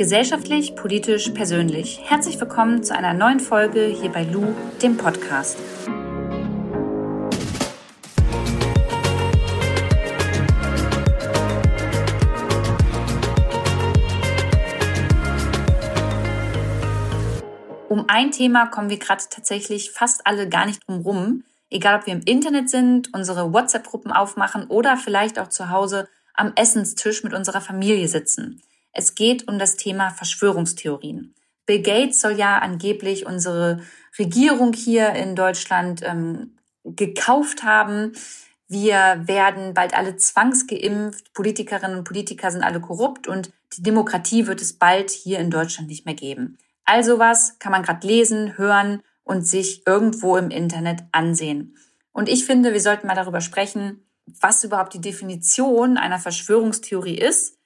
Gesellschaftlich, 0.00 0.76
politisch, 0.76 1.28
persönlich. 1.28 2.00
Herzlich 2.02 2.40
willkommen 2.40 2.82
zu 2.82 2.96
einer 2.96 3.12
neuen 3.12 3.38
Folge 3.38 3.84
hier 3.84 4.10
bei 4.10 4.22
Lou, 4.22 4.54
dem 4.80 4.96
Podcast. 4.96 5.58
Um 17.90 18.06
ein 18.08 18.30
Thema 18.30 18.68
kommen 18.68 18.88
wir 18.88 18.98
gerade 18.98 19.24
tatsächlich 19.28 19.90
fast 19.90 20.26
alle 20.26 20.48
gar 20.48 20.64
nicht 20.64 20.88
drum 20.88 21.02
rum. 21.02 21.44
Egal, 21.68 21.98
ob 21.98 22.06
wir 22.06 22.14
im 22.14 22.22
Internet 22.22 22.70
sind, 22.70 23.12
unsere 23.12 23.52
WhatsApp-Gruppen 23.52 24.12
aufmachen 24.12 24.66
oder 24.68 24.96
vielleicht 24.96 25.38
auch 25.38 25.48
zu 25.48 25.68
Hause 25.68 26.08
am 26.32 26.54
Essenstisch 26.56 27.22
mit 27.22 27.34
unserer 27.34 27.60
Familie 27.60 28.08
sitzen. 28.08 28.62
Es 28.92 29.14
geht 29.14 29.48
um 29.48 29.58
das 29.58 29.76
Thema 29.76 30.10
Verschwörungstheorien. 30.10 31.34
Bill 31.66 31.82
Gates 31.82 32.20
soll 32.20 32.32
ja 32.32 32.58
angeblich 32.58 33.26
unsere 33.26 33.80
Regierung 34.18 34.72
hier 34.72 35.10
in 35.10 35.36
Deutschland 35.36 36.02
ähm, 36.02 36.56
gekauft 36.84 37.62
haben. 37.62 38.12
Wir 38.66 39.22
werden 39.26 39.74
bald 39.74 39.94
alle 39.94 40.16
zwangsgeimpft. 40.16 41.32
Politikerinnen 41.32 41.98
und 41.98 42.04
Politiker 42.04 42.50
sind 42.50 42.64
alle 42.64 42.80
korrupt 42.80 43.28
und 43.28 43.52
die 43.76 43.82
Demokratie 43.82 44.46
wird 44.46 44.60
es 44.60 44.72
bald 44.72 45.10
hier 45.10 45.38
in 45.38 45.50
Deutschland 45.50 45.88
nicht 45.88 46.06
mehr 46.06 46.14
geben. 46.14 46.58
Also 46.84 47.20
was 47.20 47.58
kann 47.60 47.70
man 47.70 47.84
gerade 47.84 48.04
lesen, 48.04 48.58
hören 48.58 49.02
und 49.22 49.46
sich 49.46 49.86
irgendwo 49.86 50.36
im 50.36 50.50
Internet 50.50 51.04
ansehen. 51.12 51.76
Und 52.10 52.28
ich 52.28 52.44
finde, 52.44 52.72
wir 52.72 52.80
sollten 52.80 53.06
mal 53.06 53.14
darüber 53.14 53.40
sprechen, 53.40 54.04
was 54.40 54.64
überhaupt 54.64 54.94
die 54.94 55.00
Definition 55.00 55.96
einer 55.96 56.18
Verschwörungstheorie 56.18 57.18
ist 57.18 57.59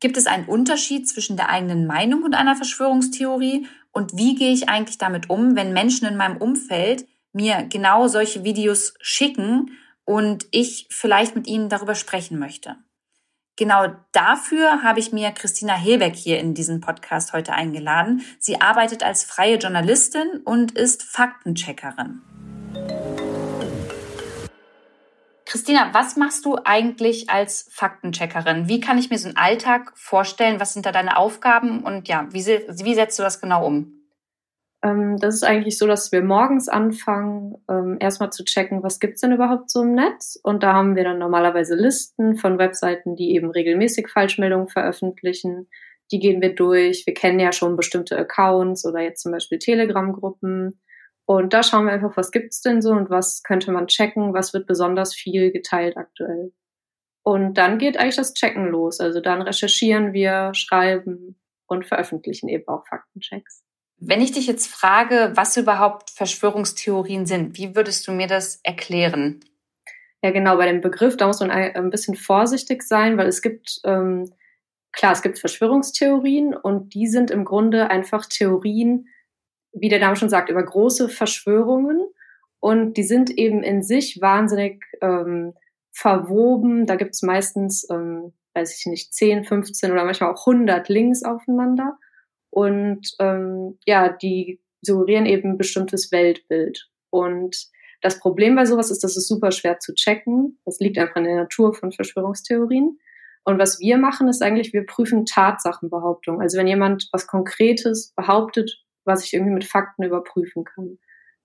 Gibt 0.00 0.16
es 0.16 0.26
einen 0.26 0.46
Unterschied 0.46 1.06
zwischen 1.06 1.36
der 1.36 1.50
eigenen 1.50 1.86
Meinung 1.86 2.22
und 2.22 2.34
einer 2.34 2.56
Verschwörungstheorie? 2.56 3.68
Und 3.92 4.16
wie 4.16 4.34
gehe 4.34 4.52
ich 4.52 4.68
eigentlich 4.68 4.96
damit 4.96 5.28
um, 5.28 5.56
wenn 5.56 5.74
Menschen 5.74 6.08
in 6.08 6.16
meinem 6.16 6.38
Umfeld 6.38 7.06
mir 7.32 7.64
genau 7.68 8.08
solche 8.08 8.42
Videos 8.42 8.94
schicken 9.00 9.72
und 10.04 10.46
ich 10.50 10.86
vielleicht 10.90 11.36
mit 11.36 11.46
ihnen 11.46 11.68
darüber 11.68 11.94
sprechen 11.94 12.38
möchte? 12.38 12.76
Genau 13.56 13.88
dafür 14.12 14.82
habe 14.82 15.00
ich 15.00 15.12
mir 15.12 15.32
Christina 15.32 15.74
Hilbeck 15.74 16.16
hier 16.16 16.38
in 16.40 16.54
diesen 16.54 16.80
Podcast 16.80 17.34
heute 17.34 17.52
eingeladen. 17.52 18.22
Sie 18.38 18.58
arbeitet 18.58 19.02
als 19.02 19.24
freie 19.24 19.58
Journalistin 19.58 20.40
und 20.44 20.72
ist 20.72 21.02
Faktencheckerin. 21.02 22.22
Christina, 25.50 25.90
was 25.92 26.16
machst 26.16 26.44
du 26.44 26.58
eigentlich 26.64 27.28
als 27.28 27.68
Faktencheckerin? 27.72 28.68
Wie 28.68 28.78
kann 28.78 28.98
ich 28.98 29.10
mir 29.10 29.18
so 29.18 29.26
einen 29.26 29.36
Alltag 29.36 29.90
vorstellen? 29.96 30.60
Was 30.60 30.74
sind 30.74 30.86
da 30.86 30.92
deine 30.92 31.16
Aufgaben? 31.16 31.82
Und 31.82 32.06
ja, 32.06 32.28
wie, 32.30 32.46
wie 32.46 32.94
setzt 32.94 33.18
du 33.18 33.24
das 33.24 33.40
genau 33.40 33.66
um? 33.66 34.00
Ähm, 34.84 35.16
das 35.18 35.34
ist 35.34 35.42
eigentlich 35.42 35.76
so, 35.76 35.88
dass 35.88 36.12
wir 36.12 36.22
morgens 36.22 36.68
anfangen, 36.68 37.56
ähm, 37.68 37.96
erstmal 37.98 38.30
zu 38.30 38.44
checken, 38.44 38.84
was 38.84 39.00
gibt's 39.00 39.22
denn 39.22 39.32
überhaupt 39.32 39.70
so 39.70 39.82
im 39.82 39.96
Netz. 39.96 40.38
Und 40.40 40.62
da 40.62 40.72
haben 40.72 40.94
wir 40.94 41.02
dann 41.02 41.18
normalerweise 41.18 41.74
Listen 41.74 42.36
von 42.36 42.58
Webseiten, 42.58 43.16
die 43.16 43.34
eben 43.34 43.50
regelmäßig 43.50 44.06
Falschmeldungen 44.06 44.68
veröffentlichen. 44.68 45.68
Die 46.12 46.20
gehen 46.20 46.40
wir 46.40 46.54
durch. 46.54 47.06
Wir 47.06 47.14
kennen 47.14 47.40
ja 47.40 47.50
schon 47.50 47.74
bestimmte 47.74 48.16
Accounts 48.16 48.86
oder 48.86 49.00
jetzt 49.00 49.22
zum 49.22 49.32
Beispiel 49.32 49.58
Telegram-Gruppen 49.58 50.80
und 51.30 51.52
da 51.52 51.62
schauen 51.62 51.84
wir 51.86 51.92
einfach, 51.92 52.16
was 52.16 52.32
gibt's 52.32 52.60
denn 52.60 52.82
so 52.82 52.90
und 52.90 53.08
was 53.08 53.44
könnte 53.44 53.70
man 53.70 53.86
checken, 53.86 54.34
was 54.34 54.52
wird 54.52 54.66
besonders 54.66 55.14
viel 55.14 55.52
geteilt 55.52 55.96
aktuell. 55.96 56.52
Und 57.22 57.54
dann 57.54 57.78
geht 57.78 57.96
eigentlich 57.96 58.16
das 58.16 58.34
Checken 58.34 58.66
los. 58.66 58.98
Also 58.98 59.20
dann 59.20 59.40
recherchieren 59.40 60.12
wir, 60.12 60.50
schreiben 60.54 61.40
und 61.68 61.86
veröffentlichen 61.86 62.48
eben 62.48 62.66
auch 62.66 62.84
Faktenchecks. 62.84 63.62
Wenn 63.98 64.20
ich 64.20 64.32
dich 64.32 64.48
jetzt 64.48 64.66
frage, 64.66 65.30
was 65.36 65.56
überhaupt 65.56 66.10
Verschwörungstheorien 66.10 67.26
sind, 67.26 67.56
wie 67.56 67.76
würdest 67.76 68.08
du 68.08 68.10
mir 68.10 68.26
das 68.26 68.58
erklären? 68.64 69.38
Ja, 70.24 70.32
genau, 70.32 70.56
bei 70.56 70.66
dem 70.66 70.80
Begriff, 70.80 71.16
da 71.16 71.28
muss 71.28 71.38
man 71.38 71.52
ein 71.52 71.90
bisschen 71.90 72.16
vorsichtig 72.16 72.82
sein, 72.82 73.16
weil 73.18 73.28
es 73.28 73.40
gibt, 73.40 73.80
ähm, 73.84 74.32
klar, 74.90 75.12
es 75.12 75.22
gibt 75.22 75.38
Verschwörungstheorien 75.38 76.56
und 76.56 76.92
die 76.92 77.06
sind 77.06 77.30
im 77.30 77.44
Grunde 77.44 77.88
einfach 77.88 78.26
Theorien, 78.26 79.06
wie 79.72 79.88
der 79.88 80.00
Name 80.00 80.16
schon 80.16 80.28
sagt, 80.28 80.50
über 80.50 80.62
große 80.62 81.08
Verschwörungen. 81.08 82.00
Und 82.60 82.94
die 82.94 83.02
sind 83.02 83.30
eben 83.30 83.62
in 83.62 83.82
sich 83.82 84.20
wahnsinnig 84.20 84.82
ähm, 85.00 85.54
verwoben. 85.92 86.86
Da 86.86 86.96
gibt's 86.96 87.22
meistens, 87.22 87.88
ähm, 87.90 88.32
weiß 88.54 88.78
ich 88.78 88.86
nicht, 88.86 89.14
10, 89.14 89.44
15 89.44 89.92
oder 89.92 90.04
manchmal 90.04 90.32
auch 90.32 90.46
100 90.46 90.88
Links 90.88 91.22
aufeinander. 91.22 91.98
Und 92.50 93.14
ähm, 93.18 93.78
ja, 93.86 94.08
die 94.08 94.60
suggerieren 94.82 95.26
eben 95.26 95.50
ein 95.50 95.58
bestimmtes 95.58 96.10
Weltbild. 96.12 96.88
Und 97.10 97.68
das 98.02 98.18
Problem 98.18 98.56
bei 98.56 98.64
sowas 98.64 98.90
ist, 98.90 99.04
dass 99.04 99.16
es 99.16 99.28
super 99.28 99.52
schwer 99.52 99.78
zu 99.78 99.94
checken. 99.94 100.58
Das 100.64 100.80
liegt 100.80 100.98
einfach 100.98 101.16
in 101.16 101.24
der 101.24 101.36
Natur 101.36 101.74
von 101.74 101.92
Verschwörungstheorien. 101.92 102.98
Und 103.44 103.58
was 103.58 103.80
wir 103.80 103.98
machen, 103.98 104.28
ist 104.28 104.42
eigentlich, 104.42 104.72
wir 104.72 104.84
prüfen 104.84 105.24
Tatsachenbehauptungen. 105.24 106.40
Also 106.40 106.58
wenn 106.58 106.66
jemand 106.66 107.08
was 107.12 107.26
Konkretes 107.26 108.12
behauptet, 108.16 108.82
was 109.04 109.24
ich 109.24 109.32
irgendwie 109.34 109.54
mit 109.54 109.64
Fakten 109.64 110.02
überprüfen 110.02 110.64
kann. 110.64 110.98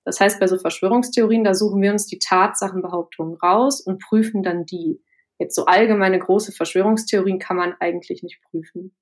Das 0.04 0.20
heißt, 0.20 0.40
bei 0.40 0.48
so 0.48 0.58
Verschwörungstheorien, 0.58 1.44
da 1.44 1.54
suchen 1.54 1.82
wir 1.82 1.92
uns 1.92 2.06
die 2.06 2.20
Tatsachenbehauptungen 2.20 3.36
raus 3.36 3.82
und 3.82 4.02
prüfen 4.02 4.44
dann 4.44 4.66
die. 4.66 5.02
Jetzt 5.38 5.56
so 5.56 5.66
allgemeine 5.66 6.20
große 6.20 6.52
Verschwörungstheorien 6.54 7.40
kann 7.40 7.58
man 7.58 7.74
eigentlich 7.80 8.24
nicht 8.24 8.40
prüfen. 8.50 8.96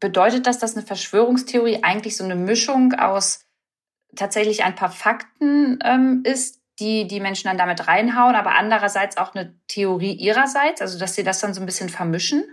Bedeutet 0.00 0.46
das, 0.46 0.58
dass 0.58 0.76
eine 0.76 0.84
Verschwörungstheorie 0.84 1.82
eigentlich 1.82 2.16
so 2.16 2.24
eine 2.24 2.34
Mischung 2.34 2.92
aus 2.94 3.46
tatsächlich 4.16 4.64
ein 4.64 4.74
paar 4.74 4.90
Fakten 4.90 5.78
ähm, 5.82 6.22
ist, 6.24 6.60
die 6.80 7.06
die 7.06 7.20
Menschen 7.20 7.48
dann 7.48 7.58
damit 7.58 7.86
reinhauen, 7.86 8.34
aber 8.34 8.56
andererseits 8.56 9.16
auch 9.16 9.34
eine 9.34 9.54
Theorie 9.68 10.12
ihrerseits, 10.12 10.80
also 10.80 10.98
dass 10.98 11.14
sie 11.14 11.22
das 11.22 11.40
dann 11.40 11.54
so 11.54 11.60
ein 11.60 11.66
bisschen 11.66 11.88
vermischen? 11.88 12.44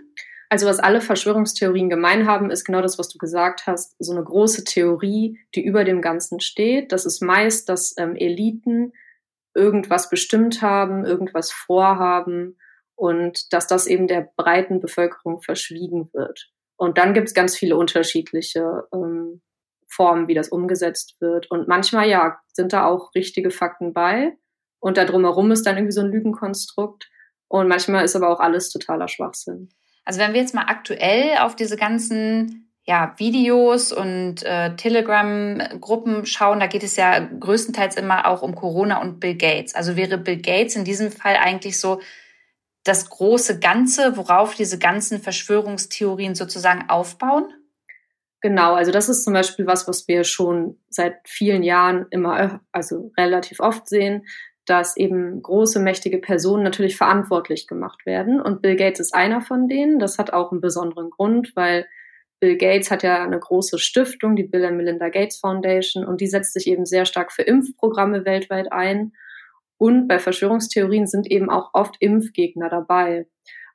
Also 0.52 0.66
was 0.66 0.80
alle 0.80 1.00
Verschwörungstheorien 1.00 1.88
gemein 1.88 2.26
haben, 2.26 2.50
ist 2.50 2.66
genau 2.66 2.82
das, 2.82 2.98
was 2.98 3.08
du 3.08 3.16
gesagt 3.16 3.66
hast, 3.66 3.96
so 3.98 4.12
eine 4.12 4.22
große 4.22 4.64
Theorie, 4.64 5.40
die 5.54 5.64
über 5.64 5.82
dem 5.82 6.02
Ganzen 6.02 6.40
steht. 6.40 6.92
Das 6.92 7.06
ist 7.06 7.22
meist, 7.22 7.70
dass 7.70 7.94
ähm, 7.96 8.16
Eliten 8.16 8.92
irgendwas 9.54 10.10
bestimmt 10.10 10.60
haben, 10.60 11.06
irgendwas 11.06 11.50
vorhaben 11.50 12.58
und 12.96 13.50
dass 13.54 13.66
das 13.66 13.86
eben 13.86 14.08
der 14.08 14.30
breiten 14.36 14.80
Bevölkerung 14.80 15.40
verschwiegen 15.40 16.10
wird. 16.12 16.50
Und 16.76 16.98
dann 16.98 17.14
gibt 17.14 17.28
es 17.28 17.34
ganz 17.34 17.56
viele 17.56 17.78
unterschiedliche 17.78 18.86
ähm, 18.92 19.40
Formen, 19.88 20.28
wie 20.28 20.34
das 20.34 20.50
umgesetzt 20.50 21.16
wird. 21.18 21.50
Und 21.50 21.66
manchmal, 21.66 22.10
ja, 22.10 22.38
sind 22.52 22.74
da 22.74 22.84
auch 22.84 23.14
richtige 23.14 23.50
Fakten 23.50 23.94
bei. 23.94 24.36
Und 24.80 24.98
da 24.98 25.06
drumherum 25.06 25.50
ist 25.50 25.64
dann 25.64 25.78
irgendwie 25.78 25.94
so 25.94 26.02
ein 26.02 26.12
Lügenkonstrukt. 26.12 27.10
Und 27.48 27.68
manchmal 27.68 28.04
ist 28.04 28.16
aber 28.16 28.28
auch 28.28 28.40
alles 28.40 28.68
totaler 28.68 29.08
Schwachsinn. 29.08 29.70
Also 30.04 30.20
wenn 30.20 30.32
wir 30.32 30.40
jetzt 30.40 30.54
mal 30.54 30.66
aktuell 30.66 31.38
auf 31.38 31.56
diese 31.56 31.76
ganzen 31.76 32.70
ja, 32.84 33.14
Videos 33.16 33.92
und 33.92 34.42
äh, 34.42 34.74
Telegram-Gruppen 34.74 36.26
schauen, 36.26 36.58
da 36.58 36.66
geht 36.66 36.82
es 36.82 36.96
ja 36.96 37.20
größtenteils 37.20 37.96
immer 37.96 38.26
auch 38.26 38.42
um 38.42 38.56
Corona 38.56 39.00
und 39.00 39.20
Bill 39.20 39.36
Gates. 39.36 39.74
Also 39.74 39.96
wäre 39.96 40.18
Bill 40.18 40.38
Gates 40.38 40.74
in 40.74 40.84
diesem 40.84 41.12
Fall 41.12 41.36
eigentlich 41.36 41.78
so 41.78 42.00
das 42.82 43.08
große 43.08 43.60
Ganze, 43.60 44.16
worauf 44.16 44.56
diese 44.56 44.78
ganzen 44.78 45.20
Verschwörungstheorien 45.20 46.34
sozusagen 46.34 46.88
aufbauen? 46.88 47.54
Genau, 48.40 48.74
also 48.74 48.90
das 48.90 49.08
ist 49.08 49.22
zum 49.22 49.34
Beispiel 49.34 49.68
was, 49.68 49.86
was 49.86 50.08
wir 50.08 50.24
schon 50.24 50.80
seit 50.88 51.20
vielen 51.24 51.62
Jahren 51.62 52.06
immer, 52.10 52.60
also 52.72 53.12
relativ 53.16 53.60
oft 53.60 53.88
sehen, 53.88 54.26
dass 54.66 54.96
eben 54.96 55.42
große, 55.42 55.80
mächtige 55.80 56.18
Personen 56.18 56.62
natürlich 56.62 56.96
verantwortlich 56.96 57.66
gemacht 57.66 58.06
werden. 58.06 58.40
Und 58.40 58.62
Bill 58.62 58.76
Gates 58.76 59.00
ist 59.00 59.14
einer 59.14 59.40
von 59.40 59.68
denen. 59.68 59.98
Das 59.98 60.18
hat 60.18 60.32
auch 60.32 60.52
einen 60.52 60.60
besonderen 60.60 61.10
Grund, 61.10 61.52
weil 61.56 61.86
Bill 62.40 62.56
Gates 62.56 62.90
hat 62.90 63.02
ja 63.02 63.22
eine 63.22 63.38
große 63.38 63.78
Stiftung, 63.78 64.36
die 64.36 64.44
Bill 64.44 64.64
and 64.64 64.76
Melinda 64.76 65.08
Gates 65.08 65.38
Foundation, 65.38 66.04
und 66.04 66.20
die 66.20 66.26
setzt 66.26 66.52
sich 66.52 66.66
eben 66.66 66.86
sehr 66.86 67.04
stark 67.04 67.32
für 67.32 67.42
Impfprogramme 67.42 68.24
weltweit 68.24 68.72
ein. 68.72 69.12
Und 69.78 70.06
bei 70.06 70.18
Verschwörungstheorien 70.18 71.06
sind 71.06 71.28
eben 71.30 71.50
auch 71.50 71.70
oft 71.72 71.96
Impfgegner 72.00 72.68
dabei. 72.68 73.26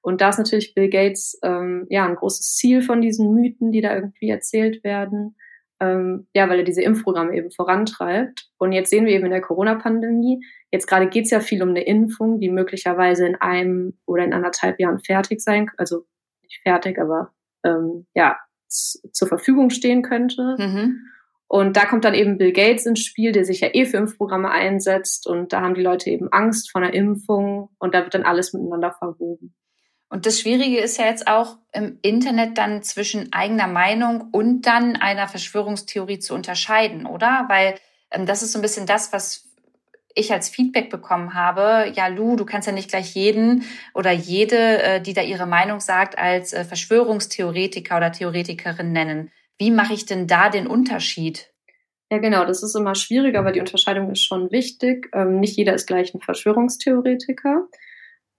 Und 0.01 0.21
da 0.21 0.29
ist 0.29 0.38
natürlich 0.38 0.73
Bill 0.73 0.89
Gates 0.89 1.38
ähm, 1.44 1.85
ja 1.89 2.06
ein 2.06 2.15
großes 2.15 2.56
Ziel 2.56 2.81
von 2.81 3.01
diesen 3.01 3.33
Mythen, 3.33 3.71
die 3.71 3.81
da 3.81 3.94
irgendwie 3.94 4.29
erzählt 4.29 4.83
werden 4.85 5.35
ähm, 5.79 6.27
ja, 6.33 6.50
weil 6.50 6.59
er 6.59 6.65
diese 6.65 6.81
Impfprogramme 6.81 7.35
eben 7.35 7.51
vorantreibt. 7.51 8.50
Und 8.57 8.71
jetzt 8.71 8.89
sehen 8.89 9.06
wir 9.06 9.13
eben 9.13 9.25
in 9.25 9.31
der 9.31 9.41
Corona-Pandemie, 9.41 10.44
jetzt 10.71 10.88
gerade 10.88 11.07
geht 11.07 11.25
es 11.25 11.31
ja 11.31 11.39
viel 11.39 11.62
um 11.62 11.69
eine 11.69 11.83
Impfung, 11.83 12.39
die 12.39 12.50
möglicherweise 12.50 13.27
in 13.27 13.35
einem 13.35 13.97
oder 14.06 14.24
in 14.24 14.33
anderthalb 14.33 14.79
Jahren 14.79 15.00
fertig 15.00 15.41
sein, 15.41 15.69
also 15.77 16.06
nicht 16.44 16.62
fertig, 16.63 17.00
aber 17.00 17.33
ähm, 17.63 18.06
ja, 18.13 18.38
zur 18.68 19.27
Verfügung 19.27 19.69
stehen 19.69 20.01
könnte. 20.01 20.56
Mhm. 20.57 21.00
Und 21.47 21.77
da 21.77 21.85
kommt 21.85 22.03
dann 22.03 22.13
eben 22.13 22.38
Bill 22.38 22.51
Gates 22.51 22.85
ins 22.85 23.00
Spiel, 23.00 23.31
der 23.31 23.45
sich 23.45 23.62
ja 23.62 23.69
eh 23.71 23.85
für 23.85 23.97
Impfprogramme 23.97 24.51
einsetzt. 24.51 25.27
Und 25.27 25.53
da 25.53 25.62
haben 25.62 25.75
die 25.75 25.81
Leute 25.81 26.09
eben 26.09 26.31
Angst 26.31 26.71
vor 26.71 26.81
einer 26.81 26.94
Impfung 26.94 27.69
und 27.79 27.94
da 27.95 28.03
wird 28.03 28.13
dann 28.13 28.24
alles 28.24 28.51
miteinander 28.51 28.91
verwoben. 28.91 29.56
Und 30.09 30.25
das 30.25 30.39
Schwierige 30.39 30.80
ist 30.80 30.98
ja 30.98 31.06
jetzt 31.06 31.27
auch 31.27 31.57
im 31.74 32.00
Internet 32.01 32.57
dann 32.57 32.81
zwischen 32.81 33.33
eigener 33.33 33.68
Meinung 33.68 34.30
und 34.31 34.62
dann 34.62 34.95
einer 34.95 35.27
Verschwörungstheorie 35.27 36.19
zu 36.19 36.33
unterscheiden, 36.33 37.06
oder? 37.06 37.45
Weil 37.50 37.75
ähm, 38.12 38.25
das 38.25 38.42
ist 38.42 38.54
so 38.54 38.59
ein 38.59 38.62
bisschen 38.62 38.86
das, 38.86 39.12
was 39.12 39.48
ich 40.15 40.31
als 40.31 40.50
Feedback 40.50 40.89
bekommen 40.89 41.33
habe. 41.33 41.92
Ja, 41.94 42.07
Lu, 42.07 42.36
du 42.36 42.45
kannst 42.45 42.68
ja 42.68 42.74
nicht 42.74 42.89
gleich 42.89 43.13
jeden 43.13 43.65
oder 43.94 44.12
jede, 44.12 44.81
äh, 44.81 45.01
die 45.01 45.13
da 45.13 45.21
ihre 45.21 45.45
Meinung 45.45 45.80
sagt, 45.80 46.18
als 46.18 46.53
äh, 46.53 46.63
Verschwörungstheoretiker 46.63 47.98
oder 47.98 48.12
Theoretikerin 48.12 48.92
nennen. 48.92 49.31
Wie 49.57 49.71
mache 49.71 49.94
ich 49.94 50.06
denn 50.06 50.25
da 50.27 50.50
den 50.50 50.68
Unterschied? 50.68 51.51
Ja, 52.10 52.19
genau, 52.19 52.45
das 52.45 52.63
ist 52.63 52.75
immer 52.75 52.95
schwierig, 52.95 53.36
aber 53.36 53.51
die 53.51 53.60
Unterscheidung 53.60 54.12
ist 54.12 54.24
schon 54.24 54.51
wichtig. 54.51 55.10
Ähm, 55.13 55.39
nicht 55.39 55.57
jeder 55.57 55.74
ist 55.74 55.88
gleich 55.88 56.13
ein 56.13 56.21
Verschwörungstheoretiker. 56.21 57.68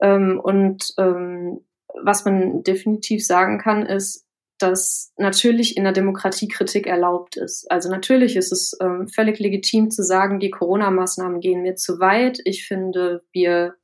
Ähm, 0.00 0.41
und 0.43 0.95
ähm, 0.99 1.61
was 2.03 2.25
man 2.25 2.62
definitiv 2.62 3.27
sagen 3.27 3.59
kann, 3.59 3.87
ist, 3.87 4.27
dass 4.59 5.12
natürlich 5.17 5.77
in 5.77 5.85
der 5.85 5.93
Demokratie 5.93 6.49
Kritik 6.49 6.87
erlaubt 6.87 7.37
ist. 7.37 7.71
Also 7.71 7.89
natürlich 7.91 8.37
ist 8.37 8.53
es 8.53 8.77
ähm, 8.81 9.09
völlig 9.09 9.39
legitim 9.39 9.91
zu 9.91 10.03
sagen, 10.03 10.41
die 10.41 10.50
Corona-Maßnahmen 10.50 11.41
gehen 11.41 11.62
mir 11.62 11.77
zu 11.77 12.00
weit. 12.00 12.41
Ich 12.45 12.67
finde, 12.67 13.23
wir 13.33 13.75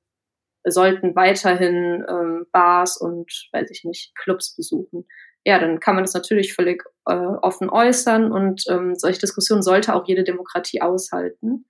sollten 0.64 1.14
weiterhin 1.14 2.04
ähm, 2.08 2.46
Bars 2.50 2.96
und, 2.96 3.48
weiß 3.52 3.70
ich 3.70 3.84
nicht, 3.84 4.16
Clubs 4.16 4.56
besuchen. 4.56 5.06
Ja, 5.44 5.58
dann 5.58 5.78
kann 5.78 5.94
man 5.94 6.04
das 6.04 6.14
natürlich 6.14 6.54
völlig 6.54 6.82
äh, 7.06 7.14
offen 7.14 7.68
äußern 7.68 8.32
und 8.32 8.64
ähm, 8.68 8.94
solche 8.96 9.20
Diskussionen 9.20 9.62
sollte 9.62 9.94
auch 9.94 10.08
jede 10.08 10.24
Demokratie 10.24 10.80
aushalten. 10.80 11.66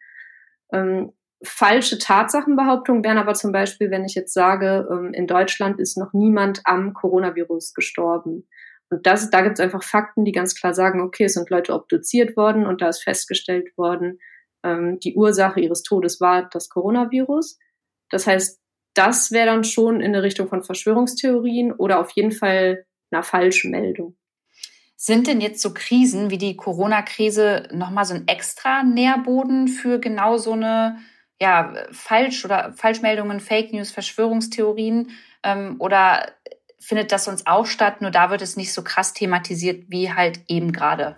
Ähm, 0.73 1.13
falsche 1.43 1.99
Tatsachenbehauptungen 1.99 3.05
wären 3.05 3.19
aber 3.19 3.35
zum 3.35 3.53
Beispiel, 3.53 3.91
wenn 3.91 4.05
ich 4.05 4.15
jetzt 4.15 4.33
sage, 4.33 4.89
ähm, 4.91 5.13
in 5.13 5.27
Deutschland 5.27 5.79
ist 5.81 5.97
noch 5.97 6.13
niemand 6.13 6.61
am 6.65 6.95
Coronavirus 6.95 7.75
gestorben. 7.75 8.49
Und 8.91 9.07
das, 9.07 9.31
da 9.31 9.43
gibt 9.43 9.59
es 9.59 9.65
einfach 9.65 9.83
Fakten, 9.83 10.25
die 10.25 10.33
ganz 10.33 10.55
klar 10.55 10.75
sagen, 10.75 11.01
okay, 11.01 11.25
es 11.25 11.35
sind 11.35 11.51
Leute 11.51 11.75
obduziert 11.75 12.37
worden 12.37 12.67
und 12.67 12.81
da 12.81 12.89
ist 12.89 13.03
festgestellt 13.03 13.77
worden, 13.77 14.21
ähm, 14.63 14.99
die 15.01 15.15
Ursache 15.15 15.61
ihres 15.61 15.83
Todes 15.83 16.21
war 16.21 16.49
das 16.51 16.69
Coronavirus. 16.69 17.59
Das 18.11 18.27
heißt, 18.27 18.61
das 18.95 19.33
wäre 19.33 19.47
dann 19.47 19.65
schon 19.65 20.01
in 20.01 20.13
der 20.13 20.23
Richtung 20.23 20.49
von 20.49 20.63
Verschwörungstheorien 20.63 21.73
oder 21.73 22.01
auf 22.01 22.11
jeden 22.11 22.33
Fall 22.33 22.87
einer 23.11 23.23
Falschmeldung. 23.23 24.17
Sind 24.97 25.27
denn 25.27 25.41
jetzt 25.41 25.61
so 25.61 25.75
Krisen 25.75 26.31
wie 26.31 26.39
die 26.39 26.57
Corona-Krise 26.57 27.69
nochmal 27.73 28.05
so 28.05 28.15
ein 28.15 28.29
extra 28.29 28.85
Nährboden 28.85 29.69
für 29.69 29.99
genau 29.99 30.39
so 30.39 30.53
eine 30.53 30.99
ja, 31.45 31.75
Falsch- 31.93 32.47
oder 32.47 32.73
Falschmeldungen, 32.73 33.39
Fake 33.39 33.71
News, 33.75 33.91
Verschwörungstheorien? 33.91 35.11
Ähm, 35.43 35.77
oder 35.79 36.33
findet 36.79 37.13
das 37.13 37.25
sonst 37.25 37.47
auch 37.47 37.67
statt, 37.67 38.01
nur 38.01 38.11
da 38.11 38.31
wird 38.31 38.41
es 38.41 38.57
nicht 38.57 38.73
so 38.73 38.83
krass 38.83 39.13
thematisiert 39.13 39.85
wie 39.89 40.11
halt 40.11 40.41
eben 40.49 40.73
gerade? 40.73 41.17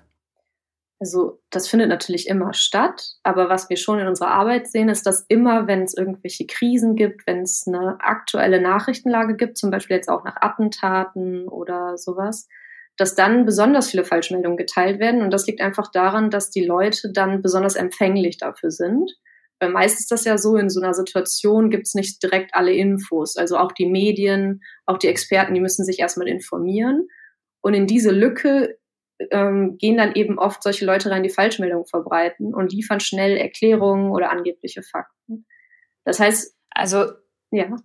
Also 0.98 1.40
das 1.50 1.68
findet 1.68 1.90
natürlich 1.90 2.26
immer 2.26 2.54
statt, 2.54 3.14
aber 3.22 3.48
was 3.48 3.70
wir 3.70 3.76
schon 3.76 4.00
in 4.00 4.08
unserer 4.08 4.30
Arbeit 4.30 4.66
sehen, 4.66 4.88
ist, 4.88 5.06
dass 5.06 5.26
immer, 5.28 5.68
wenn 5.68 5.82
es 5.82 5.96
irgendwelche 5.96 6.46
Krisen 6.46 6.96
gibt, 6.96 7.24
wenn 7.26 7.42
es 7.42 7.64
eine 7.68 7.98
aktuelle 8.00 8.60
Nachrichtenlage 8.60 9.36
gibt, 9.36 9.58
zum 9.58 9.70
Beispiel 9.70 9.96
jetzt 9.96 10.08
auch 10.08 10.24
nach 10.24 10.36
Attentaten 10.40 11.46
oder 11.46 11.98
sowas, 11.98 12.48
dass 12.96 13.14
dann 13.14 13.44
besonders 13.44 13.90
viele 13.90 14.04
Falschmeldungen 14.04 14.56
geteilt 14.56 14.98
werden. 14.98 15.22
Und 15.22 15.30
das 15.30 15.46
liegt 15.46 15.60
einfach 15.60 15.92
daran, 15.92 16.30
dass 16.30 16.50
die 16.50 16.64
Leute 16.64 17.12
dann 17.12 17.42
besonders 17.42 17.76
empfänglich 17.76 18.38
dafür 18.38 18.72
sind. 18.72 19.12
Weil 19.58 19.70
meist 19.70 19.98
ist 19.98 20.10
das 20.10 20.24
ja 20.24 20.36
so, 20.36 20.56
in 20.56 20.68
so 20.68 20.80
einer 20.80 20.94
Situation 20.94 21.70
gibt 21.70 21.86
es 21.86 21.94
nicht 21.94 22.22
direkt 22.22 22.54
alle 22.54 22.72
Infos. 22.72 23.36
Also 23.36 23.56
auch 23.56 23.72
die 23.72 23.86
Medien, 23.86 24.62
auch 24.84 24.98
die 24.98 25.08
Experten, 25.08 25.54
die 25.54 25.60
müssen 25.60 25.84
sich 25.84 25.98
erstmal 25.98 26.28
informieren. 26.28 27.08
Und 27.62 27.74
in 27.74 27.86
diese 27.86 28.10
Lücke 28.10 28.78
ähm, 29.30 29.78
gehen 29.78 29.96
dann 29.96 30.14
eben 30.14 30.38
oft 30.38 30.62
solche 30.62 30.84
Leute 30.84 31.10
rein, 31.10 31.22
die 31.22 31.30
Falschmeldungen 31.30 31.86
verbreiten 31.86 32.54
und 32.54 32.72
liefern 32.72 33.00
schnell 33.00 33.36
Erklärungen 33.36 34.10
oder 34.10 34.30
angebliche 34.30 34.82
Fakten. 34.82 35.46
Das 36.04 36.20
heißt, 36.20 36.54
also 36.70 37.06
ja. 37.50 37.76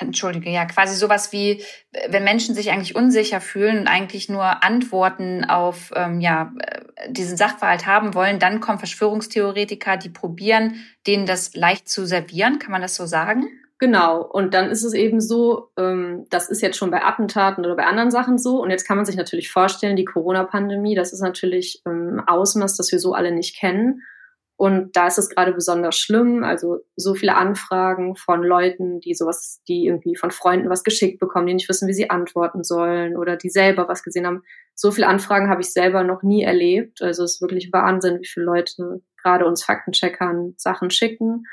Entschuldige, 0.00 0.50
ja, 0.50 0.64
quasi 0.64 0.96
sowas 0.96 1.30
wie, 1.30 1.62
wenn 2.08 2.24
Menschen 2.24 2.54
sich 2.54 2.70
eigentlich 2.70 2.96
unsicher 2.96 3.40
fühlen 3.40 3.80
und 3.80 3.86
eigentlich 3.86 4.28
nur 4.28 4.64
Antworten 4.64 5.44
auf 5.44 5.92
ähm, 5.94 6.20
ja, 6.20 6.52
äh, 6.58 7.12
diesen 7.12 7.36
Sachverhalt 7.36 7.86
haben 7.86 8.14
wollen, 8.14 8.38
dann 8.38 8.60
kommen 8.60 8.78
Verschwörungstheoretiker, 8.78 9.98
die 9.98 10.08
probieren, 10.08 10.76
denen 11.06 11.26
das 11.26 11.54
leicht 11.54 11.88
zu 11.88 12.06
servieren. 12.06 12.58
Kann 12.58 12.72
man 12.72 12.80
das 12.80 12.94
so 12.96 13.04
sagen? 13.04 13.46
Genau, 13.78 14.22
und 14.22 14.52
dann 14.52 14.70
ist 14.70 14.84
es 14.84 14.92
eben 14.92 15.20
so, 15.20 15.70
ähm, 15.78 16.26
das 16.28 16.50
ist 16.50 16.60
jetzt 16.60 16.76
schon 16.76 16.90
bei 16.90 17.02
Attentaten 17.02 17.64
oder 17.64 17.76
bei 17.76 17.86
anderen 17.86 18.10
Sachen 18.10 18.36
so. 18.36 18.62
Und 18.62 18.70
jetzt 18.70 18.86
kann 18.86 18.96
man 18.96 19.06
sich 19.06 19.16
natürlich 19.16 19.50
vorstellen, 19.50 19.96
die 19.96 20.04
Corona-Pandemie, 20.04 20.94
das 20.94 21.12
ist 21.12 21.22
natürlich 21.22 21.82
ähm, 21.86 22.22
Ausmaß, 22.26 22.76
das 22.76 22.92
wir 22.92 22.98
so 22.98 23.14
alle 23.14 23.32
nicht 23.32 23.56
kennen. 23.56 24.02
Und 24.60 24.94
da 24.94 25.06
ist 25.06 25.16
es 25.16 25.30
gerade 25.30 25.54
besonders 25.54 25.96
schlimm. 25.96 26.44
Also 26.44 26.80
so 26.94 27.14
viele 27.14 27.34
Anfragen 27.34 28.14
von 28.14 28.42
Leuten, 28.42 29.00
die 29.00 29.14
sowas, 29.14 29.62
die 29.66 29.86
irgendwie 29.86 30.16
von 30.16 30.30
Freunden 30.30 30.68
was 30.68 30.84
geschickt 30.84 31.18
bekommen, 31.18 31.46
die 31.46 31.54
nicht 31.54 31.70
wissen, 31.70 31.88
wie 31.88 31.94
sie 31.94 32.10
antworten 32.10 32.62
sollen 32.62 33.16
oder 33.16 33.38
die 33.38 33.48
selber 33.48 33.88
was 33.88 34.02
gesehen 34.02 34.26
haben. 34.26 34.42
So 34.74 34.90
viele 34.90 35.06
Anfragen 35.06 35.48
habe 35.48 35.62
ich 35.62 35.72
selber 35.72 36.04
noch 36.04 36.22
nie 36.22 36.42
erlebt. 36.42 37.00
Also 37.00 37.24
es 37.24 37.36
ist 37.36 37.40
wirklich 37.40 37.72
Wahnsinn, 37.72 38.20
wie 38.20 38.26
viele 38.26 38.44
Leute 38.44 39.00
gerade 39.22 39.46
uns 39.46 39.64
Faktencheckern 39.64 40.52
Sachen 40.58 40.90
schicken. 40.90 41.44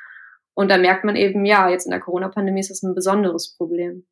Und 0.53 0.69
da 0.69 0.77
merkt 0.77 1.06
man 1.06 1.15
eben, 1.15 1.45
ja, 1.45 1.69
jetzt 1.69 1.86
in 1.86 1.92
der 1.92 2.01
Corona-Pandemie 2.01 2.60
ist 2.60 2.71
das 2.71 2.83
ein 2.83 2.94
besonderes 2.94 3.56
Problem. 3.56 4.06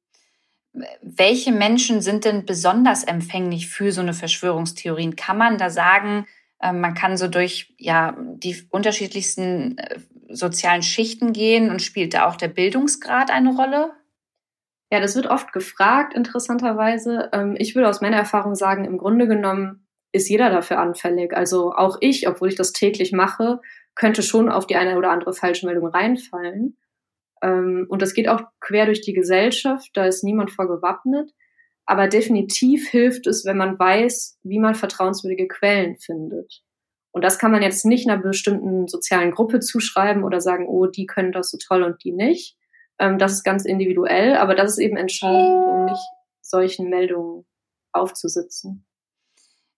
Welche 1.01 1.51
Menschen 1.51 1.99
sind 1.99 2.23
denn 2.23 2.45
besonders 2.45 3.03
empfänglich 3.03 3.67
für 3.67 3.91
so 3.91 3.99
eine 3.99 4.13
Verschwörungstheorien? 4.13 5.17
Kann 5.17 5.37
man 5.37 5.57
da 5.57 5.69
sagen, 5.69 6.27
man 6.73 6.93
kann 6.93 7.17
so 7.17 7.27
durch 7.27 7.73
ja 7.77 8.17
die 8.19 8.67
unterschiedlichsten 8.69 9.77
äh, 9.77 9.99
sozialen 10.29 10.81
Schichten 10.81 11.33
gehen 11.33 11.69
und 11.69 11.81
spielt 11.81 12.13
da 12.13 12.27
auch 12.27 12.35
der 12.35 12.47
Bildungsgrad 12.47 13.31
eine 13.31 13.55
Rolle? 13.55 13.91
Ja, 14.91 14.99
das 14.99 15.15
wird 15.15 15.27
oft 15.27 15.51
gefragt, 15.51 16.13
interessanterweise. 16.13 17.29
Ähm, 17.33 17.55
ich 17.57 17.75
würde 17.75 17.89
aus 17.89 18.01
meiner 18.01 18.17
Erfahrung 18.17 18.55
sagen, 18.55 18.85
im 18.85 18.97
Grunde 18.97 19.27
genommen 19.27 19.87
ist 20.11 20.29
jeder 20.29 20.49
dafür 20.49 20.79
anfällig. 20.79 21.35
Also 21.35 21.73
auch 21.73 21.97
ich, 21.99 22.27
obwohl 22.27 22.49
ich 22.49 22.55
das 22.55 22.71
täglich 22.71 23.11
mache, 23.11 23.59
könnte 23.95 24.23
schon 24.23 24.49
auf 24.49 24.67
die 24.67 24.75
eine 24.75 24.97
oder 24.97 25.11
andere 25.11 25.33
Falschmeldung 25.33 25.87
reinfallen. 25.87 26.77
Ähm, 27.41 27.85
und 27.89 28.01
das 28.01 28.13
geht 28.13 28.29
auch 28.29 28.43
quer 28.59 28.85
durch 28.85 29.01
die 29.01 29.13
Gesellschaft, 29.13 29.89
da 29.93 30.05
ist 30.05 30.23
niemand 30.23 30.51
vor 30.51 30.67
gewappnet. 30.67 31.31
Aber 31.85 32.07
definitiv 32.07 32.89
hilft 32.89 33.27
es, 33.27 33.45
wenn 33.45 33.57
man 33.57 33.77
weiß, 33.77 34.39
wie 34.43 34.59
man 34.59 34.75
vertrauenswürdige 34.75 35.47
Quellen 35.47 35.97
findet. 35.97 36.63
Und 37.11 37.23
das 37.23 37.39
kann 37.39 37.51
man 37.51 37.61
jetzt 37.61 37.85
nicht 37.85 38.09
einer 38.09 38.21
bestimmten 38.21 38.87
sozialen 38.87 39.31
Gruppe 39.31 39.59
zuschreiben 39.59 40.23
oder 40.23 40.41
sagen, 40.41 40.67
oh, 40.67 40.87
die 40.87 41.05
können 41.05 41.31
das 41.31 41.51
so 41.51 41.57
toll 41.57 41.83
und 41.83 42.03
die 42.03 42.11
nicht. 42.11 42.57
Ähm, 42.99 43.19
das 43.19 43.33
ist 43.33 43.43
ganz 43.43 43.65
individuell, 43.65 44.35
aber 44.35 44.55
das 44.55 44.71
ist 44.71 44.77
eben 44.79 44.97
entscheidend, 44.97 45.65
um 45.65 45.85
nicht 45.85 46.03
solchen 46.41 46.89
Meldungen 46.89 47.45
aufzusitzen. 47.91 48.85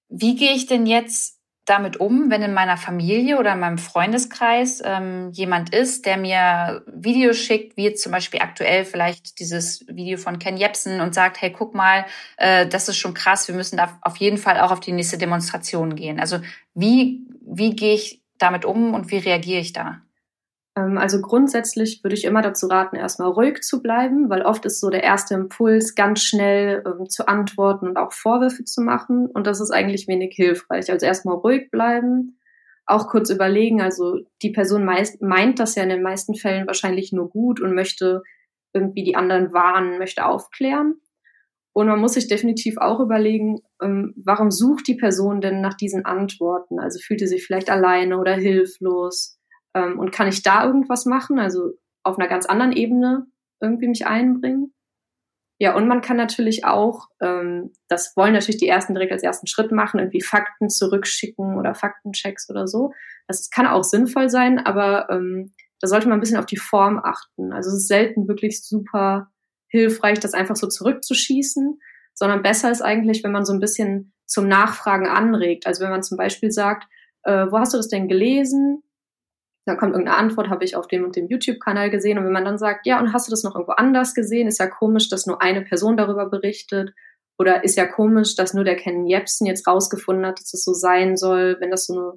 Wie 0.09 0.35
gehe 0.35 0.53
ich 0.53 0.65
denn 0.65 0.85
jetzt 0.85 1.36
damit 1.67 1.97
um, 1.97 2.31
wenn 2.31 2.41
in 2.41 2.53
meiner 2.53 2.77
Familie 2.77 3.37
oder 3.37 3.53
in 3.53 3.59
meinem 3.59 3.77
Freundeskreis 3.77 4.81
ähm, 4.85 5.31
jemand 5.33 5.73
ist, 5.73 6.05
der 6.05 6.17
mir 6.17 6.81
Videos 6.87 7.37
schickt, 7.37 7.75
wie 7.75 7.83
jetzt 7.83 8.01
zum 8.01 8.13
Beispiel 8.13 8.41
aktuell 8.41 8.85
vielleicht 8.85 9.39
dieses 9.39 9.85
Video 9.87 10.17
von 10.17 10.39
Ken 10.39 10.55
Jebsen 10.55 11.01
und 11.01 11.13
sagt, 11.13 11.41
hey, 11.41 11.51
guck 11.51 11.75
mal, 11.75 12.05
äh, 12.37 12.65
das 12.67 12.87
ist 12.87 12.97
schon 12.97 13.13
krass, 13.13 13.49
wir 13.49 13.55
müssen 13.55 13.75
da 13.75 13.99
auf 14.01 14.15
jeden 14.17 14.37
Fall 14.37 14.61
auch 14.61 14.71
auf 14.71 14.79
die 14.79 14.93
nächste 14.93 15.17
Demonstration 15.17 15.95
gehen. 15.95 16.21
Also 16.21 16.39
wie, 16.73 17.27
wie 17.41 17.75
gehe 17.75 17.95
ich 17.95 18.23
damit 18.37 18.63
um 18.63 18.93
und 18.93 19.11
wie 19.11 19.17
reagiere 19.17 19.59
ich 19.59 19.73
da? 19.73 20.01
Ähm, 20.77 20.97
also 20.97 21.21
grundsätzlich 21.21 22.03
würde 22.03 22.15
ich 22.15 22.25
immer 22.25 22.41
dazu 22.41 22.67
raten, 22.67 22.95
erstmal 22.95 23.31
ruhig 23.31 23.61
zu 23.61 23.81
bleiben, 23.81 24.29
weil 24.29 24.43
oft 24.43 24.65
ist 24.65 24.79
so 24.79 24.89
der 24.89 25.03
erste 25.03 25.33
Impuls, 25.33 25.95
ganz 25.95 26.21
schnell 26.21 26.83
ähm, 26.85 27.09
zu 27.09 27.27
antworten 27.27 27.87
und 27.87 27.97
auch 27.97 28.13
Vorwürfe 28.13 28.63
zu 28.63 28.81
machen. 28.81 29.27
Und 29.27 29.47
das 29.47 29.59
ist 29.59 29.71
eigentlich 29.71 30.07
wenig 30.07 30.35
hilfreich. 30.35 30.91
Also 30.91 31.05
erstmal 31.05 31.37
ruhig 31.37 31.71
bleiben, 31.71 32.39
auch 32.85 33.07
kurz 33.09 33.29
überlegen. 33.31 33.81
Also 33.81 34.19
die 34.43 34.51
Person 34.51 34.85
meist, 34.85 35.21
meint 35.21 35.59
das 35.59 35.75
ja 35.75 35.83
in 35.83 35.89
den 35.89 36.03
meisten 36.03 36.35
Fällen 36.35 36.67
wahrscheinlich 36.67 37.11
nur 37.11 37.29
gut 37.29 37.59
und 37.59 37.73
möchte 37.73 38.21
irgendwie 38.73 39.03
die 39.03 39.15
anderen 39.15 39.53
warnen, 39.53 39.97
möchte 39.97 40.25
aufklären. 40.25 40.95
Und 41.73 41.87
man 41.87 41.99
muss 41.99 42.13
sich 42.13 42.27
definitiv 42.27 42.77
auch 42.77 42.99
überlegen, 42.99 43.59
ähm, 43.81 44.13
warum 44.17 44.51
sucht 44.51 44.87
die 44.87 44.95
Person 44.95 45.41
denn 45.41 45.61
nach 45.61 45.75
diesen 45.75 46.05
Antworten? 46.05 46.79
Also 46.79 46.99
fühlt 46.99 47.19
sie 47.19 47.27
sich 47.27 47.45
vielleicht 47.45 47.69
alleine 47.69 48.19
oder 48.19 48.33
hilflos? 48.33 49.36
Ähm, 49.73 49.99
und 49.99 50.11
kann 50.11 50.27
ich 50.27 50.43
da 50.43 50.65
irgendwas 50.65 51.05
machen? 51.05 51.39
Also 51.39 51.73
auf 52.03 52.17
einer 52.17 52.27
ganz 52.27 52.45
anderen 52.45 52.71
Ebene 52.71 53.27
irgendwie 53.59 53.87
mich 53.87 54.07
einbringen? 54.07 54.73
Ja, 55.59 55.75
und 55.75 55.87
man 55.87 56.01
kann 56.01 56.17
natürlich 56.17 56.65
auch, 56.65 57.07
ähm, 57.19 57.73
das 57.87 58.15
wollen 58.15 58.33
natürlich 58.33 58.59
die 58.59 58.67
Ersten 58.67 58.93
direkt 58.93 59.11
als 59.11 59.23
ersten 59.23 59.47
Schritt 59.47 59.71
machen, 59.71 59.99
irgendwie 59.99 60.21
Fakten 60.21 60.69
zurückschicken 60.69 61.57
oder 61.57 61.73
Faktenchecks 61.73 62.49
oder 62.51 62.67
so. 62.67 62.93
Das 63.27 63.49
kann 63.49 63.65
auch 63.65 63.83
sinnvoll 63.83 64.29
sein, 64.29 64.59
aber 64.59 65.09
ähm, 65.09 65.53
da 65.79 65.87
sollte 65.87 66.07
man 66.07 66.19
ein 66.19 66.21
bisschen 66.21 66.37
auf 66.37 66.45
die 66.45 66.57
Form 66.57 66.99
achten. 67.03 67.53
Also 67.53 67.69
es 67.69 67.77
ist 67.77 67.87
selten 67.87 68.27
wirklich 68.27 68.63
super 68.63 69.31
hilfreich, 69.67 70.19
das 70.19 70.33
einfach 70.33 70.55
so 70.55 70.67
zurückzuschießen, 70.67 71.79
sondern 72.13 72.43
besser 72.43 72.71
ist 72.71 72.81
eigentlich, 72.81 73.23
wenn 73.23 73.31
man 73.31 73.45
so 73.45 73.53
ein 73.53 73.59
bisschen 73.59 74.13
zum 74.27 74.47
Nachfragen 74.47 75.07
anregt. 75.07 75.65
Also 75.65 75.83
wenn 75.83 75.91
man 75.91 76.03
zum 76.03 76.17
Beispiel 76.17 76.51
sagt, 76.51 76.87
äh, 77.23 77.47
wo 77.49 77.57
hast 77.57 77.73
du 77.73 77.77
das 77.77 77.87
denn 77.87 78.07
gelesen? 78.07 78.83
Da 79.67 79.75
kommt 79.75 79.91
irgendeine 79.91 80.17
Antwort, 80.17 80.49
habe 80.49 80.63
ich 80.63 80.77
auf 80.77 80.87
dem 80.87 81.03
und 81.03 81.17
dem 81.17 81.27
YouTube-Kanal 81.27 81.89
gesehen. 81.89 82.17
Und 82.17 82.23
wenn 82.23 82.31
man 82.31 82.45
dann 82.45 82.57
sagt, 82.57 82.85
ja, 82.85 83.01
und 83.01 83.11
hast 83.11 83.27
du 83.27 83.31
das 83.31 83.43
noch 83.43 83.53
irgendwo 83.53 83.73
anders 83.73 84.13
gesehen? 84.13 84.47
Ist 84.47 84.59
ja 84.59 84.67
komisch, 84.67 85.09
dass 85.09 85.25
nur 85.27 85.41
eine 85.41 85.61
Person 85.61 85.97
darüber 85.97 86.29
berichtet. 86.29 86.93
Oder 87.37 87.65
ist 87.65 87.75
ja 87.75 87.85
komisch, 87.85 88.37
dass 88.37 88.53
nur 88.53 88.63
der 88.63 88.77
Ken 88.77 89.05
Jebsen 89.05 89.45
jetzt 89.45 89.67
rausgefunden 89.67 90.25
hat, 90.25 90.39
dass 90.39 90.53
es 90.53 90.63
so 90.63 90.71
sein 90.71 91.17
soll, 91.17 91.57
wenn 91.59 91.69
das 91.69 91.85
so 91.85 91.99
eine 91.99 92.13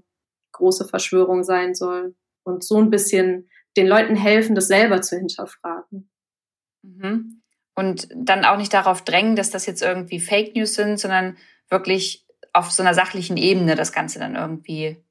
große 0.52 0.86
Verschwörung 0.86 1.42
sein 1.42 1.74
soll. 1.74 2.14
Und 2.44 2.62
so 2.62 2.78
ein 2.78 2.88
bisschen 2.88 3.50
den 3.76 3.88
Leuten 3.88 4.14
helfen, 4.14 4.54
das 4.54 4.68
selber 4.68 5.02
zu 5.02 5.16
hinterfragen. 5.16 6.08
Mhm. 6.82 7.42
Und 7.74 8.08
dann 8.14 8.44
auch 8.44 8.58
nicht 8.58 8.72
darauf 8.72 9.02
drängen, 9.02 9.34
dass 9.34 9.50
das 9.50 9.66
jetzt 9.66 9.82
irgendwie 9.82 10.20
Fake 10.20 10.54
News 10.54 10.74
sind, 10.74 11.00
sondern 11.00 11.36
wirklich 11.68 12.28
auf 12.52 12.70
so 12.70 12.84
einer 12.84 12.94
sachlichen 12.94 13.36
Ebene 13.36 13.74
das 13.74 13.92
Ganze 13.92 14.20
dann 14.20 14.36
irgendwie 14.36 15.02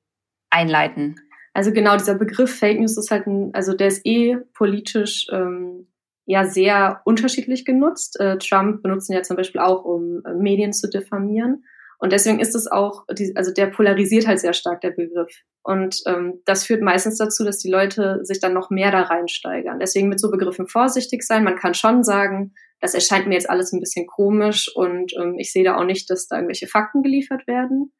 einleiten. 0.49 1.19
Also 1.59 1.73
genau, 1.73 1.97
dieser 1.97 2.15
Begriff 2.15 2.57
Fake 2.57 2.79
News 2.79 2.97
ist 2.97 3.11
halt 3.11 3.27
ein, 3.27 3.53
also 3.53 3.73
der 3.73 3.87
ist 3.87 4.05
eh 4.05 4.37
politisch 4.53 5.27
ähm, 5.29 5.89
ja 6.25 6.45
sehr 6.45 7.01
unterschiedlich 7.03 7.65
genutzt. 7.65 8.17
Äh, 8.17 8.37
Trump 8.37 8.81
benutzt 8.81 9.09
ihn 9.09 9.17
ja 9.17 9.23
zum 9.23 9.35
Beispiel 9.35 9.59
auch, 9.59 9.83
um 9.83 10.21
äh, 10.25 10.33
Medien 10.35 10.71
zu 10.71 10.89
diffamieren. 10.89 11.65
Und 11.97 12.13
deswegen 12.13 12.39
ist 12.39 12.55
es 12.55 12.71
auch, 12.71 13.03
die, 13.11 13.35
also 13.35 13.51
der 13.51 13.65
polarisiert 13.65 14.25
halt 14.25 14.39
sehr 14.39 14.53
stark, 14.53 14.79
der 14.79 14.91
Begriff. 14.91 15.35
Und 15.61 16.01
ähm, 16.05 16.41
das 16.45 16.65
führt 16.65 16.81
meistens 16.81 17.17
dazu, 17.17 17.43
dass 17.43 17.57
die 17.57 17.69
Leute 17.69 18.19
sich 18.23 18.39
dann 18.39 18.53
noch 18.53 18.69
mehr 18.69 18.93
da 18.93 19.01
reinsteigern. 19.01 19.79
Deswegen 19.79 20.07
mit 20.07 20.21
so 20.21 20.31
Begriffen 20.31 20.65
vorsichtig 20.65 21.23
sein. 21.23 21.43
Man 21.43 21.57
kann 21.57 21.73
schon 21.73 22.05
sagen, 22.05 22.53
das 22.79 22.93
erscheint 22.93 23.27
mir 23.27 23.33
jetzt 23.33 23.49
alles 23.49 23.73
ein 23.73 23.81
bisschen 23.81 24.07
komisch 24.07 24.73
und 24.73 25.11
ähm, 25.19 25.35
ich 25.37 25.51
sehe 25.51 25.65
da 25.65 25.75
auch 25.75 25.83
nicht, 25.83 26.09
dass 26.09 26.29
da 26.29 26.37
irgendwelche 26.37 26.67
Fakten 26.67 27.03
geliefert 27.03 27.47
werden. 27.47 27.91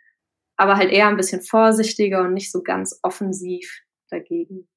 Aber 0.60 0.76
halt 0.76 0.92
eher 0.92 1.08
ein 1.08 1.16
bisschen 1.16 1.42
vorsichtiger 1.42 2.22
und 2.22 2.34
nicht 2.34 2.52
so 2.52 2.62
ganz 2.62 3.00
offensiv 3.02 3.80
dagegen. 4.10 4.68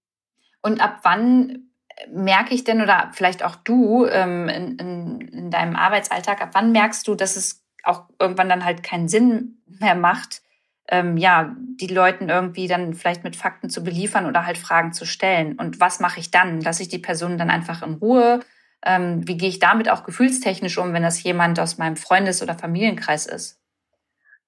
Und 0.63 0.81
ab 0.81 1.01
wann 1.03 1.71
merke 2.09 2.55
ich 2.55 2.63
denn, 2.63 2.81
oder 2.81 3.11
vielleicht 3.15 3.45
auch 3.45 3.57
du 3.57 4.07
ähm, 4.07 4.49
in, 4.49 4.77
in, 4.77 5.21
in 5.21 5.51
deinem 5.51 5.75
Arbeitsalltag, 5.75 6.41
ab 6.41 6.51
wann 6.53 6.71
merkst 6.71 7.07
du, 7.09 7.17
dass 7.17 7.35
es 7.35 7.65
auch 7.83 8.05
irgendwann 8.21 8.49
dann 8.49 8.65
halt 8.65 8.85
keinen 8.85 9.09
Sinn 9.09 9.61
mehr 9.67 9.97
macht, 9.97 10.43
ähm, 10.89 11.17
ja, 11.17 11.57
die 11.81 11.89
Leuten 11.89 12.29
irgendwie 12.29 12.69
dann 12.69 12.95
vielleicht 12.95 13.25
mit 13.25 13.35
Fakten 13.35 13.69
zu 13.69 13.83
beliefern 13.83 14.27
oder 14.27 14.47
halt 14.47 14.59
Fragen 14.59 14.93
zu 14.93 15.05
stellen. 15.05 15.59
Und 15.59 15.81
was 15.81 15.99
mache 15.99 16.21
ich 16.21 16.31
dann? 16.31 16.61
Lasse 16.61 16.83
ich 16.83 16.91
die 16.91 16.99
Person 16.99 17.39
dann 17.39 17.51
einfach 17.51 17.83
in 17.83 17.95
Ruhe? 17.95 18.39
Ähm, 18.85 19.27
wie 19.27 19.37
gehe 19.37 19.49
ich 19.49 19.59
damit 19.59 19.89
auch 19.89 20.05
gefühlstechnisch 20.05 20.79
um, 20.79 20.93
wenn 20.93 21.03
das 21.03 21.21
jemand 21.25 21.59
aus 21.59 21.77
meinem 21.77 21.97
Freundes- 21.97 22.41
oder 22.41 22.55
Familienkreis 22.57 23.27
ist? 23.27 23.62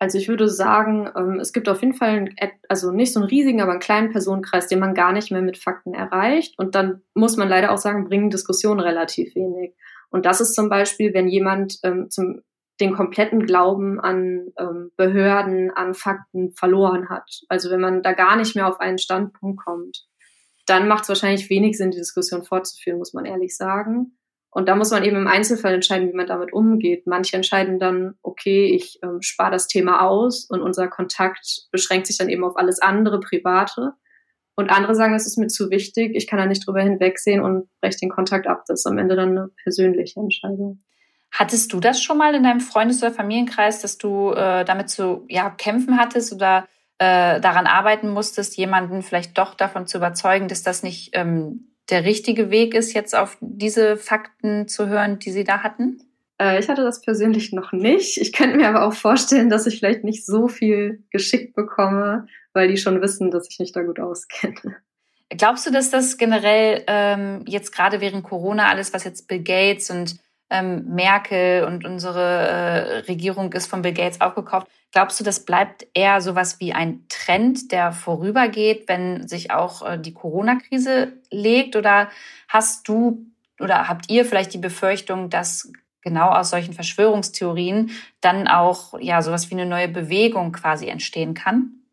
Also 0.04 0.18
ich 0.18 0.28
würde 0.28 0.50
sagen, 0.50 1.10
ähm, 1.16 1.40
es 1.40 1.54
gibt 1.54 1.66
auf 1.66 1.80
jeden 1.80 1.94
Fall, 1.94 2.10
einen, 2.10 2.34
also 2.68 2.92
nicht 2.92 3.14
so 3.14 3.20
einen 3.20 3.28
riesigen, 3.30 3.62
aber 3.62 3.70
einen 3.70 3.80
kleinen 3.80 4.12
Personenkreis, 4.12 4.66
den 4.66 4.78
man 4.78 4.92
gar 4.92 5.12
nicht 5.12 5.30
mehr 5.30 5.40
mit 5.40 5.56
Fakten 5.56 5.94
erreicht. 5.94 6.58
Und 6.58 6.74
dann 6.74 7.00
muss 7.14 7.38
man 7.38 7.48
leider 7.48 7.72
auch 7.72 7.78
sagen, 7.78 8.04
bringen 8.04 8.28
Diskussionen 8.28 8.80
relativ 8.80 9.34
wenig. 9.34 9.74
Und 10.10 10.26
das 10.26 10.42
ist 10.42 10.54
zum 10.54 10.68
Beispiel, 10.68 11.14
wenn 11.14 11.26
jemand 11.26 11.78
ähm, 11.84 12.10
zum 12.10 12.42
den 12.80 12.92
kompletten 12.92 13.46
Glauben 13.46 13.98
an 13.98 14.48
ähm, 14.58 14.90
Behörden, 14.98 15.70
an 15.70 15.94
Fakten 15.94 16.52
verloren 16.52 17.08
hat. 17.08 17.40
Also 17.48 17.70
wenn 17.70 17.80
man 17.80 18.02
da 18.02 18.12
gar 18.12 18.36
nicht 18.36 18.56
mehr 18.56 18.68
auf 18.68 18.80
einen 18.80 18.98
Standpunkt 18.98 19.64
kommt, 19.64 20.04
dann 20.66 20.86
macht 20.86 21.04
es 21.04 21.08
wahrscheinlich 21.08 21.48
wenig 21.48 21.78
Sinn, 21.78 21.92
die 21.92 21.98
Diskussion 21.98 22.42
fortzuführen, 22.42 22.98
muss 22.98 23.14
man 23.14 23.24
ehrlich 23.24 23.56
sagen. 23.56 24.18
Und 24.54 24.68
da 24.68 24.76
muss 24.76 24.92
man 24.92 25.02
eben 25.02 25.16
im 25.16 25.26
Einzelfall 25.26 25.74
entscheiden, 25.74 26.08
wie 26.08 26.16
man 26.16 26.28
damit 26.28 26.52
umgeht. 26.52 27.08
Manche 27.08 27.34
entscheiden 27.34 27.80
dann, 27.80 28.14
okay, 28.22 28.66
ich 28.66 29.00
ähm, 29.02 29.20
spare 29.20 29.50
das 29.50 29.66
Thema 29.66 30.06
aus 30.06 30.44
und 30.44 30.62
unser 30.62 30.86
Kontakt 30.86 31.66
beschränkt 31.72 32.06
sich 32.06 32.18
dann 32.18 32.28
eben 32.28 32.44
auf 32.44 32.56
alles 32.56 32.80
andere, 32.80 33.18
Private. 33.18 33.94
Und 34.54 34.70
andere 34.70 34.94
sagen, 34.94 35.12
das 35.12 35.26
ist 35.26 35.38
mir 35.38 35.48
zu 35.48 35.70
wichtig, 35.70 36.14
ich 36.14 36.28
kann 36.28 36.38
da 36.38 36.46
nicht 36.46 36.64
drüber 36.64 36.80
hinwegsehen 36.80 37.42
und 37.42 37.68
breche 37.80 37.98
den 37.98 38.10
Kontakt 38.10 38.46
ab. 38.46 38.62
Das 38.68 38.80
ist 38.80 38.86
am 38.86 38.96
Ende 38.96 39.16
dann 39.16 39.30
eine 39.30 39.50
persönliche 39.64 40.20
Entscheidung. 40.20 40.84
Hattest 41.32 41.72
du 41.72 41.80
das 41.80 42.00
schon 42.00 42.16
mal 42.16 42.36
in 42.36 42.44
deinem 42.44 42.60
Freundes- 42.60 43.02
oder 43.02 43.10
Familienkreis, 43.10 43.82
dass 43.82 43.98
du 43.98 44.30
äh, 44.30 44.64
damit 44.64 44.88
zu 44.88 45.24
ja, 45.28 45.50
kämpfen 45.50 45.98
hattest 45.98 46.32
oder 46.32 46.68
äh, 46.98 47.40
daran 47.40 47.66
arbeiten 47.66 48.08
musstest, 48.08 48.56
jemanden 48.56 49.02
vielleicht 49.02 49.36
doch 49.36 49.54
davon 49.54 49.88
zu 49.88 49.98
überzeugen, 49.98 50.46
dass 50.46 50.62
das 50.62 50.84
nicht 50.84 51.10
ähm, 51.14 51.73
der 51.90 52.04
richtige 52.04 52.50
Weg 52.50 52.74
ist, 52.74 52.94
jetzt 52.94 53.14
auf 53.14 53.36
diese 53.40 53.96
Fakten 53.96 54.68
zu 54.68 54.88
hören, 54.88 55.18
die 55.18 55.30
sie 55.30 55.44
da 55.44 55.62
hatten? 55.62 56.00
Äh, 56.40 56.58
ich 56.58 56.68
hatte 56.68 56.82
das 56.82 57.00
persönlich 57.00 57.52
noch 57.52 57.72
nicht. 57.72 58.18
Ich 58.18 58.32
könnte 58.32 58.56
mir 58.56 58.68
aber 58.68 58.86
auch 58.86 58.94
vorstellen, 58.94 59.50
dass 59.50 59.66
ich 59.66 59.78
vielleicht 59.78 60.04
nicht 60.04 60.24
so 60.26 60.48
viel 60.48 61.02
geschickt 61.10 61.54
bekomme, 61.54 62.26
weil 62.52 62.68
die 62.68 62.76
schon 62.76 63.00
wissen, 63.00 63.30
dass 63.30 63.48
ich 63.50 63.58
mich 63.58 63.72
da 63.72 63.82
gut 63.82 64.00
auskenne. 64.00 64.76
Glaubst 65.30 65.66
du, 65.66 65.70
dass 65.70 65.90
das 65.90 66.16
generell 66.16 66.84
ähm, 66.86 67.44
jetzt 67.46 67.72
gerade 67.72 68.00
während 68.00 68.24
Corona 68.24 68.68
alles, 68.68 68.92
was 68.92 69.04
jetzt 69.04 69.26
Bill 69.26 69.42
Gates 69.42 69.90
und 69.90 70.16
ähm, 70.54 70.84
Merkel 70.86 71.64
und 71.64 71.84
unsere 71.84 72.22
äh, 72.22 72.98
Regierung 73.08 73.52
ist 73.52 73.66
von 73.66 73.82
Bill 73.82 73.92
Gates 73.92 74.20
aufgekauft. 74.20 74.68
Glaubst 74.92 75.18
du, 75.18 75.24
das 75.24 75.44
bleibt 75.44 75.86
eher 75.94 76.20
sowas 76.20 76.60
wie 76.60 76.72
ein 76.72 77.04
Trend, 77.08 77.72
der 77.72 77.90
vorübergeht, 77.92 78.88
wenn 78.88 79.26
sich 79.26 79.50
auch 79.50 79.84
äh, 79.84 79.98
die 79.98 80.14
Corona-Krise 80.14 81.14
legt? 81.30 81.74
Oder 81.74 82.08
hast 82.48 82.86
du 82.88 83.26
oder 83.60 83.88
habt 83.88 84.10
ihr 84.10 84.24
vielleicht 84.24 84.54
die 84.54 84.58
Befürchtung, 84.58 85.30
dass 85.30 85.72
genau 86.00 86.28
aus 86.28 86.50
solchen 86.50 86.74
Verschwörungstheorien 86.74 87.90
dann 88.20 88.46
auch 88.46 88.98
ja 89.00 89.22
sowas 89.22 89.50
wie 89.50 89.54
eine 89.54 89.66
neue 89.66 89.88
Bewegung 89.88 90.52
quasi 90.52 90.86
entstehen 90.86 91.34
kann? 91.34 91.83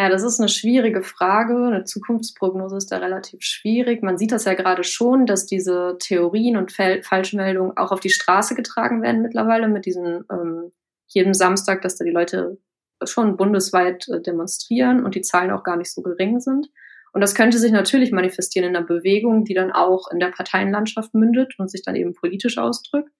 Ja, 0.00 0.08
das 0.08 0.22
ist 0.22 0.40
eine 0.40 0.48
schwierige 0.48 1.02
Frage. 1.02 1.54
Eine 1.66 1.84
Zukunftsprognose 1.84 2.78
ist 2.78 2.90
da 2.90 2.96
relativ 2.96 3.42
schwierig. 3.42 4.02
Man 4.02 4.16
sieht 4.16 4.32
das 4.32 4.46
ja 4.46 4.54
gerade 4.54 4.82
schon, 4.82 5.26
dass 5.26 5.44
diese 5.44 5.98
Theorien 5.98 6.56
und 6.56 6.72
Fel 6.72 7.02
Falschmeldungen 7.02 7.76
auch 7.76 7.92
auf 7.92 8.00
die 8.00 8.08
Straße 8.08 8.54
getragen 8.54 9.02
werden 9.02 9.20
mittlerweile 9.20 9.68
mit 9.68 9.84
diesen 9.84 10.24
ähm, 10.32 10.72
jedem 11.06 11.34
Samstag, 11.34 11.82
dass 11.82 11.96
da 11.96 12.06
die 12.06 12.12
Leute 12.12 12.56
schon 13.04 13.36
bundesweit 13.36 14.08
äh, 14.08 14.22
demonstrieren 14.22 15.04
und 15.04 15.16
die 15.16 15.20
Zahlen 15.20 15.50
auch 15.50 15.64
gar 15.64 15.76
nicht 15.76 15.92
so 15.92 16.00
gering 16.00 16.40
sind. 16.40 16.70
Und 17.12 17.20
das 17.20 17.34
könnte 17.34 17.58
sich 17.58 17.70
natürlich 17.70 18.10
manifestieren 18.10 18.70
in 18.70 18.76
einer 18.76 18.86
Bewegung, 18.86 19.44
die 19.44 19.52
dann 19.52 19.70
auch 19.70 20.10
in 20.10 20.18
der 20.18 20.30
Parteienlandschaft 20.30 21.12
mündet 21.12 21.56
und 21.58 21.70
sich 21.70 21.82
dann 21.82 21.94
eben 21.96 22.14
politisch 22.14 22.56
ausdrückt. 22.56 23.12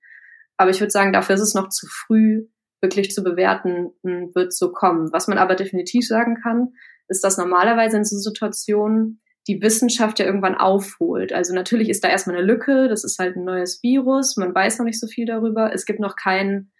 Aber 0.57 0.71
ich 0.71 0.81
würde 0.81 0.93
sagen, 0.93 1.13
dafür 1.13 1.35
ist 1.35 1.43
es 1.43 1.55
noch 1.55 1.69
zu 1.69 1.87
früh, 1.87 2.47
wirklich 2.81 3.11
zu 3.11 3.23
bewerten, 3.23 3.91
hm, 4.03 4.35
wird 4.35 4.53
so 4.53 4.73
kommen. 4.73 5.13
Was 5.13 5.29
man 5.29 5.39
aber 5.39 5.55
definitiv 5.55 6.07
sagen 6.07 6.37
kann, 6.43 6.73
ist, 7.09 7.25
dass 7.25 7.39
normalerweise 7.39 7.97
in 7.97 8.05
so 8.05 8.17
Situationen 8.17 9.21
die 9.49 9.61
Wissenschaft 9.63 10.19
ja 10.19 10.27
irgendwann 10.27 10.55
aufholt. 10.55 11.33
Also 11.33 11.55
natürlich 11.55 11.89
ist 11.89 12.05
da 12.05 12.09
erstmal 12.09 12.37
eine 12.37 12.47
Lücke, 12.47 12.89
das 12.89 13.05
ist 13.05 13.19
halt 13.19 13.37
ein 13.37 13.45
neues 13.45 13.83
Virus, 13.83 14.37
man 14.37 14.55
weiß 14.55 14.79
noch 14.79 14.85
nicht 14.85 15.01
so 15.01 15.07
viel 15.07 15.27
darüber, 15.27 15.73
es 15.73 15.87
gibt 15.87 15.99
noch 15.99 16.15
keinen 16.17 16.73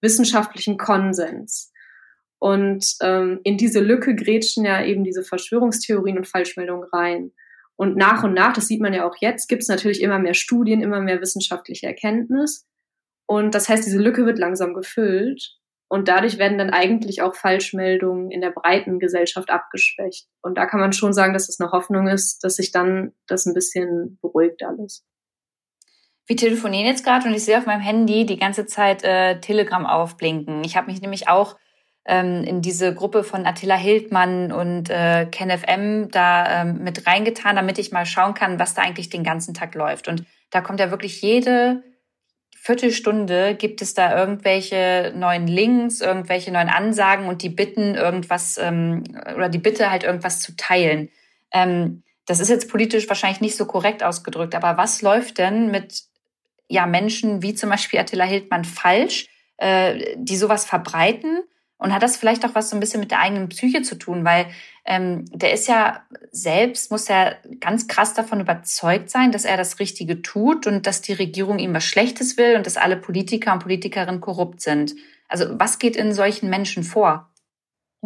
wissenschaftlichen 0.00 0.76
Konsens. 0.76 1.72
Und 2.38 2.96
ähm, 3.00 3.40
in 3.44 3.56
diese 3.56 3.80
Lücke 3.80 4.14
grätschen 4.14 4.64
ja 4.64 4.84
eben 4.84 5.04
diese 5.04 5.22
Verschwörungstheorien 5.22 6.18
und 6.18 6.28
Falschmeldungen 6.28 6.88
rein. 6.92 7.32
Und 7.76 7.96
nach 7.96 8.24
und 8.24 8.34
nach, 8.34 8.52
das 8.52 8.68
sieht 8.68 8.80
man 8.80 8.94
ja 8.94 9.06
auch 9.06 9.16
jetzt, 9.20 9.48
gibt 9.48 9.62
es 9.62 9.68
natürlich 9.68 10.02
immer 10.02 10.18
mehr 10.18 10.34
Studien, 10.34 10.82
immer 10.82 11.00
mehr 11.00 11.20
wissenschaftliche 11.20 11.86
Erkenntnis. 11.86 12.66
Und 13.26 13.54
das 13.54 13.68
heißt, 13.68 13.84
diese 13.84 13.98
Lücke 13.98 14.24
wird 14.24 14.38
langsam 14.38 14.74
gefüllt. 14.74 15.56
Und 15.88 16.08
dadurch 16.08 16.38
werden 16.38 16.58
dann 16.58 16.70
eigentlich 16.70 17.22
auch 17.22 17.36
Falschmeldungen 17.36 18.30
in 18.30 18.40
der 18.40 18.50
breiten 18.50 18.98
Gesellschaft 18.98 19.50
abgeschwächt. 19.50 20.26
Und 20.42 20.58
da 20.58 20.66
kann 20.66 20.80
man 20.80 20.92
schon 20.92 21.12
sagen, 21.12 21.32
dass 21.32 21.48
es 21.48 21.60
eine 21.60 21.70
Hoffnung 21.70 22.08
ist, 22.08 22.42
dass 22.42 22.56
sich 22.56 22.72
dann 22.72 23.12
das 23.28 23.46
ein 23.46 23.54
bisschen 23.54 24.18
beruhigt 24.20 24.64
alles. 24.64 25.04
Wir 26.26 26.36
telefonieren 26.36 26.86
jetzt 26.86 27.04
gerade 27.04 27.28
und 27.28 27.34
ich 27.34 27.44
sehe 27.44 27.56
auf 27.56 27.66
meinem 27.66 27.80
Handy 27.80 28.26
die 28.26 28.38
ganze 28.38 28.66
Zeit 28.66 29.04
äh, 29.04 29.38
Telegram 29.38 29.86
aufblinken. 29.86 30.64
Ich 30.64 30.76
habe 30.76 30.90
mich 30.90 31.00
nämlich 31.00 31.28
auch 31.28 31.56
ähm, 32.04 32.42
in 32.42 32.62
diese 32.62 32.92
Gruppe 32.92 33.22
von 33.22 33.46
Attila 33.46 33.76
Hildmann 33.76 34.50
und 34.50 34.90
äh, 34.90 35.26
KenFM 35.26 36.08
da 36.10 36.62
ähm, 36.62 36.82
mit 36.82 37.06
reingetan, 37.06 37.54
damit 37.54 37.78
ich 37.78 37.92
mal 37.92 38.06
schauen 38.06 38.34
kann, 38.34 38.58
was 38.58 38.74
da 38.74 38.82
eigentlich 38.82 39.08
den 39.08 39.22
ganzen 39.22 39.54
Tag 39.54 39.76
läuft. 39.76 40.08
Und 40.08 40.24
da 40.50 40.60
kommt 40.60 40.80
ja 40.80 40.90
wirklich 40.90 41.22
jede 41.22 41.84
Viertelstunde 42.66 43.54
gibt 43.54 43.80
es 43.80 43.94
da 43.94 44.18
irgendwelche 44.18 45.12
neuen 45.14 45.46
Links, 45.46 46.00
irgendwelche 46.00 46.50
neuen 46.50 46.68
Ansagen 46.68 47.28
und 47.28 47.42
die 47.42 47.48
bitten 47.48 47.94
irgendwas 47.94 48.58
ähm, 48.58 49.04
oder 49.36 49.48
die 49.48 49.58
Bitte 49.58 49.88
halt 49.88 50.02
irgendwas 50.02 50.40
zu 50.40 50.56
teilen. 50.56 51.08
Ähm, 51.52 52.02
das 52.26 52.40
ist 52.40 52.48
jetzt 52.48 52.68
politisch 52.68 53.08
wahrscheinlich 53.08 53.40
nicht 53.40 53.56
so 53.56 53.66
korrekt 53.66 54.02
ausgedrückt, 54.02 54.56
aber 54.56 54.76
was 54.76 55.00
läuft 55.00 55.38
denn 55.38 55.70
mit 55.70 56.02
ja 56.68 56.86
Menschen 56.86 57.40
wie 57.40 57.54
zum 57.54 57.70
Beispiel 57.70 58.00
Attila 58.00 58.24
Hildmann 58.24 58.64
falsch, 58.64 59.28
äh, 59.58 60.16
die 60.16 60.36
sowas 60.36 60.64
verbreiten? 60.64 61.42
Und 61.78 61.92
hat 61.92 62.02
das 62.02 62.16
vielleicht 62.16 62.44
auch 62.44 62.54
was 62.54 62.70
so 62.70 62.76
ein 62.76 62.80
bisschen 62.80 63.00
mit 63.00 63.10
der 63.10 63.20
eigenen 63.20 63.50
Psyche 63.50 63.82
zu 63.82 63.96
tun, 63.96 64.24
weil 64.24 64.46
ähm, 64.86 65.26
der 65.30 65.52
ist 65.52 65.68
ja 65.68 66.02
selbst, 66.30 66.90
muss 66.90 67.08
ja 67.08 67.34
ganz 67.60 67.86
krass 67.86 68.14
davon 68.14 68.40
überzeugt 68.40 69.10
sein, 69.10 69.30
dass 69.30 69.44
er 69.44 69.58
das 69.58 69.78
Richtige 69.78 70.22
tut 70.22 70.66
und 70.66 70.86
dass 70.86 71.02
die 71.02 71.12
Regierung 71.12 71.58
ihm 71.58 71.74
was 71.74 71.84
Schlechtes 71.84 72.38
will 72.38 72.56
und 72.56 72.66
dass 72.66 72.78
alle 72.78 72.96
Politiker 72.96 73.52
und 73.52 73.58
Politikerinnen 73.58 74.22
korrupt 74.22 74.62
sind. 74.62 74.94
Also 75.28 75.46
was 75.58 75.78
geht 75.78 75.96
in 75.96 76.12
solchen 76.12 76.48
Menschen 76.48 76.82
vor? 76.82 77.28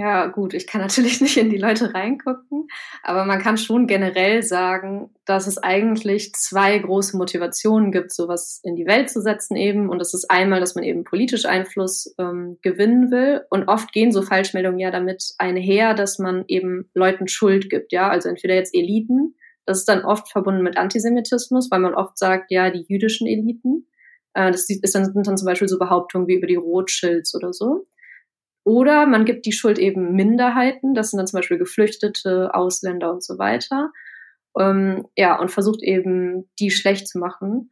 Ja, 0.01 0.29
gut, 0.29 0.55
ich 0.55 0.67
kann 0.67 0.81
natürlich 0.81 1.21
nicht 1.21 1.37
in 1.37 1.51
die 1.51 1.59
Leute 1.59 1.93
reingucken, 1.93 2.69
aber 3.03 3.27
man 3.27 3.39
kann 3.39 3.59
schon 3.59 3.87
generell 3.87 4.43
sagen, 4.43 5.11
dass 5.27 5.47
es 5.47 5.59
eigentlich 5.59 6.33
zwei 6.33 6.79
große 6.79 7.19
Motivationen 7.19 7.93
gibt, 7.93 8.11
sowas 8.11 8.61
in 8.63 8.77
die 8.77 8.87
Welt 8.87 9.11
zu 9.11 9.21
setzen 9.21 9.57
eben. 9.57 9.91
Und 9.91 9.99
das 9.99 10.15
ist 10.15 10.31
einmal, 10.31 10.59
dass 10.59 10.75
man 10.75 10.85
eben 10.85 11.05
politisch 11.05 11.45
Einfluss 11.45 12.15
ähm, 12.19 12.57
gewinnen 12.63 13.11
will. 13.11 13.43
Und 13.51 13.69
oft 13.69 13.93
gehen 13.93 14.11
so 14.11 14.23
Falschmeldungen 14.23 14.79
ja 14.79 14.91
damit 14.91 15.35
einher, 15.37 15.93
dass 15.93 16.19
man 16.19 16.45
eben 16.49 16.89
Leuten 16.95 17.29
Schuld 17.29 17.69
gibt, 17.69 17.93
ja. 17.93 18.09
Also 18.09 18.31
entweder 18.31 18.55
jetzt 18.55 18.75
Eliten, 18.75 19.35
das 19.67 19.81
ist 19.81 19.89
dann 19.89 20.07
oft 20.07 20.33
verbunden 20.33 20.63
mit 20.63 20.79
Antisemitismus, 20.79 21.71
weil 21.71 21.81
man 21.81 21.95
oft 21.95 22.17
sagt, 22.17 22.51
ja, 22.51 22.71
die 22.71 22.87
jüdischen 22.89 23.27
Eliten. 23.27 23.87
Äh, 24.33 24.51
das 24.51 24.71
ist 24.71 24.95
dann, 24.95 25.05
sind 25.05 25.27
dann 25.27 25.37
zum 25.37 25.47
Beispiel 25.47 25.69
so 25.69 25.79
Behauptungen 25.79 26.27
wie 26.27 26.37
über 26.37 26.47
die 26.47 26.57
Rothschilds 26.57 27.35
oder 27.35 27.53
so. 27.53 27.87
Oder 28.65 29.07
man 29.07 29.25
gibt 29.25 29.47
die 29.47 29.53
Schuld 29.53 29.79
eben 29.79 30.15
Minderheiten, 30.15 30.95
das 30.95 31.11
sind 31.11 31.19
dann 31.19 31.27
zum 31.27 31.39
Beispiel 31.39 31.59
Geflüchtete, 31.59 32.55
Ausländer 32.55 33.13
und 33.13 33.25
so 33.25 33.39
weiter. 33.39 33.91
Ähm, 34.59 35.07
ja, 35.17 35.39
und 35.39 35.51
versucht 35.51 35.83
eben, 35.83 36.51
die 36.59 36.71
schlecht 36.71 37.09
zu 37.09 37.19
machen. 37.19 37.71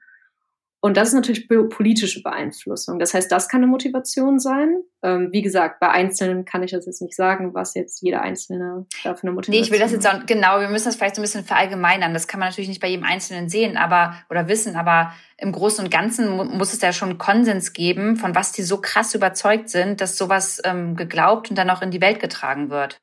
Und 0.81 0.97
das 0.97 1.09
ist 1.09 1.15
natürlich 1.15 1.49
politische 1.49 2.23
Beeinflussung. 2.23 3.01
Das 3.01 3.13
heißt, 3.13 3.33
das 3.33 3.49
kann 3.49 3.63
eine 3.63 3.67
Motivation 3.67 4.39
sein. 4.39 4.81
Ähm, 5.03 5.31
wie 5.33 5.43
gesagt, 5.43 5.81
bei 5.81 5.89
Einzelnen 5.89 6.45
kann 6.45 6.63
ich 6.63 6.71
das 6.71 6.87
jetzt 6.87 7.03
nicht 7.03 7.17
sagen, 7.17 7.53
was 7.53 7.75
jetzt 7.75 8.01
jeder 8.01 8.23
Einzelne 8.23 8.87
da 9.03 9.17
für 9.17 9.25
eine 9.25 9.33
Motivation 9.33 9.61
Nee, 9.61 9.67
ich 9.67 9.73
will 9.73 9.81
das 9.81 9.91
jetzt 9.91 10.07
auch, 10.07 10.25
genau, 10.27 10.61
wir 10.61 10.69
müssen 10.69 10.85
das 10.85 10.95
vielleicht 10.95 11.17
so 11.17 11.21
ein 11.21 11.25
bisschen 11.25 11.45
verallgemeinern. 11.45 12.15
Das 12.15 12.29
kann 12.29 12.39
man 12.39 12.49
natürlich 12.49 12.69
nicht 12.69 12.81
bei 12.81 12.89
jedem 12.89 13.05
Einzelnen 13.05 13.49
sehen, 13.49 13.77
aber, 13.77 14.15
oder 14.31 14.47
wissen, 14.47 14.77
aber 14.77 15.13
im 15.37 15.51
Großen 15.51 15.85
und 15.85 15.91
Ganzen 15.91 16.31
muss 16.57 16.73
es 16.73 16.81
ja 16.81 16.93
schon 16.93 17.19
Konsens 17.19 17.73
geben, 17.73 18.15
von 18.15 18.37
was 18.37 18.53
die 18.53 18.63
so 18.63 18.81
krass 18.81 19.17
überzeugt 19.17 19.71
sind, 19.71 20.01
dass 20.01 20.17
sowas 20.17 20.63
ähm, 20.65 20.95
geglaubt 20.95 21.51
und 21.51 21.59
dann 21.59 21.71
auch 21.71 21.83
in 21.83 21.91
die 21.91 22.01
Welt 22.01 22.21
getragen 22.21 22.71
wird. 22.71 23.01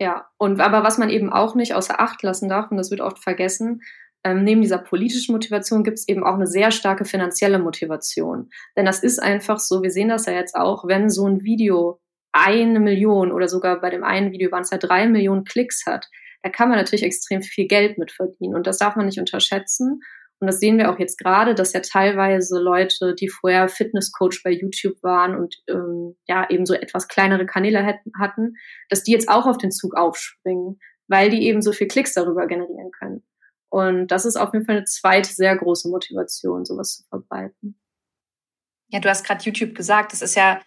Ja, 0.00 0.26
und 0.38 0.60
aber 0.60 0.82
was 0.82 0.98
man 0.98 1.10
eben 1.10 1.32
auch 1.32 1.54
nicht 1.54 1.74
außer 1.74 2.00
Acht 2.00 2.24
lassen 2.24 2.48
darf, 2.48 2.72
und 2.72 2.78
das 2.78 2.90
wird 2.90 3.00
oft 3.00 3.20
vergessen, 3.20 3.82
ähm, 4.24 4.44
neben 4.44 4.62
dieser 4.62 4.78
politischen 4.78 5.32
Motivation 5.32 5.82
gibt 5.82 5.98
es 5.98 6.08
eben 6.08 6.24
auch 6.24 6.34
eine 6.34 6.46
sehr 6.46 6.70
starke 6.70 7.04
finanzielle 7.04 7.58
Motivation. 7.58 8.50
Denn 8.76 8.86
das 8.86 9.02
ist 9.02 9.20
einfach 9.20 9.58
so, 9.58 9.82
wir 9.82 9.90
sehen 9.90 10.08
das 10.08 10.26
ja 10.26 10.32
jetzt 10.32 10.54
auch, 10.54 10.86
wenn 10.86 11.10
so 11.10 11.26
ein 11.26 11.42
Video 11.42 12.00
eine 12.32 12.80
Million 12.80 13.32
oder 13.32 13.48
sogar 13.48 13.80
bei 13.80 13.90
dem 13.90 14.04
einen 14.04 14.32
Video 14.32 14.50
waren 14.50 14.62
es 14.62 14.70
ja 14.70 14.78
drei 14.78 15.06
Millionen 15.06 15.44
Klicks 15.44 15.84
hat, 15.86 16.08
da 16.42 16.50
kann 16.50 16.68
man 16.68 16.78
natürlich 16.78 17.04
extrem 17.04 17.42
viel 17.42 17.66
Geld 17.66 17.98
mit 17.98 18.10
verdienen. 18.10 18.54
Und 18.54 18.66
das 18.66 18.78
darf 18.78 18.96
man 18.96 19.06
nicht 19.06 19.18
unterschätzen. 19.18 20.00
Und 20.40 20.46
das 20.46 20.58
sehen 20.58 20.76
wir 20.76 20.90
auch 20.90 20.98
jetzt 20.98 21.18
gerade, 21.18 21.54
dass 21.54 21.72
ja 21.72 21.80
teilweise 21.80 22.58
Leute, 22.58 23.14
die 23.14 23.28
vorher 23.28 23.68
Fitnesscoach 23.68 24.40
bei 24.42 24.50
YouTube 24.50 25.00
waren 25.02 25.36
und 25.36 25.56
ähm, 25.68 26.16
ja 26.26 26.48
eben 26.50 26.66
so 26.66 26.74
etwas 26.74 27.06
kleinere 27.06 27.46
Kanäle 27.46 28.00
hatten, 28.18 28.54
dass 28.88 29.04
die 29.04 29.12
jetzt 29.12 29.28
auch 29.28 29.46
auf 29.46 29.58
den 29.58 29.70
Zug 29.70 29.94
aufspringen, 29.94 30.80
weil 31.06 31.30
die 31.30 31.46
eben 31.46 31.62
so 31.62 31.70
viel 31.70 31.86
Klicks 31.86 32.14
darüber 32.14 32.48
generieren 32.48 32.90
können. 32.90 33.22
Und 33.72 34.08
das 34.08 34.26
ist 34.26 34.36
auf 34.36 34.52
jeden 34.52 34.66
Fall 34.66 34.76
eine 34.76 34.84
zweite 34.84 35.32
sehr 35.32 35.56
große 35.56 35.88
Motivation, 35.88 36.66
sowas 36.66 36.98
zu 36.98 37.04
verbreiten. 37.08 37.80
Ja, 38.88 39.00
du 39.00 39.08
hast 39.08 39.24
gerade 39.24 39.42
YouTube 39.42 39.74
gesagt, 39.74 40.12
das 40.12 40.20
ist 40.20 40.34
ja 40.34 40.60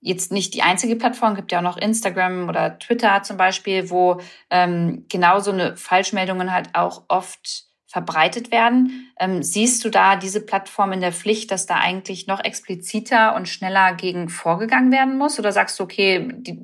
jetzt 0.00 0.32
nicht 0.32 0.54
die 0.54 0.62
einzige 0.62 0.96
Plattform, 0.96 1.34
gibt 1.34 1.52
ja 1.52 1.58
auch 1.58 1.62
noch 1.62 1.76
Instagram 1.76 2.48
oder 2.48 2.78
Twitter 2.78 3.22
zum 3.22 3.36
Beispiel, 3.36 3.90
wo 3.90 4.22
ähm, 4.48 5.04
genau 5.10 5.40
so 5.40 5.50
eine 5.50 5.76
Falschmeldungen 5.76 6.50
halt 6.50 6.70
auch 6.72 7.04
oft 7.08 7.66
verbreitet 7.86 8.50
werden. 8.50 9.12
Ähm, 9.18 9.42
siehst 9.42 9.84
du 9.84 9.90
da 9.90 10.16
diese 10.16 10.40
Plattform 10.40 10.92
in 10.92 11.02
der 11.02 11.12
Pflicht, 11.12 11.50
dass 11.50 11.66
da 11.66 11.74
eigentlich 11.74 12.26
noch 12.26 12.42
expliziter 12.42 13.34
und 13.36 13.50
schneller 13.50 13.92
gegen 13.94 14.30
vorgegangen 14.30 14.92
werden 14.92 15.18
muss? 15.18 15.38
Oder 15.38 15.52
sagst 15.52 15.78
du, 15.78 15.84
okay, 15.84 16.26
die, 16.38 16.58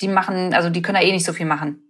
die 0.00 0.08
machen, 0.08 0.52
also 0.54 0.70
die 0.70 0.82
können 0.82 1.00
da 1.00 1.06
eh 1.06 1.12
nicht 1.12 1.24
so 1.24 1.32
viel 1.32 1.46
machen? 1.46 1.83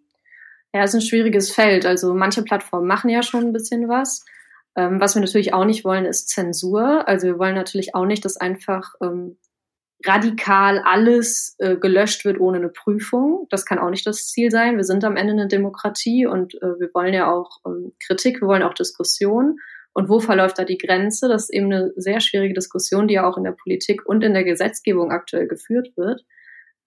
Ja, 0.75 0.83
ist 0.83 0.95
ein 0.95 1.01
schwieriges 1.01 1.53
Feld. 1.53 1.87
Also 1.87 2.15
manche 2.15 2.43
Plattformen 2.43 2.89
machen 2.89 3.09
ja 3.09 3.23
schon 3.23 3.45
ein 3.45 3.53
bisschen 3.53 3.89
was. 3.89 4.25
Ähm, 4.75 5.01
was 5.01 5.15
wir 5.15 5.21
natürlich 5.21 5.55
auch 5.55 5.65
nicht 5.65 5.85
wollen, 5.85 6.05
ist 6.05 6.29
Zensur. 6.29 7.07
Also 7.07 7.29
wir 7.29 7.39
wollen 7.39 7.55
natürlich 7.55 7.95
auch 7.95 8.07
nicht, 8.07 8.25
dass 8.25 8.37
einfach 8.37 8.95
ähm, 9.01 9.39
radikal 10.05 10.83
alles 10.85 11.55
äh, 11.59 11.77
gelöscht 11.77 12.25
wird 12.25 12.41
ohne 12.41 12.59
eine 12.59 12.71
Prüfung. 12.71 13.47
Das 13.51 13.65
kann 13.65 13.79
auch 13.79 13.89
nicht 13.89 14.05
das 14.05 14.27
Ziel 14.27 14.51
sein. 14.51 14.77
Wir 14.77 14.83
sind 14.83 15.05
am 15.05 15.17
Ende 15.17 15.33
eine 15.35 15.47
Demokratie 15.47 16.27
und 16.27 16.55
äh, 16.57 16.81
wir 16.81 16.91
wollen 16.93 17.15
ja 17.15 17.33
auch 17.33 17.61
ähm, 17.65 17.93
Kritik, 18.05 18.41
wir 18.41 18.49
wollen 18.49 18.65
auch 18.65 18.75
Diskussion. 18.75 19.61
Und 19.93 20.09
wo 20.09 20.19
verläuft 20.19 20.59
da 20.59 20.65
die 20.65 20.77
Grenze? 20.77 21.29
Das 21.29 21.45
ist 21.45 21.55
eben 21.55 21.73
eine 21.73 21.93
sehr 21.95 22.19
schwierige 22.19 22.55
Diskussion, 22.55 23.07
die 23.07 23.15
ja 23.15 23.29
auch 23.29 23.37
in 23.37 23.45
der 23.45 23.53
Politik 23.53 24.05
und 24.05 24.25
in 24.25 24.35
der 24.35 24.43
Gesetzgebung 24.43 25.13
aktuell 25.13 25.47
geführt 25.47 25.93
wird. 25.97 26.25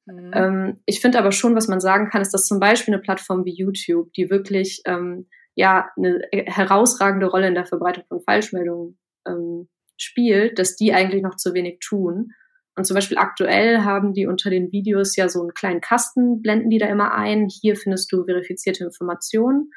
Mhm. 0.07 0.31
Ähm, 0.33 0.79
ich 0.85 1.01
finde 1.01 1.19
aber 1.19 1.31
schon, 1.31 1.55
was 1.55 1.67
man 1.67 1.79
sagen 1.79 2.09
kann, 2.09 2.21
ist, 2.21 2.33
dass 2.33 2.47
zum 2.47 2.59
Beispiel 2.59 2.93
eine 2.93 3.03
Plattform 3.03 3.45
wie 3.45 3.53
YouTube, 3.53 4.11
die 4.13 4.29
wirklich 4.29 4.81
ähm, 4.85 5.27
ja 5.55 5.89
eine 5.97 6.21
herausragende 6.31 7.27
Rolle 7.27 7.47
in 7.47 7.55
der 7.55 7.65
Verbreitung 7.65 8.05
von 8.07 8.21
Falschmeldungen 8.21 8.97
ähm, 9.27 9.67
spielt, 9.97 10.59
dass 10.59 10.75
die 10.75 10.93
eigentlich 10.93 11.23
noch 11.23 11.35
zu 11.35 11.53
wenig 11.53 11.79
tun. 11.79 12.31
Und 12.75 12.85
zum 12.85 12.93
Beispiel 12.95 13.17
aktuell 13.17 13.79
haben 13.79 14.13
die 14.13 14.27
unter 14.27 14.51
den 14.51 14.71
Videos 14.71 15.15
ja 15.15 15.29
so 15.29 15.41
einen 15.41 15.55
kleinen 15.55 15.81
Kasten, 15.81 16.43
blenden 16.43 16.69
die 16.69 16.77
da 16.77 16.85
immer 16.87 17.13
ein. 17.13 17.49
Hier 17.49 17.75
findest 17.75 18.11
du 18.11 18.25
verifizierte 18.25 18.83
Informationen. 18.83 19.71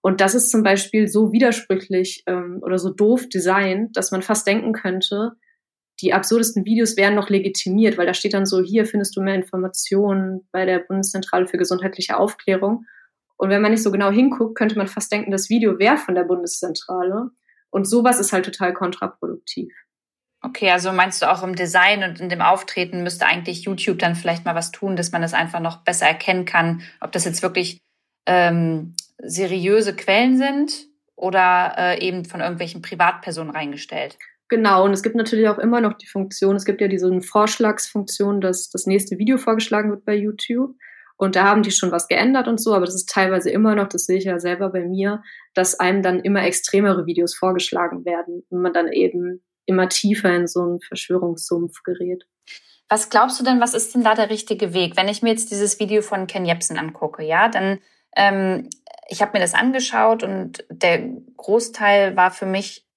Und 0.00 0.20
das 0.20 0.34
ist 0.34 0.50
zum 0.50 0.62
Beispiel 0.62 1.08
so 1.08 1.32
widersprüchlich 1.32 2.22
ähm, 2.26 2.60
oder 2.62 2.78
so 2.78 2.90
doof 2.90 3.28
designt, 3.28 3.96
dass 3.96 4.12
man 4.12 4.22
fast 4.22 4.46
denken 4.46 4.72
könnte, 4.72 5.32
die 6.00 6.12
absurdesten 6.12 6.64
Videos 6.64 6.96
werden 6.96 7.14
noch 7.14 7.28
legitimiert, 7.28 7.98
weil 7.98 8.06
da 8.06 8.14
steht 8.14 8.34
dann 8.34 8.46
so, 8.46 8.62
hier 8.62 8.86
findest 8.86 9.16
du 9.16 9.22
mehr 9.22 9.34
Informationen 9.34 10.48
bei 10.52 10.64
der 10.64 10.78
Bundeszentrale 10.78 11.46
für 11.46 11.58
gesundheitliche 11.58 12.16
Aufklärung. 12.18 12.86
Und 13.36 13.50
wenn 13.50 13.62
man 13.62 13.70
nicht 13.70 13.82
so 13.82 13.90
genau 13.90 14.10
hinguckt, 14.10 14.56
könnte 14.56 14.76
man 14.76 14.88
fast 14.88 15.10
denken, 15.12 15.30
das 15.30 15.48
Video 15.48 15.78
wäre 15.78 15.96
von 15.96 16.14
der 16.14 16.24
Bundeszentrale. 16.24 17.30
Und 17.70 17.86
sowas 17.86 18.20
ist 18.20 18.32
halt 18.32 18.44
total 18.44 18.74
kontraproduktiv. 18.74 19.72
Okay, 20.42 20.70
also 20.70 20.92
meinst 20.92 21.20
du 21.20 21.30
auch 21.30 21.42
im 21.42 21.54
Design 21.54 22.02
und 22.02 22.18
in 22.18 22.30
dem 22.30 22.40
Auftreten 22.40 23.02
müsste 23.02 23.26
eigentlich 23.26 23.64
YouTube 23.64 23.98
dann 23.98 24.14
vielleicht 24.14 24.46
mal 24.46 24.54
was 24.54 24.70
tun, 24.70 24.96
dass 24.96 25.12
man 25.12 25.20
das 25.20 25.34
einfach 25.34 25.60
noch 25.60 25.84
besser 25.84 26.06
erkennen 26.06 26.46
kann, 26.46 26.82
ob 27.00 27.12
das 27.12 27.26
jetzt 27.26 27.42
wirklich 27.42 27.78
ähm, 28.26 28.94
seriöse 29.18 29.94
Quellen 29.94 30.38
sind 30.38 30.86
oder 31.14 31.74
äh, 31.76 32.06
eben 32.06 32.24
von 32.24 32.40
irgendwelchen 32.40 32.80
Privatpersonen 32.80 33.54
reingestellt? 33.54 34.16
Genau, 34.50 34.84
und 34.84 34.92
es 34.92 35.04
gibt 35.04 35.14
natürlich 35.14 35.48
auch 35.48 35.58
immer 35.58 35.80
noch 35.80 35.92
die 35.92 36.08
Funktion, 36.08 36.56
es 36.56 36.64
gibt 36.64 36.80
ja 36.80 36.88
diese 36.88 37.20
Vorschlagsfunktion, 37.22 38.40
dass 38.40 38.68
das 38.68 38.84
nächste 38.84 39.16
Video 39.16 39.38
vorgeschlagen 39.38 39.90
wird 39.90 40.04
bei 40.04 40.16
YouTube. 40.16 40.74
Und 41.16 41.36
da 41.36 41.44
haben 41.44 41.62
die 41.62 41.70
schon 41.70 41.92
was 41.92 42.08
geändert 42.08 42.48
und 42.48 42.60
so, 42.60 42.74
aber 42.74 42.86
das 42.86 42.94
ist 42.94 43.08
teilweise 43.08 43.50
immer 43.50 43.76
noch, 43.76 43.88
das 43.88 44.06
sehe 44.06 44.18
ich 44.18 44.24
ja 44.24 44.40
selber 44.40 44.70
bei 44.70 44.80
mir, 44.80 45.22
dass 45.54 45.78
einem 45.78 46.02
dann 46.02 46.18
immer 46.18 46.42
extremere 46.44 47.06
Videos 47.06 47.34
vorgeschlagen 47.36 48.04
werden 48.04 48.42
und 48.48 48.62
man 48.62 48.72
dann 48.72 48.90
eben 48.90 49.40
immer 49.66 49.88
tiefer 49.88 50.34
in 50.34 50.48
so 50.48 50.62
einen 50.62 50.80
Verschwörungssumpf 50.80 51.82
gerät. 51.84 52.24
Was 52.88 53.08
glaubst 53.08 53.38
du 53.38 53.44
denn, 53.44 53.60
was 53.60 53.74
ist 53.74 53.94
denn 53.94 54.02
da 54.02 54.14
der 54.14 54.30
richtige 54.30 54.74
Weg? 54.74 54.96
Wenn 54.96 55.08
ich 55.08 55.22
mir 55.22 55.30
jetzt 55.30 55.52
dieses 55.52 55.78
Video 55.78 56.02
von 56.02 56.26
Ken 56.26 56.44
Jebsen 56.44 56.76
angucke, 56.76 57.22
ja, 57.22 57.48
dann, 57.48 57.78
ähm, 58.16 58.68
ich 59.08 59.22
habe 59.22 59.32
mir 59.34 59.40
das 59.40 59.54
angeschaut 59.54 60.24
und 60.24 60.64
der 60.70 61.06
Großteil 61.36 62.16
war 62.16 62.32
für 62.32 62.46
mich 62.46 62.89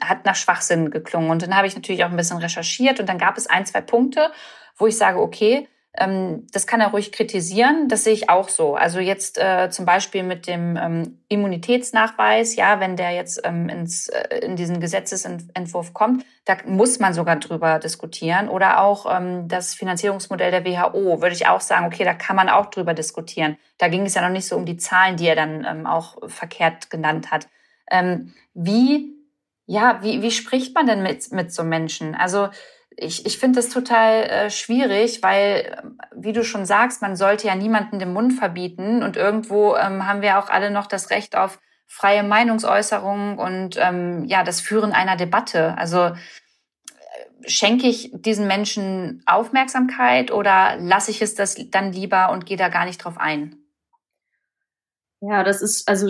hat 0.00 0.24
nach 0.24 0.36
Schwachsinn 0.36 0.90
geklungen. 0.90 1.30
Und 1.30 1.42
dann 1.42 1.56
habe 1.56 1.66
ich 1.66 1.74
natürlich 1.74 2.04
auch 2.04 2.10
ein 2.10 2.16
bisschen 2.16 2.38
recherchiert 2.38 3.00
und 3.00 3.08
dann 3.08 3.18
gab 3.18 3.36
es 3.36 3.46
ein, 3.46 3.66
zwei 3.66 3.80
Punkte, 3.80 4.30
wo 4.76 4.86
ich 4.86 4.96
sage, 4.96 5.20
okay, 5.20 5.68
ähm, 5.98 6.46
das 6.52 6.66
kann 6.66 6.80
er 6.80 6.88
ruhig 6.88 7.12
kritisieren, 7.12 7.88
das 7.88 8.04
sehe 8.04 8.12
ich 8.12 8.28
auch 8.28 8.48
so. 8.48 8.74
Also 8.74 8.98
jetzt 8.98 9.38
äh, 9.38 9.70
zum 9.70 9.86
Beispiel 9.86 10.22
mit 10.22 10.46
dem 10.46 10.76
ähm, 10.76 11.18
Immunitätsnachweis, 11.28 12.56
ja, 12.56 12.80
wenn 12.80 12.96
der 12.96 13.12
jetzt 13.12 13.40
ähm, 13.44 13.68
ins, 13.68 14.08
äh, 14.08 14.38
in 14.38 14.56
diesen 14.56 14.80
Gesetzesentwurf 14.80 15.94
kommt, 15.94 16.24
da 16.44 16.56
muss 16.66 16.98
man 16.98 17.14
sogar 17.14 17.36
drüber 17.36 17.78
diskutieren. 17.78 18.48
Oder 18.48 18.82
auch 18.82 19.06
ähm, 19.10 19.48
das 19.48 19.74
Finanzierungsmodell 19.74 20.50
der 20.50 20.64
WHO, 20.64 21.22
würde 21.22 21.34
ich 21.34 21.46
auch 21.46 21.60
sagen, 21.60 21.86
okay, 21.86 22.04
da 22.04 22.14
kann 22.14 22.36
man 22.36 22.48
auch 22.48 22.66
drüber 22.66 22.94
diskutieren. 22.94 23.56
Da 23.78 23.88
ging 23.88 24.02
es 24.02 24.14
ja 24.14 24.22
noch 24.22 24.28
nicht 24.28 24.46
so 24.46 24.56
um 24.56 24.66
die 24.66 24.76
Zahlen, 24.76 25.16
die 25.16 25.26
er 25.26 25.36
dann 25.36 25.64
ähm, 25.64 25.86
auch 25.86 26.16
verkehrt 26.28 26.90
genannt 26.90 27.30
hat. 27.30 27.48
Ähm, 27.90 28.34
wie 28.52 29.15
ja, 29.66 30.02
wie, 30.02 30.22
wie 30.22 30.30
spricht 30.30 30.74
man 30.74 30.86
denn 30.86 31.02
mit, 31.02 31.32
mit 31.32 31.52
so 31.52 31.64
Menschen? 31.64 32.14
Also 32.14 32.48
ich, 32.96 33.26
ich 33.26 33.38
finde 33.38 33.60
das 33.60 33.68
total 33.68 34.22
äh, 34.22 34.50
schwierig, 34.50 35.22
weil, 35.22 35.78
ähm, 35.82 35.98
wie 36.14 36.32
du 36.32 36.44
schon 36.44 36.64
sagst, 36.64 37.02
man 37.02 37.16
sollte 37.16 37.46
ja 37.46 37.54
niemanden 37.54 37.98
den 37.98 38.12
Mund 38.12 38.32
verbieten 38.32 39.02
und 39.02 39.16
irgendwo 39.16 39.76
ähm, 39.76 40.06
haben 40.06 40.22
wir 40.22 40.38
auch 40.38 40.48
alle 40.48 40.70
noch 40.70 40.86
das 40.86 41.10
Recht 41.10 41.36
auf 41.36 41.58
freie 41.86 42.22
Meinungsäußerung 42.22 43.38
und 43.38 43.76
ähm, 43.78 44.24
ja, 44.24 44.44
das 44.44 44.60
Führen 44.60 44.92
einer 44.92 45.16
Debatte. 45.16 45.76
Also 45.78 46.12
schenke 47.46 47.86
ich 47.86 48.10
diesen 48.12 48.46
Menschen 48.46 49.22
Aufmerksamkeit 49.26 50.30
oder 50.30 50.76
lasse 50.78 51.10
ich 51.10 51.22
es 51.22 51.34
das 51.34 51.56
dann 51.70 51.92
lieber 51.92 52.30
und 52.30 52.46
gehe 52.46 52.56
da 52.56 52.68
gar 52.68 52.86
nicht 52.86 52.98
drauf 52.98 53.18
ein? 53.18 53.56
Ja, 55.20 55.44
das 55.44 55.62
ist 55.62 55.88
also 55.88 56.08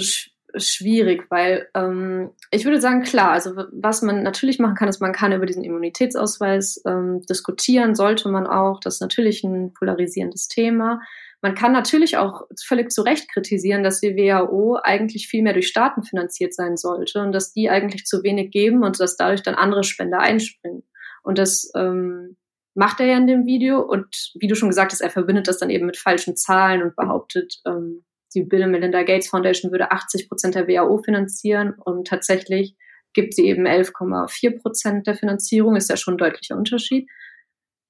schwierig, 0.56 1.26
weil 1.30 1.68
ähm, 1.74 2.30
ich 2.50 2.64
würde 2.64 2.80
sagen, 2.80 3.02
klar, 3.02 3.32
also 3.32 3.52
was 3.72 4.02
man 4.02 4.22
natürlich 4.22 4.58
machen 4.58 4.74
kann, 4.74 4.88
ist, 4.88 5.00
man 5.00 5.12
kann 5.12 5.32
über 5.32 5.46
diesen 5.46 5.64
Immunitätsausweis 5.64 6.82
ähm, 6.86 7.22
diskutieren, 7.28 7.94
sollte 7.94 8.28
man 8.28 8.46
auch. 8.46 8.80
Das 8.80 8.94
ist 8.94 9.00
natürlich 9.00 9.44
ein 9.44 9.72
polarisierendes 9.74 10.48
Thema. 10.48 11.00
Man 11.42 11.54
kann 11.54 11.72
natürlich 11.72 12.16
auch 12.16 12.42
völlig 12.64 12.90
zu 12.90 13.02
Recht 13.02 13.30
kritisieren, 13.30 13.82
dass 13.82 14.00
die 14.00 14.16
WHO 14.16 14.78
eigentlich 14.82 15.28
viel 15.28 15.42
mehr 15.42 15.52
durch 15.52 15.68
Staaten 15.68 16.02
finanziert 16.02 16.54
sein 16.54 16.76
sollte 16.76 17.20
und 17.20 17.32
dass 17.32 17.52
die 17.52 17.68
eigentlich 17.68 18.04
zu 18.04 18.22
wenig 18.22 18.50
geben 18.50 18.82
und 18.82 18.98
dass 18.98 19.16
dadurch 19.16 19.42
dann 19.42 19.54
andere 19.54 19.84
Spender 19.84 20.18
einspringen. 20.18 20.82
Und 21.22 21.38
das 21.38 21.70
ähm, 21.76 22.36
macht 22.74 23.00
er 23.00 23.06
ja 23.06 23.16
in 23.16 23.26
dem 23.26 23.46
Video. 23.46 23.80
Und 23.80 24.32
wie 24.38 24.48
du 24.48 24.54
schon 24.54 24.70
gesagt 24.70 24.92
hast, 24.92 25.02
er 25.02 25.10
verbindet 25.10 25.48
das 25.48 25.58
dann 25.58 25.70
eben 25.70 25.86
mit 25.86 25.98
falschen 25.98 26.36
Zahlen 26.36 26.82
und 26.82 26.96
behauptet, 26.96 27.60
ähm, 27.66 28.05
die 28.36 28.44
Bill 28.44 28.66
Melinda 28.66 29.02
Gates 29.02 29.28
Foundation 29.28 29.72
würde 29.72 29.90
80 29.90 30.28
Prozent 30.28 30.54
der 30.54 30.68
WHO 30.68 30.98
finanzieren 30.98 31.74
und 31.84 32.06
tatsächlich 32.06 32.76
gibt 33.14 33.34
sie 33.34 33.46
eben 33.46 33.66
11,4 33.66 34.60
Prozent 34.60 35.06
der 35.06 35.16
Finanzierung, 35.16 35.74
ist 35.74 35.88
ja 35.88 35.96
schon 35.96 36.14
ein 36.14 36.18
deutlicher 36.18 36.56
Unterschied. 36.56 37.08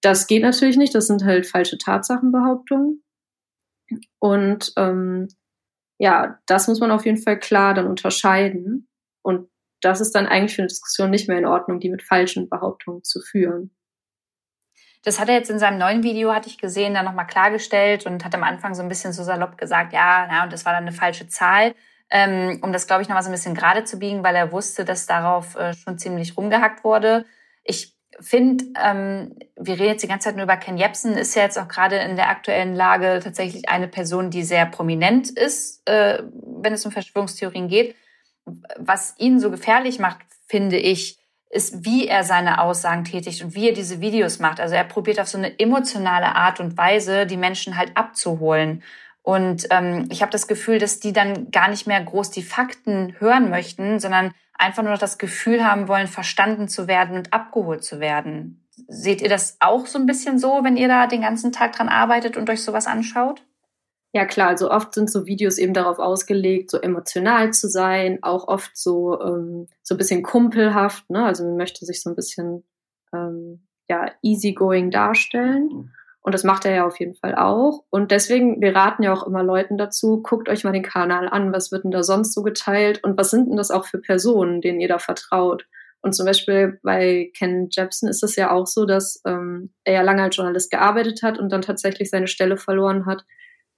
Das 0.00 0.28
geht 0.28 0.42
natürlich 0.42 0.76
nicht, 0.76 0.94
das 0.94 1.08
sind 1.08 1.24
halt 1.24 1.46
falsche 1.46 1.78
Tatsachenbehauptungen. 1.78 3.02
Und 4.20 4.72
ähm, 4.76 5.28
ja, 5.98 6.38
das 6.46 6.68
muss 6.68 6.78
man 6.78 6.92
auf 6.92 7.04
jeden 7.04 7.18
Fall 7.18 7.40
klar 7.40 7.74
dann 7.74 7.88
unterscheiden. 7.88 8.88
Und 9.22 9.48
das 9.80 10.00
ist 10.00 10.12
dann 10.12 10.26
eigentlich 10.26 10.54
für 10.54 10.62
eine 10.62 10.68
Diskussion 10.68 11.10
nicht 11.10 11.28
mehr 11.28 11.38
in 11.38 11.46
Ordnung, 11.46 11.80
die 11.80 11.90
mit 11.90 12.02
falschen 12.02 12.48
Behauptungen 12.48 13.02
zu 13.02 13.20
führen. 13.20 13.74
Das 15.04 15.20
hat 15.20 15.28
er 15.28 15.34
jetzt 15.34 15.50
in 15.50 15.58
seinem 15.58 15.78
neuen 15.78 16.02
Video, 16.02 16.34
hatte 16.34 16.48
ich 16.48 16.58
gesehen, 16.58 16.94
dann 16.94 17.04
nochmal 17.04 17.26
klargestellt 17.26 18.06
und 18.06 18.24
hat 18.24 18.34
am 18.34 18.42
Anfang 18.42 18.74
so 18.74 18.82
ein 18.82 18.88
bisschen 18.88 19.12
so 19.12 19.22
salopp 19.22 19.56
gesagt, 19.58 19.92
ja, 19.92 20.26
na, 20.28 20.44
und 20.44 20.52
das 20.52 20.64
war 20.64 20.72
dann 20.72 20.82
eine 20.82 20.92
falsche 20.92 21.28
Zahl, 21.28 21.74
ähm, 22.10 22.58
um 22.62 22.72
das, 22.72 22.86
glaube 22.86 23.02
ich, 23.02 23.08
nochmal 23.08 23.22
so 23.22 23.28
ein 23.28 23.32
bisschen 23.32 23.54
gerade 23.54 23.84
zu 23.84 23.98
biegen, 23.98 24.22
weil 24.24 24.36
er 24.36 24.52
wusste, 24.52 24.84
dass 24.84 25.06
darauf 25.06 25.56
äh, 25.56 25.74
schon 25.74 25.98
ziemlich 25.98 26.36
rumgehackt 26.36 26.84
wurde. 26.84 27.24
Ich 27.64 27.96
finde, 28.20 28.64
ähm, 28.82 29.36
wir 29.56 29.74
reden 29.74 29.90
jetzt 29.90 30.02
die 30.02 30.08
ganze 30.08 30.28
Zeit 30.28 30.36
nur 30.36 30.44
über 30.44 30.56
Ken 30.56 30.78
Jebsen, 30.78 31.14
ist 31.16 31.34
ja 31.34 31.42
jetzt 31.42 31.58
auch 31.58 31.68
gerade 31.68 31.96
in 31.96 32.16
der 32.16 32.28
aktuellen 32.28 32.74
Lage 32.74 33.20
tatsächlich 33.22 33.68
eine 33.68 33.88
Person, 33.88 34.30
die 34.30 34.42
sehr 34.42 34.66
prominent 34.66 35.30
ist, 35.30 35.88
äh, 35.88 36.22
wenn 36.32 36.72
es 36.72 36.86
um 36.86 36.92
Verschwörungstheorien 36.92 37.68
geht. 37.68 37.94
Was 38.78 39.14
ihn 39.18 39.40
so 39.40 39.50
gefährlich 39.50 39.98
macht, 39.98 40.20
finde 40.46 40.78
ich, 40.78 41.18
ist, 41.50 41.84
wie 41.84 42.08
er 42.08 42.24
seine 42.24 42.60
Aussagen 42.60 43.04
tätigt 43.04 43.42
und 43.42 43.54
wie 43.54 43.68
er 43.68 43.74
diese 43.74 44.00
Videos 44.00 44.38
macht. 44.38 44.60
Also 44.60 44.74
er 44.74 44.84
probiert 44.84 45.20
auf 45.20 45.28
so 45.28 45.38
eine 45.38 45.58
emotionale 45.58 46.34
Art 46.34 46.60
und 46.60 46.76
Weise, 46.76 47.26
die 47.26 47.36
Menschen 47.36 47.76
halt 47.76 47.96
abzuholen. 47.96 48.82
Und 49.22 49.66
ähm, 49.70 50.08
ich 50.10 50.22
habe 50.22 50.32
das 50.32 50.46
Gefühl, 50.46 50.78
dass 50.78 51.00
die 51.00 51.12
dann 51.12 51.50
gar 51.50 51.68
nicht 51.68 51.86
mehr 51.86 52.02
groß 52.02 52.30
die 52.30 52.42
Fakten 52.42 53.16
hören 53.18 53.50
möchten, 53.50 53.98
sondern 53.98 54.32
einfach 54.54 54.82
nur 54.82 54.92
noch 54.92 55.00
das 55.00 55.18
Gefühl 55.18 55.64
haben 55.64 55.88
wollen, 55.88 56.06
verstanden 56.06 56.68
zu 56.68 56.86
werden 56.86 57.16
und 57.16 57.32
abgeholt 57.32 57.84
zu 57.84 58.00
werden. 58.00 58.64
Seht 58.88 59.22
ihr 59.22 59.28
das 59.28 59.56
auch 59.60 59.86
so 59.86 59.98
ein 59.98 60.06
bisschen 60.06 60.38
so, 60.38 60.60
wenn 60.62 60.76
ihr 60.76 60.88
da 60.88 61.06
den 61.06 61.22
ganzen 61.22 61.52
Tag 61.52 61.72
dran 61.72 61.88
arbeitet 61.88 62.36
und 62.36 62.48
euch 62.50 62.62
sowas 62.62 62.86
anschaut? 62.86 63.42
Ja 64.16 64.24
klar, 64.24 64.48
also 64.48 64.70
oft 64.70 64.94
sind 64.94 65.10
so 65.10 65.26
Videos 65.26 65.58
eben 65.58 65.74
darauf 65.74 65.98
ausgelegt, 65.98 66.70
so 66.70 66.80
emotional 66.80 67.52
zu 67.52 67.68
sein, 67.68 68.18
auch 68.22 68.48
oft 68.48 68.74
so 68.74 69.20
ähm, 69.20 69.68
so 69.82 69.94
ein 69.94 69.98
bisschen 69.98 70.22
kumpelhaft, 70.22 71.10
ne? 71.10 71.26
Also 71.26 71.44
man 71.44 71.58
möchte 71.58 71.84
sich 71.84 72.00
so 72.00 72.08
ein 72.08 72.16
bisschen 72.16 72.64
ähm, 73.12 73.66
ja 73.90 74.10
easygoing 74.22 74.90
darstellen. 74.90 75.68
Mhm. 75.68 75.90
Und 76.22 76.34
das 76.34 76.44
macht 76.44 76.64
er 76.64 76.74
ja 76.74 76.86
auf 76.86 76.98
jeden 76.98 77.14
Fall 77.14 77.34
auch. 77.34 77.84
Und 77.90 78.10
deswegen, 78.10 78.62
wir 78.62 78.74
raten 78.74 79.02
ja 79.02 79.12
auch 79.12 79.26
immer 79.26 79.42
Leuten 79.42 79.76
dazu, 79.76 80.22
guckt 80.22 80.48
euch 80.48 80.64
mal 80.64 80.72
den 80.72 80.82
Kanal 80.82 81.28
an, 81.28 81.52
was 81.52 81.70
wird 81.70 81.84
denn 81.84 81.90
da 81.90 82.02
sonst 82.02 82.32
so 82.32 82.42
geteilt 82.42 83.04
und 83.04 83.18
was 83.18 83.30
sind 83.30 83.50
denn 83.50 83.58
das 83.58 83.70
auch 83.70 83.84
für 83.84 83.98
Personen, 83.98 84.62
denen 84.62 84.80
ihr 84.80 84.88
da 84.88 84.98
vertraut. 84.98 85.66
Und 86.00 86.14
zum 86.14 86.24
Beispiel 86.24 86.80
bei 86.82 87.30
Ken 87.36 87.68
Jebsen 87.70 88.08
ist 88.08 88.22
es 88.22 88.34
ja 88.34 88.50
auch 88.50 88.66
so, 88.66 88.86
dass 88.86 89.20
ähm, 89.26 89.74
er 89.84 89.92
ja 89.92 90.00
lange 90.00 90.22
als 90.22 90.36
Journalist 90.36 90.70
gearbeitet 90.70 91.22
hat 91.22 91.38
und 91.38 91.52
dann 91.52 91.60
tatsächlich 91.60 92.08
seine 92.08 92.28
Stelle 92.28 92.56
verloren 92.56 93.04
hat, 93.04 93.26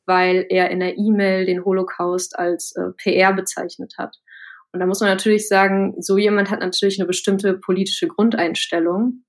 weil 0.09 0.47
er 0.49 0.71
in 0.71 0.81
der 0.81 0.99
E-Mail 0.99 1.47
den 1.47 1.65
Holocaust 1.65 2.37
als 2.37 2.75
äh, 2.75 2.91
PR 2.97 3.33
bezeichnet 3.33 3.95
hat. 3.99 4.17
Und 4.73 4.81
da 4.81 4.87
muss 4.87 5.01
man 5.01 5.11
natürlich 5.11 5.47
sagen, 5.47 5.95
so 6.01 6.19
jemand 6.19 6.51
hat 6.51 6.61
natürlich 6.61 6.99
eine 6.99 7.07
bestimmte 7.07 7.55
politische 7.55 8.09
Grundeinstellung. 8.09 9.25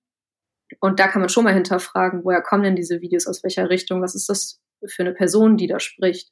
Und 0.80 1.00
da 1.00 1.08
kann 1.08 1.22
man 1.22 1.30
schon 1.30 1.44
mal 1.44 1.54
hinterfragen, 1.54 2.24
woher 2.24 2.42
kommen 2.42 2.64
denn 2.64 2.76
diese 2.76 3.02
Videos, 3.02 3.28
aus 3.28 3.44
welcher 3.44 3.70
Richtung, 3.70 4.02
was 4.02 4.16
ist 4.16 4.30
das 4.30 4.62
für 4.86 5.04
eine 5.04 5.14
Person, 5.14 5.58
die 5.58 5.68
da 5.68 5.80
spricht. 5.80 6.32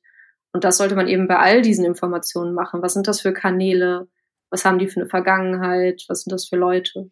Und 0.54 0.64
das 0.64 0.78
sollte 0.78 0.96
man 0.96 1.08
eben 1.08 1.28
bei 1.28 1.38
all 1.38 1.62
diesen 1.62 1.86
Informationen 1.86 2.54
machen. 2.54 2.82
Was 2.82 2.94
sind 2.94 3.08
das 3.08 3.22
für 3.22 3.34
Kanäle? 3.34 4.08
Was 4.50 4.64
haben 4.64 4.80
die 4.80 4.88
für 4.88 5.02
eine 5.02 5.10
Vergangenheit? 5.10 6.06
Was 6.08 6.22
sind 6.22 6.32
das 6.32 6.48
für 6.48 6.56
Leute? 6.56 7.10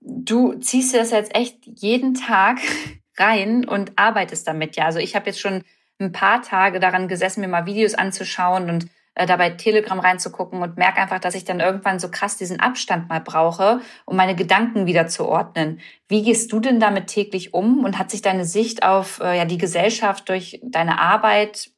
Du 0.00 0.54
ziehst 0.54 0.94
dir 0.94 0.98
das 0.98 1.10
jetzt 1.10 1.34
echt 1.34 1.58
jeden 1.66 2.14
Tag 2.14 2.58
rein 3.18 3.66
und 3.66 3.92
arbeitest 3.96 4.46
damit, 4.46 4.76
ja. 4.76 4.84
Also 4.84 4.98
ich 4.98 5.14
habe 5.16 5.26
jetzt 5.26 5.40
schon 5.40 5.64
ein 6.00 6.12
paar 6.12 6.42
Tage 6.42 6.80
daran 6.80 7.08
gesessen, 7.08 7.40
mir 7.40 7.48
mal 7.48 7.66
Videos 7.66 7.94
anzuschauen 7.94 8.70
und 8.70 8.86
äh, 9.18 9.26
dabei 9.26 9.50
Telegram 9.50 9.98
reinzugucken 9.98 10.62
und 10.62 10.76
merke 10.76 11.00
einfach, 11.00 11.18
dass 11.18 11.34
ich 11.34 11.44
dann 11.44 11.60
irgendwann 11.60 11.98
so 11.98 12.08
krass 12.08 12.36
diesen 12.36 12.60
Abstand 12.60 13.08
mal 13.08 13.20
brauche, 13.20 13.80
um 14.04 14.16
meine 14.16 14.36
Gedanken 14.36 14.86
wieder 14.86 15.08
zu 15.08 15.26
ordnen. 15.26 15.80
Wie 16.06 16.22
gehst 16.22 16.52
du 16.52 16.60
denn 16.60 16.78
damit 16.78 17.08
täglich 17.08 17.52
um 17.52 17.84
und 17.84 17.98
hat 17.98 18.10
sich 18.10 18.22
deine 18.22 18.44
Sicht 18.44 18.84
auf 18.84 19.20
äh, 19.20 19.36
ja, 19.36 19.44
die 19.44 19.58
Gesellschaft 19.58 20.28
durch 20.28 20.60
deine 20.62 21.00
Arbeit 21.00 21.70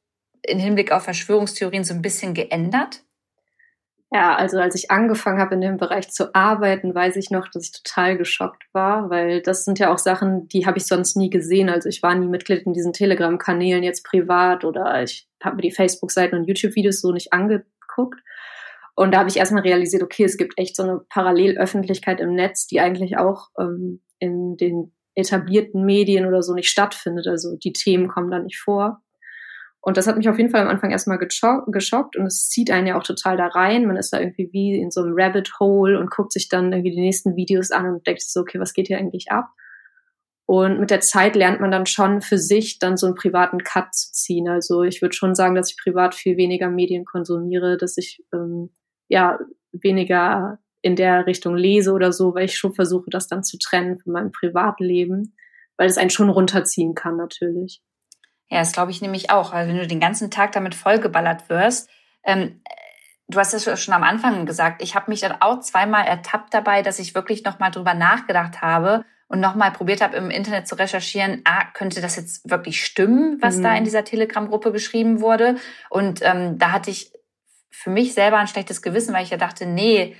in 0.42 0.58
Hinblick 0.58 0.92
auf 0.92 1.04
Verschwörungstheorien 1.04 1.84
so 1.84 1.94
ein 1.94 2.02
bisschen 2.02 2.34
geändert? 2.34 3.02
Ja, 4.12 4.34
also 4.34 4.58
als 4.58 4.74
ich 4.74 4.90
angefangen 4.90 5.38
habe, 5.38 5.54
in 5.54 5.60
dem 5.60 5.76
Bereich 5.76 6.10
zu 6.10 6.34
arbeiten, 6.34 6.94
weiß 6.94 7.14
ich 7.14 7.30
noch, 7.30 7.46
dass 7.48 7.66
ich 7.66 7.72
total 7.72 8.18
geschockt 8.18 8.64
war, 8.72 9.08
weil 9.08 9.40
das 9.40 9.64
sind 9.64 9.78
ja 9.78 9.92
auch 9.92 9.98
Sachen, 9.98 10.48
die 10.48 10.66
habe 10.66 10.78
ich 10.78 10.86
sonst 10.86 11.16
nie 11.16 11.30
gesehen. 11.30 11.68
Also 11.68 11.88
ich 11.88 12.02
war 12.02 12.16
nie 12.16 12.26
Mitglied 12.26 12.66
in 12.66 12.72
diesen 12.72 12.92
Telegram-Kanälen 12.92 13.84
jetzt 13.84 14.04
privat 14.04 14.64
oder 14.64 15.00
ich 15.04 15.28
habe 15.42 15.56
mir 15.56 15.62
die 15.62 15.70
Facebook-Seiten 15.70 16.36
und 16.36 16.48
YouTube-Videos 16.48 17.00
so 17.00 17.12
nicht 17.12 17.32
angeguckt. 17.32 18.20
Und 18.96 19.14
da 19.14 19.20
habe 19.20 19.28
ich 19.28 19.36
erstmal 19.36 19.62
realisiert, 19.62 20.02
okay, 20.02 20.24
es 20.24 20.36
gibt 20.36 20.58
echt 20.58 20.74
so 20.74 20.82
eine 20.82 21.00
Parallelöffentlichkeit 21.08 22.18
im 22.18 22.34
Netz, 22.34 22.66
die 22.66 22.80
eigentlich 22.80 23.16
auch 23.16 23.48
ähm, 23.60 24.02
in 24.18 24.56
den 24.56 24.92
etablierten 25.14 25.84
Medien 25.84 26.26
oder 26.26 26.42
so 26.42 26.52
nicht 26.52 26.68
stattfindet. 26.68 27.28
Also 27.28 27.56
die 27.56 27.72
Themen 27.72 28.08
kommen 28.08 28.30
da 28.30 28.40
nicht 28.40 28.58
vor. 28.58 29.02
Und 29.82 29.96
das 29.96 30.06
hat 30.06 30.18
mich 30.18 30.28
auf 30.28 30.36
jeden 30.36 30.50
Fall 30.50 30.60
am 30.60 30.68
Anfang 30.68 30.90
erstmal 30.90 31.18
geschockt 31.18 32.16
und 32.16 32.26
es 32.26 32.48
zieht 32.48 32.70
einen 32.70 32.86
ja 32.86 32.98
auch 32.98 33.02
total 33.02 33.38
da 33.38 33.46
rein. 33.46 33.86
Man 33.86 33.96
ist 33.96 34.12
da 34.12 34.20
irgendwie 34.20 34.50
wie 34.52 34.78
in 34.78 34.90
so 34.90 35.00
einem 35.00 35.14
Rabbit 35.16 35.58
Hole 35.58 35.98
und 35.98 36.10
guckt 36.10 36.32
sich 36.32 36.50
dann 36.50 36.72
irgendwie 36.72 36.90
die 36.90 37.00
nächsten 37.00 37.34
Videos 37.34 37.70
an 37.70 37.86
und 37.86 38.06
denkt 38.06 38.20
so, 38.20 38.40
okay, 38.40 38.60
was 38.60 38.74
geht 38.74 38.88
hier 38.88 38.98
eigentlich 38.98 39.30
ab? 39.30 39.48
Und 40.44 40.80
mit 40.80 40.90
der 40.90 41.00
Zeit 41.00 41.36
lernt 41.36 41.60
man 41.60 41.70
dann 41.70 41.86
schon 41.86 42.20
für 42.20 42.36
sich 42.36 42.78
dann 42.78 42.96
so 42.96 43.06
einen 43.06 43.14
privaten 43.14 43.62
Cut 43.62 43.94
zu 43.94 44.12
ziehen. 44.12 44.48
Also 44.48 44.82
ich 44.82 45.00
würde 45.00 45.14
schon 45.14 45.34
sagen, 45.34 45.54
dass 45.54 45.70
ich 45.70 45.78
privat 45.82 46.14
viel 46.14 46.36
weniger 46.36 46.68
Medien 46.68 47.04
konsumiere, 47.04 47.78
dass 47.78 47.96
ich 47.96 48.22
ähm, 48.34 48.70
ja 49.08 49.38
weniger 49.72 50.58
in 50.82 50.96
der 50.96 51.26
Richtung 51.26 51.56
lese 51.56 51.92
oder 51.92 52.12
so, 52.12 52.34
weil 52.34 52.46
ich 52.46 52.58
schon 52.58 52.74
versuche, 52.74 53.10
das 53.10 53.28
dann 53.28 53.44
zu 53.44 53.58
trennen 53.58 53.98
von 53.98 54.12
meinem 54.12 54.32
Privatleben, 54.32 55.36
weil 55.76 55.86
es 55.86 55.98
einen 55.98 56.10
schon 56.10 56.30
runterziehen 56.30 56.94
kann 56.94 57.16
natürlich. 57.16 57.80
Ja, 58.50 58.58
das 58.58 58.72
glaube 58.72 58.90
ich 58.90 59.00
nämlich 59.00 59.30
auch. 59.30 59.52
weil 59.52 59.68
wenn 59.68 59.78
du 59.78 59.86
den 59.86 60.00
ganzen 60.00 60.30
Tag 60.30 60.52
damit 60.52 60.74
vollgeballert 60.74 61.48
wirst, 61.48 61.88
ähm, 62.24 62.60
du 63.28 63.38
hast 63.38 63.54
es 63.54 63.80
schon 63.80 63.94
am 63.94 64.02
Anfang 64.02 64.44
gesagt, 64.44 64.82
ich 64.82 64.94
habe 64.94 65.10
mich 65.10 65.20
dann 65.20 65.40
auch 65.40 65.60
zweimal 65.60 66.04
ertappt 66.06 66.52
dabei, 66.52 66.82
dass 66.82 66.98
ich 66.98 67.14
wirklich 67.14 67.44
nochmal 67.44 67.70
drüber 67.70 67.94
nachgedacht 67.94 68.60
habe 68.60 69.04
und 69.28 69.38
nochmal 69.38 69.70
probiert 69.70 70.00
habe, 70.00 70.16
im 70.16 70.30
Internet 70.30 70.66
zu 70.66 70.74
recherchieren, 70.74 71.42
ah, 71.44 71.64
könnte 71.72 72.00
das 72.00 72.16
jetzt 72.16 72.50
wirklich 72.50 72.84
stimmen, 72.84 73.38
was 73.40 73.58
mhm. 73.58 73.62
da 73.62 73.74
in 73.76 73.84
dieser 73.84 74.04
Telegram-Gruppe 74.04 74.72
geschrieben 74.72 75.20
wurde? 75.20 75.56
Und 75.88 76.20
ähm, 76.22 76.58
da 76.58 76.72
hatte 76.72 76.90
ich 76.90 77.12
für 77.70 77.90
mich 77.90 78.12
selber 78.12 78.38
ein 78.38 78.48
schlechtes 78.48 78.82
Gewissen, 78.82 79.14
weil 79.14 79.22
ich 79.22 79.30
ja 79.30 79.36
dachte, 79.36 79.66
nee, 79.66 80.16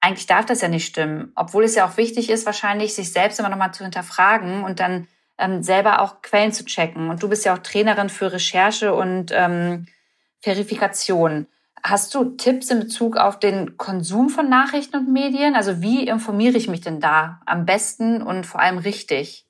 eigentlich 0.00 0.26
darf 0.26 0.44
das 0.44 0.60
ja 0.60 0.68
nicht 0.68 0.86
stimmen. 0.86 1.30
Obwohl 1.36 1.62
es 1.62 1.76
ja 1.76 1.86
auch 1.86 1.96
wichtig 1.96 2.28
ist, 2.28 2.44
wahrscheinlich 2.44 2.94
sich 2.94 3.12
selbst 3.12 3.38
immer 3.38 3.48
nochmal 3.48 3.72
zu 3.72 3.84
hinterfragen 3.84 4.64
und 4.64 4.80
dann 4.80 5.06
ähm, 5.38 5.62
selber 5.62 6.00
auch 6.00 6.22
Quellen 6.22 6.52
zu 6.52 6.64
checken. 6.64 7.10
Und 7.10 7.22
du 7.22 7.28
bist 7.28 7.44
ja 7.44 7.54
auch 7.54 7.58
Trainerin 7.58 8.08
für 8.08 8.32
Recherche 8.32 8.94
und 8.94 9.30
ähm, 9.32 9.86
Verifikation. 10.40 11.46
Hast 11.84 12.14
du 12.14 12.36
Tipps 12.36 12.70
in 12.70 12.80
Bezug 12.80 13.16
auf 13.16 13.40
den 13.40 13.76
Konsum 13.76 14.28
von 14.28 14.48
Nachrichten 14.48 14.96
und 14.96 15.12
Medien? 15.12 15.54
Also 15.56 15.82
wie 15.82 16.06
informiere 16.06 16.56
ich 16.56 16.68
mich 16.68 16.80
denn 16.80 17.00
da 17.00 17.40
am 17.44 17.64
besten 17.64 18.22
und 18.22 18.46
vor 18.46 18.60
allem 18.60 18.78
richtig? 18.78 19.46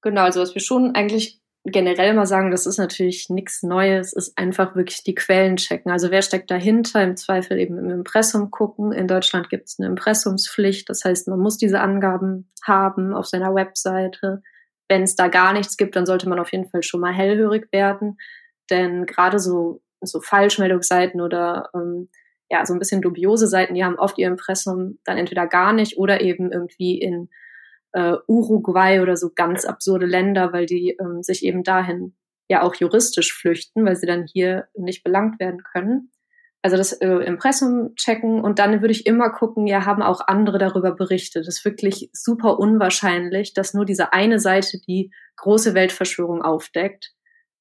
Genau, 0.00 0.22
also 0.22 0.40
was 0.40 0.54
wir 0.54 0.62
schon 0.62 0.94
eigentlich 0.94 1.42
generell 1.64 2.14
mal 2.14 2.26
sagen, 2.26 2.50
das 2.50 2.64
ist 2.66 2.78
natürlich 2.78 3.28
nichts 3.28 3.62
Neues, 3.62 4.12
ist 4.12 4.38
einfach 4.38 4.76
wirklich 4.76 5.02
die 5.02 5.14
Quellen 5.14 5.56
checken. 5.56 5.90
Also 5.90 6.10
wer 6.10 6.22
steckt 6.22 6.50
dahinter? 6.50 7.02
Im 7.02 7.16
Zweifel 7.16 7.58
eben 7.58 7.76
im 7.78 7.90
Impressum 7.90 8.50
gucken. 8.50 8.92
In 8.92 9.08
Deutschland 9.08 9.50
gibt 9.50 9.66
es 9.66 9.78
eine 9.78 9.88
Impressumspflicht, 9.88 10.88
das 10.88 11.04
heißt, 11.04 11.28
man 11.28 11.40
muss 11.40 11.58
diese 11.58 11.80
Angaben 11.80 12.50
haben 12.62 13.14
auf 13.14 13.26
seiner 13.26 13.54
Webseite. 13.54 14.42
Wenn 14.88 15.02
es 15.02 15.16
da 15.16 15.28
gar 15.28 15.52
nichts 15.52 15.76
gibt, 15.76 15.96
dann 15.96 16.06
sollte 16.06 16.28
man 16.28 16.38
auf 16.38 16.52
jeden 16.52 16.68
Fall 16.68 16.82
schon 16.82 17.00
mal 17.00 17.12
hellhörig 17.12 17.68
werden, 17.72 18.18
denn 18.70 19.06
gerade 19.06 19.38
so 19.38 19.82
so 20.02 20.20
Falschmeldungsseiten 20.20 21.20
oder 21.20 21.70
ähm, 21.74 22.08
ja 22.50 22.64
so 22.64 22.74
ein 22.74 22.78
bisschen 22.78 23.02
dubiose 23.02 23.48
Seiten, 23.48 23.74
die 23.74 23.84
haben 23.84 23.98
oft 23.98 24.18
ihr 24.18 24.28
Impressum 24.28 24.98
dann 25.04 25.18
entweder 25.18 25.46
gar 25.46 25.72
nicht 25.72 25.96
oder 25.96 26.20
eben 26.20 26.52
irgendwie 26.52 27.00
in 27.00 27.28
äh, 27.92 28.16
Uruguay 28.28 29.00
oder 29.00 29.16
so 29.16 29.30
ganz 29.34 29.64
absurde 29.64 30.06
Länder, 30.06 30.52
weil 30.52 30.66
die 30.66 30.96
ähm, 31.00 31.22
sich 31.22 31.44
eben 31.44 31.62
dahin 31.64 32.14
ja 32.48 32.62
auch 32.62 32.74
juristisch 32.76 33.32
flüchten, 33.34 33.84
weil 33.84 33.96
sie 33.96 34.06
dann 34.06 34.26
hier 34.32 34.68
nicht 34.74 35.02
belangt 35.02 35.40
werden 35.40 35.62
können. 35.72 36.10
Also 36.66 36.76
das 36.76 36.94
äh, 36.94 37.06
Impressum 37.06 37.94
checken 37.94 38.40
und 38.40 38.58
dann 38.58 38.80
würde 38.80 38.90
ich 38.90 39.06
immer 39.06 39.30
gucken, 39.30 39.68
ja, 39.68 39.86
haben 39.86 40.02
auch 40.02 40.26
andere 40.26 40.58
darüber 40.58 40.96
berichtet. 40.96 41.46
Das 41.46 41.58
ist 41.58 41.64
wirklich 41.64 42.10
super 42.12 42.58
unwahrscheinlich, 42.58 43.54
dass 43.54 43.72
nur 43.72 43.84
diese 43.84 44.12
eine 44.12 44.40
Seite 44.40 44.80
die 44.84 45.12
große 45.36 45.74
Weltverschwörung 45.74 46.42
aufdeckt. 46.42 47.12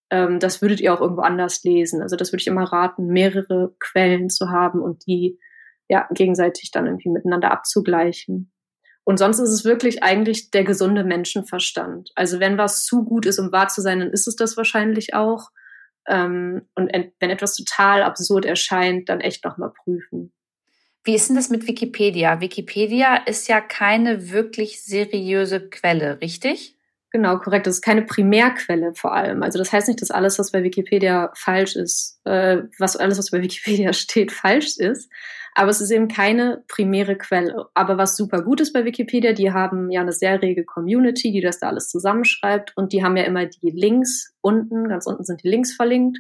Ähm, 0.10 0.40
das 0.40 0.64
würdet 0.64 0.82
ihr 0.82 0.92
auch 0.92 1.02
irgendwo 1.02 1.22
anders 1.22 1.64
lesen. 1.64 2.02
Also 2.02 2.16
das 2.16 2.32
würde 2.32 2.42
ich 2.42 2.48
immer 2.48 2.64
raten, 2.64 3.06
mehrere 3.06 3.76
Quellen 3.80 4.32
zu 4.32 4.50
haben 4.50 4.82
und 4.82 5.06
die 5.06 5.38
ja 5.88 6.08
gegenseitig 6.12 6.72
dann 6.72 6.88
irgendwie 6.88 7.10
miteinander 7.10 7.52
abzugleichen. 7.52 8.52
Und 9.04 9.20
sonst 9.20 9.38
ist 9.38 9.52
es 9.52 9.66
wirklich 9.66 10.02
eigentlich 10.02 10.50
der 10.50 10.64
gesunde 10.64 11.04
Menschenverstand. 11.04 12.10
Also 12.16 12.40
wenn 12.40 12.58
was 12.58 12.86
zu 12.86 13.06
gut 13.06 13.28
ist, 13.28 13.38
um 13.38 13.52
wahr 13.52 13.68
zu 13.68 13.82
sein, 13.82 14.00
dann 14.00 14.10
ist 14.10 14.28
es 14.28 14.36
das 14.36 14.58
wahrscheinlich 14.58 15.14
auch. 15.14 15.52
Ähm, 16.08 16.64
und 16.76 16.92
wenn 17.20 17.30
etwas 17.30 17.56
total 17.56 18.04
absurd 18.04 18.46
erscheint, 18.46 19.10
dann 19.10 19.22
echt 19.22 19.44
nochmal 19.44 19.72
prüfen. 19.72 20.32
Wie 21.04 21.14
ist 21.16 21.30
denn 21.30 21.36
das 21.36 21.50
mit 21.50 21.68
Wikipedia? 21.68 22.42
Wikipedia 22.42 23.18
ist 23.18 23.48
ja 23.48 23.62
keine 23.62 24.32
wirklich 24.32 24.84
seriöse 24.84 25.70
Quelle, 25.70 26.20
richtig? 26.20 26.76
Genau, 27.12 27.38
korrekt. 27.38 27.68
Das 27.68 27.76
ist 27.76 27.82
keine 27.82 28.02
Primärquelle 28.02 28.94
vor 28.94 29.14
allem. 29.14 29.44
Also 29.44 29.60
das 29.60 29.72
heißt 29.72 29.88
nicht, 29.88 30.02
dass 30.02 30.12
alles, 30.12 30.40
was 30.40 30.52
bei 30.52 30.64
Wikipedia 30.64 31.32
falsch 31.36 31.76
ist, 31.76 32.20
äh, 32.26 32.64
was 32.80 32.98
alles, 32.98 33.18
was 33.20 33.32
bei 33.32 33.42
Wikipedia 33.42 33.94
steht, 33.94 34.32
falsch 34.32 34.78
ist. 34.78 35.10
Aber 35.58 35.70
es 35.70 35.80
ist 35.80 35.90
eben 35.92 36.10
keine 36.10 36.64
primäre 36.68 37.18
Quelle. 37.18 37.68
Aber 37.74 37.98
was 37.98 38.18
super 38.18 38.44
gut 38.44 38.60
ist 38.60 38.74
bei 38.74 38.84
Wikipedia, 38.84 39.32
die 39.32 39.54
haben 39.54 39.90
ja 39.90 40.02
eine 40.02 40.12
sehr 40.12 40.42
rege 40.42 40.66
Community, 40.66 41.32
die 41.32 41.40
das 41.40 41.60
da 41.60 41.70
alles 41.70 41.90
zusammenschreibt. 41.90 42.74
Und 42.76 42.92
die 42.92 43.04
haben 43.04 43.16
ja 43.16 43.24
immer 43.24 43.46
die 43.46 43.72
Links 43.72 44.36
unten, 44.42 44.90
ganz 44.90 45.08
unten 45.08 45.24
sind 45.24 45.44
die 45.44 45.50
Links 45.50 45.74
verlinkt. 45.74 46.20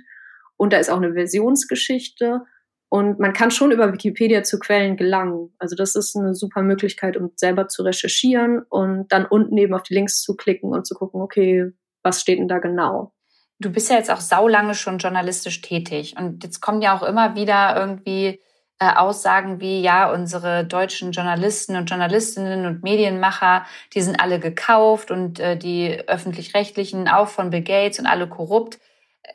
Und 0.56 0.72
da 0.72 0.78
ist 0.78 0.90
auch 0.90 1.02
eine 1.02 1.14
Versionsgeschichte. 1.14 2.44
Und 2.88 3.20
man 3.20 3.34
kann 3.34 3.52
schon 3.52 3.72
über 3.72 3.92
Wikipedia 3.92 4.44
zu 4.44 4.58
Quellen 4.58 4.96
gelangen. 4.96 5.54
Also 5.58 5.76
das 5.76 5.96
ist 5.96 6.16
eine 6.16 6.34
super 6.34 6.62
Möglichkeit, 6.62 7.18
um 7.18 7.32
selber 7.36 7.68
zu 7.68 7.84
recherchieren 7.84 8.62
und 8.70 9.12
dann 9.12 9.26
unten 9.26 9.58
eben 9.58 9.74
auf 9.74 9.84
die 9.84 9.96
Links 9.96 10.22
zu 10.22 10.38
klicken 10.38 10.72
und 10.72 10.88
zu 10.88 10.96
gucken, 10.96 11.22
okay, 11.22 11.74
was 12.04 12.22
steht 12.22 12.40
denn 12.40 12.48
da 12.48 12.60
genau? 12.60 13.12
Du 13.60 13.70
bist 13.70 13.90
ja 13.90 13.98
jetzt 13.98 14.12
auch 14.12 14.22
saulange 14.22 14.76
schon 14.76 15.00
journalistisch 15.00 15.62
tätig 15.62 16.16
und 16.18 16.44
jetzt 16.44 16.62
kommen 16.62 16.82
ja 16.82 16.96
auch 16.96 17.04
immer 17.04 17.36
wieder 17.36 17.76
irgendwie 17.76 18.40
äh, 18.80 18.94
Aussagen 18.94 19.62
wie, 19.62 19.82
ja, 19.82 20.12
unsere 20.12 20.66
deutschen 20.66 21.12
Journalisten 21.12 21.76
und 21.78 21.90
Journalistinnen 21.90 22.66
und 22.66 22.84
Medienmacher, 22.84 23.66
die 23.94 24.02
sind 24.02 24.20
alle 24.20 24.40
gekauft 24.40 25.12
und 25.12 25.40
äh, 25.40 25.58
die 25.58 25.98
öffentlich-rechtlichen 26.08 27.08
auch 27.08 27.30
von 27.30 27.52
Bill 27.52 27.62
Gates 27.62 28.00
und 28.00 28.06
alle 28.06 28.28
korrupt. 28.28 28.80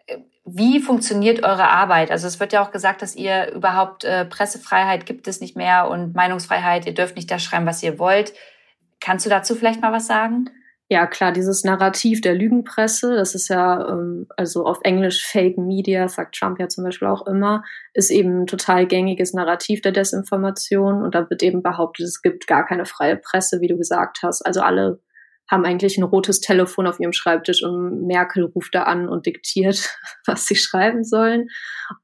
Äh, 0.07 0.19
wie 0.45 0.81
funktioniert 0.81 1.43
eure 1.43 1.69
Arbeit? 1.69 2.11
Also 2.11 2.27
es 2.27 2.41
wird 2.41 2.53
ja 2.53 2.63
auch 2.63 2.71
gesagt, 2.71 3.03
dass 3.03 3.17
ihr 3.17 3.53
überhaupt 3.53 4.05
äh, 4.05 4.25
Pressefreiheit 4.25 5.07
gibt 5.07 5.29
es 5.29 5.41
nicht 5.41 5.57
mehr 5.57 5.89
und 5.89 6.15
Meinungsfreiheit, 6.15 6.87
ihr 6.87 6.95
dürft 6.95 7.17
nicht 7.17 7.31
da 7.31 7.39
schreiben, 7.39 7.67
was 7.67 7.83
ihr 7.83 7.99
wollt. 7.99 8.35
Kannst 9.01 9.25
du 9.25 9.31
dazu 9.31 9.55
vielleicht 9.55 9.81
mal 9.81 9.93
was 9.93 10.07
sagen? 10.07 10.51
Ja, 10.93 11.07
klar, 11.07 11.31
dieses 11.31 11.63
Narrativ 11.63 12.21
der 12.21 12.35
Lügenpresse, 12.35 13.15
das 13.15 13.37
ist 13.37 13.47
ja, 13.47 13.89
ähm, 13.91 14.27
also 14.37 14.67
auf 14.67 14.81
Englisch 14.83 15.25
Fake 15.25 15.57
Media, 15.57 16.09
sagt 16.09 16.35
Trump 16.35 16.59
ja 16.59 16.69
zum 16.69 16.83
Beispiel 16.83 17.07
auch 17.07 17.29
immer, 17.29 17.63
ist 17.95 18.11
eben 18.11 18.43
ein 18.43 18.47
total 18.49 18.89
gängiges 18.89 19.33
Narrativ 19.33 19.83
der 19.83 19.93
Desinformation. 19.93 21.05
Und 21.05 21.15
da 21.15 21.31
wird 21.31 21.45
eben 21.45 21.63
behauptet, 21.63 22.07
es 22.07 22.23
gibt 22.23 22.49
gar 22.49 22.67
keine 22.67 22.87
freie 22.87 23.15
Presse, 23.15 23.61
wie 23.61 23.69
du 23.69 23.77
gesagt 23.77 24.19
hast. 24.25 24.45
Also 24.45 24.63
alle 24.63 25.01
haben 25.49 25.65
eigentlich 25.65 25.97
ein 25.97 26.03
rotes 26.03 26.41
Telefon 26.41 26.89
auf 26.89 26.99
ihrem 26.99 27.13
Schreibtisch 27.13 27.63
und 27.63 28.09
Merkel 28.09 28.47
ruft 28.47 28.75
da 28.75 28.83
an 28.83 29.09
und 29.09 29.27
diktiert, 29.27 29.97
was 30.27 30.47
sie 30.47 30.57
schreiben 30.57 31.05
sollen. 31.05 31.51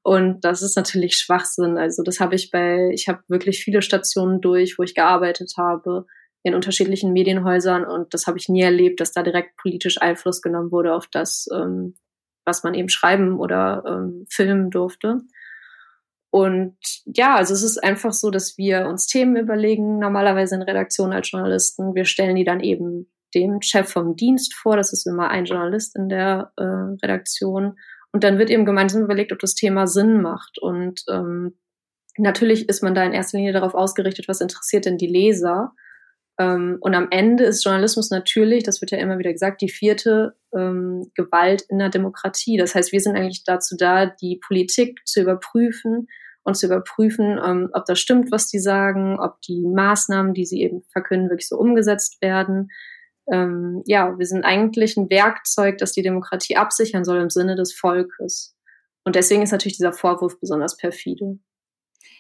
Und 0.05 0.45
das 0.45 0.63
ist 0.63 0.77
natürlich 0.77 1.17
Schwachsinn. 1.17 1.77
Also 1.77 2.05
das 2.05 2.21
habe 2.21 2.37
ich 2.37 2.53
bei, 2.53 2.89
ich 2.93 3.09
habe 3.09 3.19
wirklich 3.27 3.65
viele 3.65 3.83
Stationen 3.83 4.41
durch, 4.41 4.79
wo 4.79 4.85
ich 4.85 4.95
gearbeitet 4.95 5.55
habe 5.59 6.07
in 6.47 6.55
unterschiedlichen 6.55 7.13
Medienhäusern 7.13 7.85
und 7.85 8.15
das 8.15 8.29
habe 8.29 8.39
ich 8.39 8.49
nie 8.49 8.63
erlebt, 8.63 9.01
dass 9.01 9.11
da 9.11 9.25
direkt 9.25 9.57
politisch 9.57 10.01
Einfluss 10.01 10.43
genommen 10.43 10.71
wurde 10.71 10.95
auf 10.95 11.09
das, 11.09 11.49
ähm, 11.53 11.97
was 12.45 12.63
man 12.63 12.75
eben 12.75 12.89
schreiben 12.89 13.41
oder 13.41 13.83
ähm, 13.85 14.27
filmen 14.31 14.71
durfte. 14.71 15.19
Und 16.31 16.77
ja, 17.05 17.35
also 17.35 17.53
es 17.53 17.65
ist 17.65 17.83
einfach 17.83 18.13
so, 18.13 18.31
dass 18.31 18.57
wir 18.59 18.87
uns 18.87 19.09
Themen 19.09 19.37
überlegen, 19.37 19.99
normalerweise 19.99 20.55
in 20.55 20.63
Redaktionen 20.63 21.15
als 21.15 21.31
Journalisten. 21.33 21.97
Wir 21.97 22.05
stellen 22.05 22.37
die 22.37 22.45
dann 22.45 22.61
eben 22.61 23.11
dem 23.35 23.61
Chef 23.61 23.89
vom 23.89 24.15
Dienst 24.15 24.55
vor. 24.55 24.77
Das 24.77 24.93
ist 24.93 25.07
immer 25.07 25.31
ein 25.31 25.47
Journalist 25.47 25.97
in 25.97 26.09
der 26.09 26.53
äh, 26.57 26.63
Redaktion. 26.63 27.77
Und 28.13 28.23
dann 28.23 28.39
wird 28.39 28.51
eben 28.51 28.65
gemeinsam 28.65 29.03
überlegt, 29.03 29.33
ob 29.33 29.41
das 29.41 29.55
Thema 29.55 29.89
Sinn 29.89 30.23
macht. 30.23 30.59
Und 30.61 31.03
ähm, 31.11 31.59
natürlich 32.19 32.69
ist 32.69 32.85
man 32.85 32.95
da 32.95 33.03
in 33.03 33.13
erster 33.13 33.39
Linie 33.39 33.53
darauf 33.53 33.75
ausgerichtet, 33.75 34.29
was 34.29 34.41
interessiert 34.41 34.85
denn 34.85 34.99
die 34.99 35.09
Leser. 35.09 35.73
Ähm, 36.39 36.79
und 36.81 36.95
am 36.95 37.09
Ende 37.11 37.45
ist 37.45 37.65
Journalismus 37.65 38.11
natürlich, 38.11 38.63
das 38.63 38.81
wird 38.81 38.91
ja 38.91 38.99
immer 38.99 39.19
wieder 39.19 39.33
gesagt, 39.33 39.63
die 39.63 39.69
vierte 39.69 40.37
ähm, 40.55 41.11
Gewalt 41.15 41.63
in 41.69 41.79
der 41.79 41.89
Demokratie. 41.89 42.57
Das 42.57 42.75
heißt, 42.75 42.93
wir 42.93 43.01
sind 43.01 43.17
eigentlich 43.17 43.45
dazu 43.45 43.77
da, 43.77 44.07
die 44.07 44.41
Politik 44.47 45.01
zu 45.07 45.23
überprüfen 45.23 46.09
und 46.45 46.57
zu 46.57 46.67
überprüfen, 46.67 47.41
ähm, 47.45 47.71
ob 47.73 47.87
das 47.87 47.99
stimmt, 47.99 48.31
was 48.31 48.49
die 48.49 48.59
sagen, 48.59 49.19
ob 49.19 49.41
die 49.43 49.63
Maßnahmen, 49.67 50.35
die 50.35 50.45
sie 50.45 50.61
eben 50.61 50.83
verkünden, 50.93 51.31
wirklich 51.31 51.49
so 51.49 51.57
umgesetzt 51.57 52.21
werden. 52.21 52.71
Ähm, 53.33 53.83
ja, 53.87 54.17
wir 54.19 54.27
sind 54.27 54.45
eigentlich 54.45 54.97
ein 54.97 55.11
Werkzeug, 55.11 55.79
das 55.79 55.93
die 55.93 56.03
Demokratie 56.03 56.57
absichern 56.57 57.05
soll 57.05 57.21
im 57.21 57.31
Sinne 57.31 57.57
des 57.57 57.75
Volkes. 57.75 58.55
Und 59.05 59.17
deswegen 59.17 59.43
ist 59.43 59.53
natürlich 59.53 59.77
dieser 59.77 59.93
Vorwurf 59.93 60.39
besonders 60.39 60.77
perfide. 60.77 61.39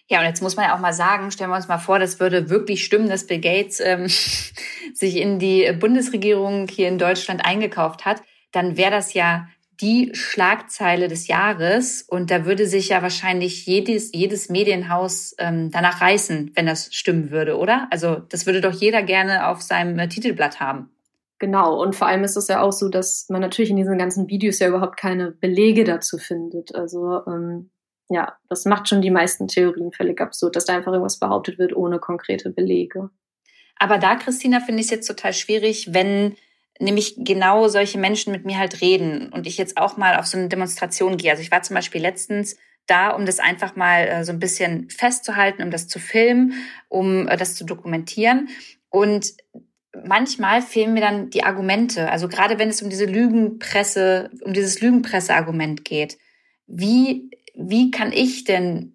Ja, 0.08 0.20
und 0.20 0.26
jetzt 0.26 0.40
muss 0.42 0.56
man 0.56 0.66
ja 0.66 0.76
auch 0.76 0.80
mal 0.80 0.92
sagen, 0.92 1.30
stellen 1.30 1.50
wir 1.50 1.56
uns 1.56 1.68
mal 1.68 1.78
vor, 1.78 1.98
das 1.98 2.20
würde 2.20 2.48
wirklich 2.48 2.84
stimmen, 2.84 3.08
dass 3.08 3.26
Bill 3.26 3.40
Gates 3.40 3.80
ähm, 3.80 4.06
sich 4.94 5.16
in 5.16 5.38
die 5.38 5.72
Bundesregierung 5.72 6.68
hier 6.68 6.88
in 6.88 6.98
Deutschland 6.98 7.44
eingekauft 7.44 8.04
hat, 8.04 8.22
dann 8.52 8.76
wäre 8.76 8.92
das 8.92 9.14
ja 9.14 9.48
die 9.80 10.10
Schlagzeile 10.14 11.08
des 11.08 11.26
Jahres 11.26 12.02
und 12.02 12.30
da 12.30 12.46
würde 12.46 12.66
sich 12.66 12.88
ja 12.90 13.02
wahrscheinlich 13.02 13.66
jedes, 13.66 14.10
jedes 14.14 14.48
Medienhaus 14.48 15.34
ähm, 15.38 15.70
danach 15.70 16.00
reißen, 16.00 16.52
wenn 16.54 16.66
das 16.66 16.94
stimmen 16.94 17.30
würde, 17.30 17.58
oder? 17.58 17.88
Also 17.90 18.16
das 18.16 18.46
würde 18.46 18.62
doch 18.62 18.72
jeder 18.72 19.02
gerne 19.02 19.48
auf 19.48 19.60
seinem 19.60 19.98
äh, 19.98 20.08
Titelblatt 20.08 20.60
haben. 20.60 20.90
Genau, 21.38 21.82
und 21.82 21.94
vor 21.94 22.06
allem 22.06 22.24
ist 22.24 22.36
es 22.36 22.48
ja 22.48 22.62
auch 22.62 22.72
so, 22.72 22.88
dass 22.88 23.26
man 23.28 23.42
natürlich 23.42 23.68
in 23.68 23.76
diesen 23.76 23.98
ganzen 23.98 24.28
Videos 24.28 24.58
ja 24.58 24.68
überhaupt 24.68 24.96
keine 24.96 25.32
Belege 25.32 25.84
dazu 25.84 26.16
findet. 26.16 26.74
Also 26.74 27.20
ähm, 27.26 27.70
ja, 28.08 28.36
das 28.48 28.64
macht 28.64 28.88
schon 28.88 29.02
die 29.02 29.10
meisten 29.10 29.48
Theorien 29.48 29.92
völlig 29.92 30.20
absurd, 30.20 30.56
dass 30.56 30.64
da 30.64 30.76
einfach 30.76 30.92
irgendwas 30.92 31.18
behauptet 31.18 31.58
wird 31.58 31.74
ohne 31.74 31.98
konkrete 31.98 32.50
Belege. 32.50 33.10
Aber 33.78 33.98
da, 33.98 34.16
Christina, 34.16 34.60
finde 34.60 34.80
ich 34.80 34.86
es 34.86 34.92
jetzt 34.92 35.06
total 35.06 35.32
schwierig, 35.32 35.92
wenn 35.92 36.36
nämlich 36.78 37.16
genau 37.18 37.68
solche 37.68 37.98
Menschen 37.98 38.32
mit 38.32 38.44
mir 38.44 38.58
halt 38.58 38.80
reden 38.80 39.32
und 39.32 39.46
ich 39.46 39.58
jetzt 39.58 39.76
auch 39.76 39.96
mal 39.96 40.16
auf 40.16 40.26
so 40.26 40.38
eine 40.38 40.48
Demonstration 40.48 41.16
gehe. 41.16 41.30
Also 41.30 41.42
ich 41.42 41.50
war 41.50 41.62
zum 41.62 41.74
Beispiel 41.74 42.00
letztens 42.00 42.56
da, 42.86 43.10
um 43.10 43.26
das 43.26 43.38
einfach 43.38 43.76
mal 43.76 44.06
äh, 44.06 44.24
so 44.24 44.32
ein 44.32 44.38
bisschen 44.38 44.88
festzuhalten, 44.90 45.62
um 45.62 45.70
das 45.70 45.88
zu 45.88 45.98
filmen, 45.98 46.52
um 46.88 47.26
äh, 47.26 47.36
das 47.36 47.54
zu 47.56 47.64
dokumentieren. 47.64 48.48
Und 48.90 49.34
manchmal 50.04 50.62
fehlen 50.62 50.94
mir 50.94 51.00
dann 51.00 51.30
die 51.30 51.42
Argumente. 51.42 52.10
Also 52.10 52.28
gerade 52.28 52.58
wenn 52.58 52.68
es 52.68 52.82
um 52.82 52.90
diese 52.90 53.06
Lügenpresse, 53.06 54.30
um 54.42 54.52
dieses 54.52 54.80
Lügenpresse-Argument 54.80 55.84
geht. 55.84 56.18
Wie 56.66 57.30
wie 57.56 57.90
kann 57.90 58.12
ich 58.12 58.44
denn 58.44 58.94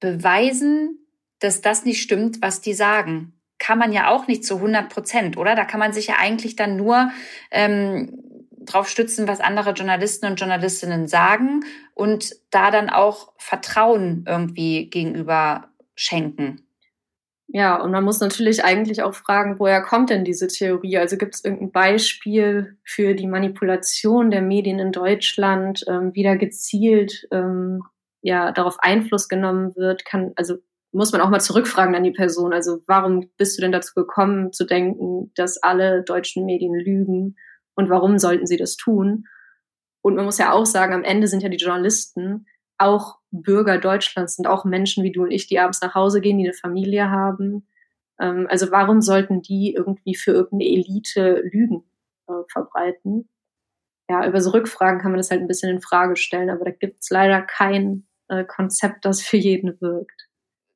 beweisen, 0.00 0.98
dass 1.38 1.60
das 1.60 1.84
nicht 1.84 2.02
stimmt, 2.02 2.42
was 2.42 2.60
die 2.60 2.74
sagen? 2.74 3.32
Kann 3.58 3.78
man 3.78 3.92
ja 3.92 4.10
auch 4.10 4.26
nicht 4.26 4.44
zu 4.44 4.56
100 4.56 4.88
Prozent, 4.88 5.36
oder? 5.36 5.54
Da 5.54 5.64
kann 5.64 5.80
man 5.80 5.92
sich 5.92 6.08
ja 6.08 6.16
eigentlich 6.18 6.56
dann 6.56 6.76
nur 6.76 7.10
ähm, 7.50 8.18
drauf 8.60 8.88
stützen, 8.88 9.26
was 9.26 9.40
andere 9.40 9.72
Journalisten 9.72 10.26
und 10.26 10.36
Journalistinnen 10.36 11.08
sagen 11.08 11.64
und 11.94 12.36
da 12.50 12.70
dann 12.70 12.90
auch 12.90 13.32
Vertrauen 13.38 14.24
irgendwie 14.26 14.88
gegenüber 14.90 15.68
schenken. 15.94 16.61
Ja, 17.54 17.76
und 17.82 17.90
man 17.90 18.02
muss 18.02 18.18
natürlich 18.18 18.64
eigentlich 18.64 19.02
auch 19.02 19.12
fragen, 19.12 19.58
woher 19.58 19.82
kommt 19.82 20.08
denn 20.08 20.24
diese 20.24 20.46
Theorie? 20.48 20.96
Also 20.96 21.18
gibt 21.18 21.34
es 21.34 21.44
irgendein 21.44 21.70
Beispiel 21.70 22.78
für 22.82 23.14
die 23.14 23.26
Manipulation 23.26 24.30
der 24.30 24.40
Medien 24.40 24.78
in 24.78 24.90
Deutschland, 24.90 25.84
ähm, 25.86 26.14
wie 26.14 26.22
da 26.22 26.34
gezielt 26.34 27.28
ähm, 27.30 27.82
ja 28.22 28.52
darauf 28.52 28.78
Einfluss 28.80 29.28
genommen 29.28 29.76
wird? 29.76 30.06
Kann 30.06 30.32
also 30.36 30.56
muss 30.92 31.12
man 31.12 31.20
auch 31.20 31.28
mal 31.28 31.40
zurückfragen 31.40 31.94
an 31.94 32.04
die 32.04 32.10
Person. 32.10 32.54
Also 32.54 32.78
warum 32.86 33.28
bist 33.36 33.58
du 33.58 33.60
denn 33.62 33.72
dazu 33.72 33.92
gekommen 33.94 34.54
zu 34.54 34.64
denken, 34.64 35.30
dass 35.34 35.62
alle 35.62 36.02
deutschen 36.04 36.46
Medien 36.46 36.74
lügen 36.74 37.36
und 37.74 37.90
warum 37.90 38.18
sollten 38.18 38.46
sie 38.46 38.56
das 38.56 38.76
tun? 38.78 39.26
Und 40.00 40.14
man 40.14 40.24
muss 40.24 40.38
ja 40.38 40.52
auch 40.52 40.66
sagen, 40.66 40.94
am 40.94 41.04
Ende 41.04 41.28
sind 41.28 41.42
ja 41.42 41.50
die 41.50 41.58
Journalisten 41.58 42.46
auch 42.82 43.18
Bürger 43.30 43.78
Deutschlands, 43.78 44.36
sind 44.36 44.46
auch 44.46 44.64
Menschen 44.64 45.04
wie 45.04 45.12
du 45.12 45.22
und 45.22 45.30
ich, 45.30 45.46
die 45.46 45.58
abends 45.58 45.80
nach 45.80 45.94
Hause 45.94 46.20
gehen, 46.20 46.38
die 46.38 46.44
eine 46.44 46.54
Familie 46.54 47.10
haben. 47.10 47.66
Ähm, 48.20 48.46
also 48.50 48.70
warum 48.70 49.00
sollten 49.00 49.42
die 49.42 49.74
irgendwie 49.74 50.14
für 50.14 50.32
irgendeine 50.32 50.70
Elite 50.70 51.42
Lügen 51.52 51.84
äh, 52.28 52.32
verbreiten? 52.48 53.28
Ja, 54.10 54.26
über 54.26 54.40
so 54.40 54.50
Rückfragen 54.50 55.00
kann 55.00 55.12
man 55.12 55.18
das 55.18 55.30
halt 55.30 55.40
ein 55.40 55.48
bisschen 55.48 55.70
in 55.70 55.80
Frage 55.80 56.16
stellen, 56.16 56.50
aber 56.50 56.64
da 56.66 56.70
gibt 56.70 57.00
es 57.00 57.10
leider 57.10 57.40
kein 57.40 58.04
äh, 58.28 58.44
Konzept, 58.44 59.04
das 59.04 59.22
für 59.22 59.38
jeden 59.38 59.80
wirkt. 59.80 60.28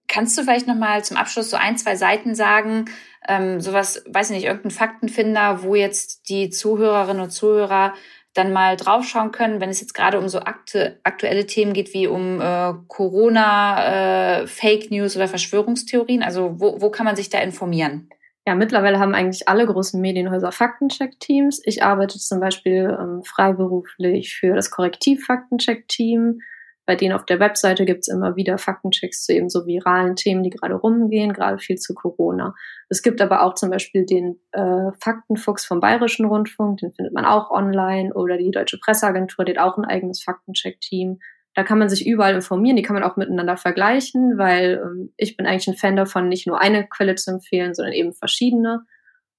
Kannst 0.09 0.39
du 0.39 0.43
vielleicht 0.43 0.69
noch 0.69 0.77
mal 0.77 1.05
zum 1.05 1.17
Abschluss 1.17 1.51
so 1.51 1.57
ein, 1.57 1.77
zwei 1.77 1.97
Seiten 1.97 2.35
sagen, 2.35 2.87
ähm, 3.29 3.61
sowas, 3.61 4.05
weiß 4.07 4.31
ich 4.31 4.37
nicht, 4.37 4.47
irgendein 4.47 4.71
Faktenfinder, 4.71 5.63
wo 5.63 5.75
jetzt 5.75 6.29
die 6.29 6.49
Zuhörerinnen 6.49 7.23
und 7.23 7.31
Zuhörer 7.31 7.93
dann 8.37 8.53
mal 8.53 8.77
draufschauen 8.77 9.33
können, 9.33 9.61
wenn 9.61 9.71
es 9.71 9.81
jetzt 9.81 9.95
gerade 9.95 10.19
um 10.19 10.29
so 10.29 10.41
aktu 10.41 10.79
aktuelle 11.03 11.47
Themen 11.47 11.73
geht 11.73 11.95
wie 11.95 12.07
um 12.07 12.41
äh, 12.41 12.75
Corona, 12.89 14.43
äh, 14.43 14.47
Fake 14.47 14.91
News 14.91 15.17
oder 15.17 15.29
Verschwörungstheorien? 15.29 16.23
Also 16.23 16.61
wo, 16.61 16.81
wo 16.81 16.91
kann 16.91 17.07
man 17.07 17.17
sich 17.17 17.31
da 17.31 17.39
informieren? 17.39 18.09
Ja, 18.47 18.55
mittlerweile 18.55 19.01
haben 19.01 19.15
eigentlich 19.15 19.49
alle 19.49 19.67
großen 19.67 20.01
Medienhäuser 20.01 20.53
Faktencheck-Teams. 20.53 21.63
Ich 21.65 21.83
arbeite 21.83 22.19
zum 22.19 22.39
Beispiel 22.39 22.97
ähm, 22.99 23.25
freiberuflich 23.25 24.37
für 24.37 24.55
das 24.55 24.71
Korrektiv-Faktencheck-Team. 24.71 26.41
Bei 26.87 26.95
denen 26.95 27.15
auf 27.15 27.25
der 27.25 27.41
Webseite 27.41 27.85
gibt's 27.85 28.07
immer 28.07 28.37
wieder 28.37 28.59
Faktenchecks 28.59 29.25
zu 29.25 29.35
eben 29.35 29.51
so 29.51 29.67
viralen 29.67 30.15
Themen, 30.15 30.45
die 30.45 30.51
gerade 30.51 30.77
rumgehen, 30.77 31.33
gerade 31.33 31.59
viel 31.59 31.77
zu 31.77 31.95
Corona. 31.95 32.55
Es 32.89 33.03
gibt 33.03 33.21
aber 33.21 33.43
auch 33.43 33.55
zum 33.55 33.71
Beispiel 33.71 34.07
den 34.07 34.39
äh, 34.53 34.93
Faktenfuchs 35.01 35.67
vom 35.67 35.81
Bayerischen 35.81 36.27
Rundfunk, 36.27 36.79
den 36.79 36.93
findet 36.93 37.13
man 37.13 37.25
auch 37.25 37.51
online, 37.51 38.15
oder 38.15 38.39
die 38.39 38.53
Deutsche 38.53 38.79
Presseagentur, 38.79 39.45
die 39.45 39.59
hat 39.59 39.59
auch 39.59 39.77
ein 39.77 39.85
eigenes 39.85 40.23
Faktencheck-Team. 40.23 41.19
Da 41.55 41.65
kann 41.65 41.79
man 41.79 41.89
sich 41.89 42.07
überall 42.07 42.35
informieren, 42.37 42.77
die 42.77 42.83
kann 42.83 42.95
man 42.95 43.03
auch 43.03 43.17
miteinander 43.17 43.57
vergleichen, 43.57 44.39
weil 44.39 44.81
ähm, 44.85 45.13
ich 45.17 45.37
bin 45.37 45.47
eigentlich 45.47 45.67
ein 45.67 45.77
Fan 45.77 45.97
davon, 45.97 46.29
nicht 46.29 46.47
nur 46.47 46.61
eine 46.61 46.87
Quelle 46.87 47.17
zu 47.17 47.33
empfehlen, 47.33 47.75
sondern 47.75 47.95
eben 47.95 48.13
verschiedene. 48.13 48.85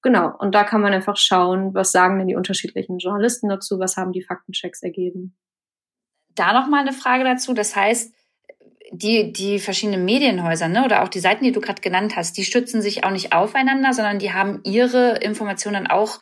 Genau, 0.02 0.34
und 0.38 0.54
da 0.54 0.66
kann 0.66 0.82
man 0.82 0.94
einfach 0.94 1.16
schauen, 1.16 1.74
was 1.74 1.94
sagen 1.94 2.18
denn 2.18 2.28
die 2.28 2.36
unterschiedlichen 2.36 2.98
Journalisten 2.98 3.48
dazu, 3.48 3.80
was 3.80 3.96
haben 3.96 4.12
die 4.12 4.24
Faktenchecks 4.24 4.84
ergeben 4.84 5.38
da 6.40 6.54
noch 6.54 6.68
mal 6.68 6.82
eine 6.82 6.94
Frage 6.94 7.24
dazu. 7.24 7.54
Das 7.54 7.76
heißt, 7.76 8.14
die, 8.92 9.34
die 9.34 9.60
verschiedenen 9.60 10.06
Medienhäuser 10.06 10.68
ne, 10.68 10.86
oder 10.86 11.04
auch 11.04 11.10
die 11.10 11.20
Seiten, 11.20 11.44
die 11.44 11.52
du 11.52 11.62
gerade 11.62 11.82
genannt 11.82 12.16
hast, 12.16 12.38
die 12.38 12.46
stützen 12.46 12.82
sich 12.82 13.04
auch 13.04 13.12
nicht 13.12 13.34
aufeinander, 13.34 13.94
sondern 13.94 14.20
die 14.20 14.34
haben 14.34 14.62
ihre 14.64 15.18
Informationen 15.18 15.88
auch 15.88 16.20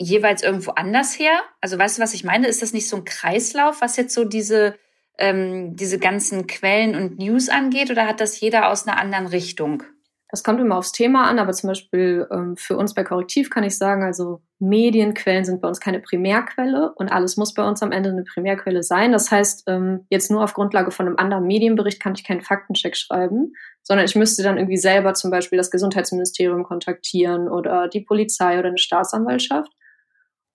jeweils 0.00 0.42
irgendwo 0.42 0.72
anders 0.72 1.18
her. 1.18 1.40
Also 1.60 1.78
weißt 1.78 1.98
du, 1.98 2.02
was 2.02 2.14
ich 2.14 2.24
meine? 2.24 2.48
Ist 2.48 2.62
das 2.62 2.72
nicht 2.72 2.88
so 2.88 2.96
ein 2.96 3.04
Kreislauf, 3.04 3.80
was 3.80 3.96
jetzt 3.96 4.14
so 4.14 4.24
diese, 4.24 4.76
ähm, 5.18 5.76
diese 5.76 5.98
ganzen 5.98 6.46
Quellen 6.46 6.94
und 6.94 7.18
News 7.18 7.48
angeht, 7.48 7.90
oder 7.90 8.06
hat 8.06 8.20
das 8.20 8.40
jeder 8.40 8.68
aus 8.68 8.86
einer 8.86 8.98
anderen 8.98 9.26
Richtung? 9.26 9.82
Das 10.30 10.42
kommt 10.42 10.60
immer 10.60 10.76
aufs 10.76 10.92
Thema 10.92 11.24
an, 11.24 11.38
aber 11.38 11.52
zum 11.52 11.68
Beispiel 11.68 12.26
ähm, 12.30 12.56
für 12.58 12.76
uns 12.76 12.92
bei 12.92 13.02
Korrektiv 13.02 13.48
kann 13.48 13.64
ich 13.64 13.78
sagen, 13.78 14.02
also 14.02 14.42
Medienquellen 14.58 15.46
sind 15.46 15.62
bei 15.62 15.68
uns 15.68 15.80
keine 15.80 16.00
Primärquelle 16.00 16.92
und 16.96 17.10
alles 17.10 17.38
muss 17.38 17.54
bei 17.54 17.66
uns 17.66 17.82
am 17.82 17.92
Ende 17.92 18.10
eine 18.10 18.24
Primärquelle 18.24 18.82
sein. 18.82 19.12
Das 19.12 19.30
heißt, 19.30 19.64
ähm, 19.68 20.04
jetzt 20.10 20.30
nur 20.30 20.44
auf 20.44 20.52
Grundlage 20.52 20.90
von 20.90 21.06
einem 21.06 21.16
anderen 21.16 21.46
Medienbericht 21.46 22.02
kann 22.02 22.14
ich 22.14 22.24
keinen 22.24 22.42
Faktencheck 22.42 22.94
schreiben, 22.94 23.54
sondern 23.82 24.04
ich 24.04 24.16
müsste 24.16 24.42
dann 24.42 24.58
irgendwie 24.58 24.76
selber 24.76 25.14
zum 25.14 25.30
Beispiel 25.30 25.56
das 25.56 25.70
Gesundheitsministerium 25.70 26.62
kontaktieren 26.62 27.48
oder 27.48 27.88
die 27.88 28.02
Polizei 28.02 28.58
oder 28.58 28.68
eine 28.68 28.78
Staatsanwaltschaft. 28.78 29.72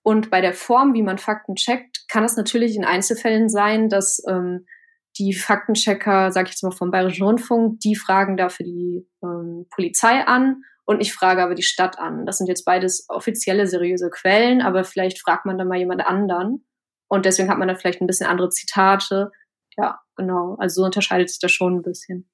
Und 0.04 0.30
bei 0.30 0.42
der 0.42 0.54
Form, 0.54 0.94
wie 0.94 1.02
man 1.02 1.18
Fakten 1.18 1.56
checkt, 1.56 2.08
kann 2.10 2.26
es 2.26 2.38
natürlich 2.38 2.76
in 2.76 2.86
Einzelfällen 2.86 3.50
sein, 3.50 3.90
dass 3.90 4.22
ähm, 4.28 4.68
die 5.18 5.34
Faktenchecker, 5.34 6.32
sag 6.32 6.48
ich 6.48 6.54
jetzt 6.54 6.64
mal 6.64 6.72
vom 6.72 6.92
Bayerischen 6.92 7.26
Rundfunk, 7.26 7.80
die 7.80 7.96
fragen 7.96 8.38
dafür 8.38 8.66
die 8.66 9.08
ähm, 9.24 9.68
Polizei 9.70 10.26
an 10.26 10.64
und 10.86 11.02
ich 11.02 11.14
frage 11.14 11.44
aber 11.44 11.56
die 11.56 11.64
Stadt 11.64 12.00
an. 12.00 12.26
Das 12.26 12.38
sind 12.38 12.48
jetzt 12.48 12.66
beides 12.66 13.06
offizielle, 13.10 13.68
seriöse 13.68 14.10
Quellen, 14.10 14.62
aber 14.62 14.84
vielleicht 14.84 15.20
fragt 15.22 15.46
man 15.46 15.58
dann 15.58 15.68
mal 15.68 15.78
jemand 15.78 16.06
anderen 16.06 16.66
und 17.08 17.26
deswegen 17.26 17.50
hat 17.50 17.58
man 17.58 17.68
dann 17.68 17.78
vielleicht 17.78 18.02
ein 18.02 18.08
bisschen 18.08 18.28
andere 18.28 18.50
Zitate. 18.50 19.32
Ja, 19.78 20.00
genau. 20.16 20.56
Also 20.60 20.82
so 20.82 20.86
unterscheidet 20.86 21.30
sich 21.30 21.40
das 21.40 21.52
schon 21.52 21.78
ein 21.78 21.82
bisschen. 21.84 22.30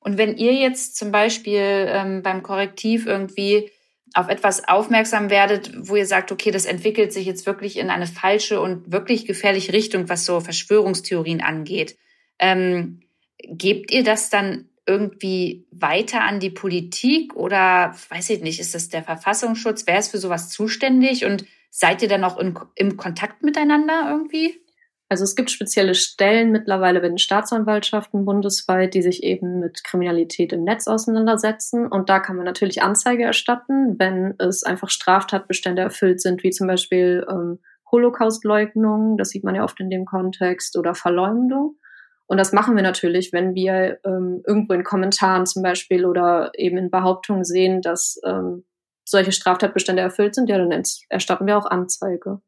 Und 0.00 0.16
wenn 0.16 0.36
ihr 0.36 0.54
jetzt 0.54 0.96
zum 0.96 1.10
Beispiel 1.10 1.60
ähm, 1.60 2.22
beim 2.22 2.42
Korrektiv 2.42 3.06
irgendwie 3.06 3.70
auf 4.14 4.28
etwas 4.28 4.68
aufmerksam 4.68 5.30
werdet, 5.30 5.72
wo 5.76 5.96
ihr 5.96 6.06
sagt, 6.06 6.32
okay, 6.32 6.50
das 6.50 6.64
entwickelt 6.64 7.12
sich 7.12 7.26
jetzt 7.26 7.46
wirklich 7.46 7.78
in 7.78 7.90
eine 7.90 8.06
falsche 8.06 8.60
und 8.60 8.90
wirklich 8.90 9.26
gefährliche 9.26 9.72
Richtung, 9.72 10.08
was 10.08 10.24
so 10.24 10.40
Verschwörungstheorien 10.40 11.40
angeht. 11.40 11.96
Ähm, 12.38 13.00
gebt 13.38 13.90
ihr 13.90 14.04
das 14.04 14.30
dann 14.30 14.68
irgendwie 14.86 15.66
weiter 15.70 16.22
an 16.22 16.40
die 16.40 16.50
Politik 16.50 17.36
oder 17.36 17.94
weiß 18.08 18.30
ich 18.30 18.40
nicht, 18.40 18.58
ist 18.58 18.74
das 18.74 18.88
der 18.88 19.02
Verfassungsschutz? 19.02 19.86
Wer 19.86 19.98
ist 19.98 20.10
für 20.10 20.18
sowas 20.18 20.48
zuständig 20.48 21.24
und 21.26 21.44
seid 21.70 22.02
ihr 22.02 22.08
dann 22.08 22.24
auch 22.24 22.38
in, 22.38 22.58
im 22.74 22.96
Kontakt 22.96 23.42
miteinander 23.42 24.08
irgendwie? 24.10 24.58
Also 25.10 25.24
es 25.24 25.36
gibt 25.36 25.50
spezielle 25.50 25.94
Stellen 25.94 26.52
mittlerweile 26.52 27.00
bei 27.00 27.08
den 27.08 27.16
Staatsanwaltschaften 27.16 28.26
bundesweit, 28.26 28.92
die 28.92 29.00
sich 29.00 29.22
eben 29.22 29.58
mit 29.58 29.82
Kriminalität 29.82 30.52
im 30.52 30.64
Netz 30.64 30.86
auseinandersetzen. 30.86 31.86
Und 31.86 32.10
da 32.10 32.20
kann 32.20 32.36
man 32.36 32.44
natürlich 32.44 32.82
Anzeige 32.82 33.24
erstatten, 33.24 33.98
wenn 33.98 34.34
es 34.38 34.64
einfach 34.64 34.90
Straftatbestände 34.90 35.80
erfüllt 35.80 36.20
sind, 36.20 36.42
wie 36.42 36.50
zum 36.50 36.66
Beispiel 36.66 37.26
ähm, 37.30 37.58
Holocaustleugnung, 37.90 39.16
das 39.16 39.30
sieht 39.30 39.44
man 39.44 39.54
ja 39.54 39.64
oft 39.64 39.80
in 39.80 39.88
dem 39.88 40.04
Kontext, 40.04 40.76
oder 40.76 40.94
Verleumdung. 40.94 41.76
Und 42.26 42.36
das 42.36 42.52
machen 42.52 42.76
wir 42.76 42.82
natürlich, 42.82 43.32
wenn 43.32 43.54
wir 43.54 44.00
ähm, 44.04 44.42
irgendwo 44.46 44.74
in 44.74 44.84
Kommentaren 44.84 45.46
zum 45.46 45.62
Beispiel 45.62 46.04
oder 46.04 46.52
eben 46.54 46.76
in 46.76 46.90
Behauptungen 46.90 47.44
sehen, 47.44 47.80
dass 47.80 48.20
ähm, 48.26 48.64
solche 49.06 49.32
Straftatbestände 49.32 50.02
erfüllt 50.02 50.34
sind, 50.34 50.50
ja, 50.50 50.58
dann 50.58 50.82
erstatten 51.08 51.46
wir 51.46 51.56
auch 51.56 51.64
Anzeige. 51.64 52.42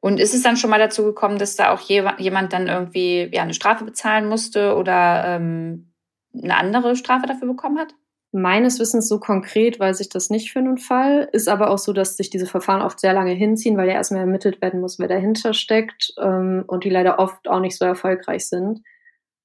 Und 0.00 0.18
ist 0.18 0.34
es 0.34 0.42
dann 0.42 0.56
schon 0.56 0.70
mal 0.70 0.78
dazu 0.78 1.04
gekommen, 1.04 1.38
dass 1.38 1.56
da 1.56 1.72
auch 1.72 1.80
jemand 1.80 2.52
dann 2.52 2.68
irgendwie 2.68 3.28
ja, 3.32 3.42
eine 3.42 3.54
Strafe 3.54 3.84
bezahlen 3.84 4.28
musste 4.28 4.74
oder 4.74 5.24
ähm, 5.26 5.92
eine 6.34 6.56
andere 6.56 6.96
Strafe 6.96 7.26
dafür 7.26 7.48
bekommen 7.48 7.78
hat? 7.78 7.94
Meines 8.32 8.78
Wissens 8.78 9.08
so 9.08 9.18
konkret 9.18 9.80
weiß 9.80 10.00
ich 10.00 10.08
das 10.08 10.30
nicht 10.30 10.52
für 10.52 10.60
einen 10.60 10.78
Fall. 10.78 11.28
Ist 11.32 11.48
aber 11.48 11.70
auch 11.70 11.78
so, 11.78 11.92
dass 11.92 12.16
sich 12.16 12.30
diese 12.30 12.46
Verfahren 12.46 12.80
oft 12.80 13.00
sehr 13.00 13.12
lange 13.12 13.32
hinziehen, 13.32 13.76
weil 13.76 13.88
ja 13.88 13.94
erstmal 13.94 14.22
ermittelt 14.22 14.62
werden 14.62 14.80
muss, 14.80 14.98
wer 14.98 15.08
dahinter 15.08 15.52
steckt 15.52 16.14
ähm, 16.18 16.64
und 16.66 16.84
die 16.84 16.90
leider 16.90 17.18
oft 17.18 17.48
auch 17.48 17.60
nicht 17.60 17.76
so 17.76 17.84
erfolgreich 17.84 18.46
sind. 18.46 18.82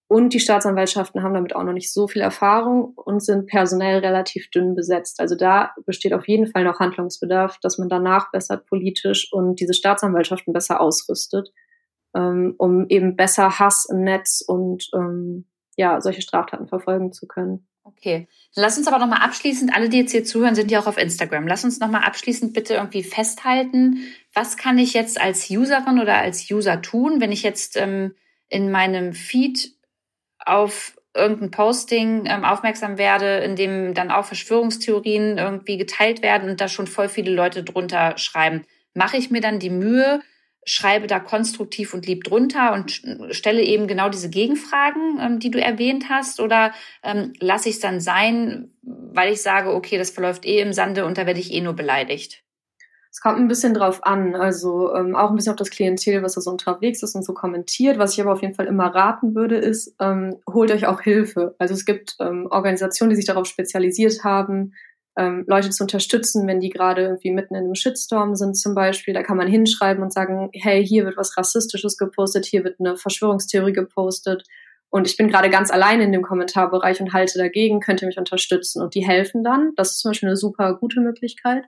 Und 0.07 0.33
die 0.33 0.39
Staatsanwaltschaften 0.39 1.23
haben 1.23 1.33
damit 1.33 1.55
auch 1.55 1.63
noch 1.63 1.73
nicht 1.73 1.91
so 1.91 2.07
viel 2.07 2.21
Erfahrung 2.21 2.93
und 2.95 3.23
sind 3.23 3.47
personell 3.47 3.99
relativ 3.99 4.51
dünn 4.51 4.75
besetzt. 4.75 5.19
Also 5.19 5.35
da 5.35 5.73
besteht 5.85 6.13
auf 6.13 6.27
jeden 6.27 6.47
Fall 6.47 6.63
noch 6.63 6.79
Handlungsbedarf, 6.79 7.57
dass 7.59 7.79
man 7.79 7.89
danach 7.89 8.31
besser 8.31 8.57
politisch 8.57 9.33
und 9.33 9.59
diese 9.59 9.73
Staatsanwaltschaften 9.73 10.53
besser 10.53 10.79
ausrüstet, 10.79 11.51
ähm, 12.15 12.53
um 12.59 12.87
eben 12.89 13.15
besser 13.15 13.57
Hass 13.57 13.85
im 13.85 14.03
Netz 14.03 14.43
und 14.45 14.89
ähm, 14.93 15.45
ja, 15.75 15.99
solche 15.99 16.21
Straftaten 16.21 16.67
verfolgen 16.67 17.11
zu 17.11 17.27
können. 17.27 17.67
Okay. 17.83 18.27
Lass 18.55 18.77
uns 18.77 18.87
aber 18.87 18.97
nochmal 18.97 19.21
abschließend, 19.21 19.75
alle, 19.75 19.89
die 19.89 19.97
jetzt 19.97 20.11
hier 20.11 20.23
zuhören, 20.23 20.55
sind 20.55 20.71
ja 20.71 20.79
auch 20.79 20.87
auf 20.87 20.97
Instagram. 20.97 21.47
Lass 21.47 21.63
uns 21.63 21.79
nochmal 21.79 22.03
abschließend 22.03 22.53
bitte 22.53 22.75
irgendwie 22.75 23.03
festhalten, 23.03 23.99
was 24.33 24.57
kann 24.57 24.79
ich 24.79 24.93
jetzt 24.93 25.19
als 25.21 25.49
Userin 25.49 25.99
oder 25.99 26.17
als 26.17 26.49
User 26.49 26.81
tun, 26.81 27.21
wenn 27.21 27.31
ich 27.31 27.43
jetzt 27.43 27.77
ähm, 27.77 28.15
in 28.49 28.71
meinem 28.71 29.13
Feed 29.13 29.74
auf 30.45 30.95
irgendein 31.15 31.51
Posting 31.51 32.25
ähm, 32.27 32.43
aufmerksam 32.43 32.97
werde, 32.97 33.37
in 33.37 33.55
dem 33.55 33.93
dann 33.93 34.11
auch 34.11 34.25
Verschwörungstheorien 34.25 35.37
irgendwie 35.37 35.77
geteilt 35.77 36.21
werden 36.21 36.49
und 36.49 36.61
da 36.61 36.67
schon 36.67 36.87
voll 36.87 37.09
viele 37.09 37.31
Leute 37.31 37.63
drunter 37.63 38.17
schreiben. 38.17 38.65
Mache 38.93 39.17
ich 39.17 39.31
mir 39.31 39.41
dann 39.41 39.59
die 39.59 39.69
Mühe, 39.69 40.21
schreibe 40.65 41.07
da 41.07 41.19
konstruktiv 41.19 41.93
und 41.93 42.05
lieb 42.05 42.23
drunter 42.23 42.73
und 42.73 43.01
stelle 43.31 43.61
eben 43.61 43.87
genau 43.87 44.09
diese 44.09 44.29
Gegenfragen, 44.29 45.19
ähm, 45.21 45.39
die 45.39 45.51
du 45.51 45.61
erwähnt 45.61 46.09
hast, 46.09 46.39
oder 46.39 46.73
ähm, 47.03 47.33
lasse 47.39 47.69
ich 47.69 47.75
es 47.75 47.81
dann 47.81 48.01
sein, 48.01 48.71
weil 48.81 49.31
ich 49.31 49.41
sage, 49.41 49.73
okay, 49.73 49.97
das 49.97 50.09
verläuft 50.09 50.45
eh 50.45 50.59
im 50.59 50.73
Sande 50.73 51.05
und 51.05 51.17
da 51.17 51.25
werde 51.25 51.39
ich 51.39 51.53
eh 51.53 51.61
nur 51.61 51.73
beleidigt? 51.73 52.43
Es 53.15 53.21
kommt 53.21 53.39
ein 53.39 53.47
bisschen 53.47 53.73
drauf 53.73 54.03
an, 54.03 54.35
also 54.35 54.93
ähm, 54.93 55.15
auch 55.15 55.29
ein 55.29 55.37
bisschen 55.37 55.53
auf 55.53 55.57
das 55.57 55.69
Klientel, 55.69 56.21
was 56.21 56.33
da 56.33 56.41
so 56.41 56.51
unterwegs 56.51 57.01
ist 57.01 57.15
und 57.15 57.23
so 57.23 57.33
kommentiert. 57.33 57.97
Was 57.97 58.11
ich 58.11 58.19
aber 58.19 58.33
auf 58.33 58.41
jeden 58.41 58.55
Fall 58.55 58.65
immer 58.65 58.93
raten 58.93 59.35
würde, 59.35 59.55
ist, 59.55 59.95
ähm, 60.01 60.35
holt 60.51 60.69
euch 60.69 60.85
auch 60.85 60.99
Hilfe. 60.99 61.55
Also 61.57 61.73
es 61.73 61.85
gibt 61.85 62.17
ähm, 62.19 62.45
Organisationen, 62.51 63.11
die 63.11 63.15
sich 63.15 63.23
darauf 63.23 63.45
spezialisiert 63.45 64.25
haben, 64.25 64.73
ähm, 65.17 65.45
Leute 65.47 65.69
zu 65.69 65.85
unterstützen, 65.85 66.45
wenn 66.45 66.59
die 66.59 66.67
gerade 66.67 67.03
irgendwie 67.03 67.31
mitten 67.31 67.55
in 67.55 67.63
einem 67.63 67.75
Shitstorm 67.75 68.35
sind 68.35 68.57
zum 68.57 68.75
Beispiel. 68.75 69.13
Da 69.13 69.23
kann 69.23 69.37
man 69.37 69.47
hinschreiben 69.47 70.03
und 70.03 70.11
sagen, 70.11 70.49
hey, 70.51 70.85
hier 70.85 71.05
wird 71.05 71.15
was 71.15 71.37
Rassistisches 71.37 71.97
gepostet, 71.97 72.45
hier 72.45 72.65
wird 72.65 72.81
eine 72.81 72.97
Verschwörungstheorie 72.97 73.71
gepostet 73.71 74.43
und 74.89 75.07
ich 75.07 75.15
bin 75.15 75.29
gerade 75.29 75.49
ganz 75.49 75.71
allein 75.71 76.01
in 76.01 76.11
dem 76.11 76.21
Kommentarbereich 76.21 76.99
und 76.99 77.13
halte 77.13 77.37
dagegen, 77.37 77.79
könnt 77.79 78.01
ihr 78.01 78.07
mich 78.07 78.17
unterstützen 78.17 78.81
und 78.81 78.93
die 78.93 79.07
helfen 79.07 79.41
dann. 79.41 79.71
Das 79.77 79.91
ist 79.91 79.99
zum 79.99 80.11
Beispiel 80.11 80.27
eine 80.27 80.35
super 80.35 80.73
gute 80.73 80.99
Möglichkeit. 80.99 81.63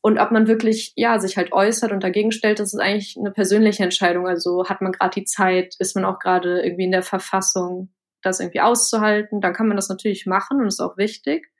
Und 0.00 0.18
ob 0.18 0.30
man 0.30 0.46
wirklich, 0.46 0.92
ja, 0.96 1.18
sich 1.18 1.36
halt 1.36 1.52
äußert 1.52 1.90
und 1.90 2.04
dagegen 2.04 2.30
stellt, 2.30 2.60
das 2.60 2.72
ist 2.72 2.80
eigentlich 2.80 3.16
eine 3.18 3.32
persönliche 3.32 3.82
Entscheidung. 3.82 4.28
Also 4.28 4.68
hat 4.68 4.80
man 4.80 4.92
gerade 4.92 5.20
die 5.20 5.24
Zeit, 5.24 5.74
ist 5.78 5.96
man 5.96 6.04
auch 6.04 6.18
gerade 6.18 6.62
irgendwie 6.62 6.84
in 6.84 6.92
der 6.92 7.02
Verfassung, 7.02 7.90
das 8.22 8.40
irgendwie 8.40 8.60
auszuhalten, 8.60 9.40
dann 9.40 9.52
kann 9.52 9.68
man 9.68 9.76
das 9.76 9.88
natürlich 9.88 10.26
machen 10.26 10.60
und 10.60 10.66
ist 10.66 10.80
auch 10.80 10.96
wichtig. 10.96 11.50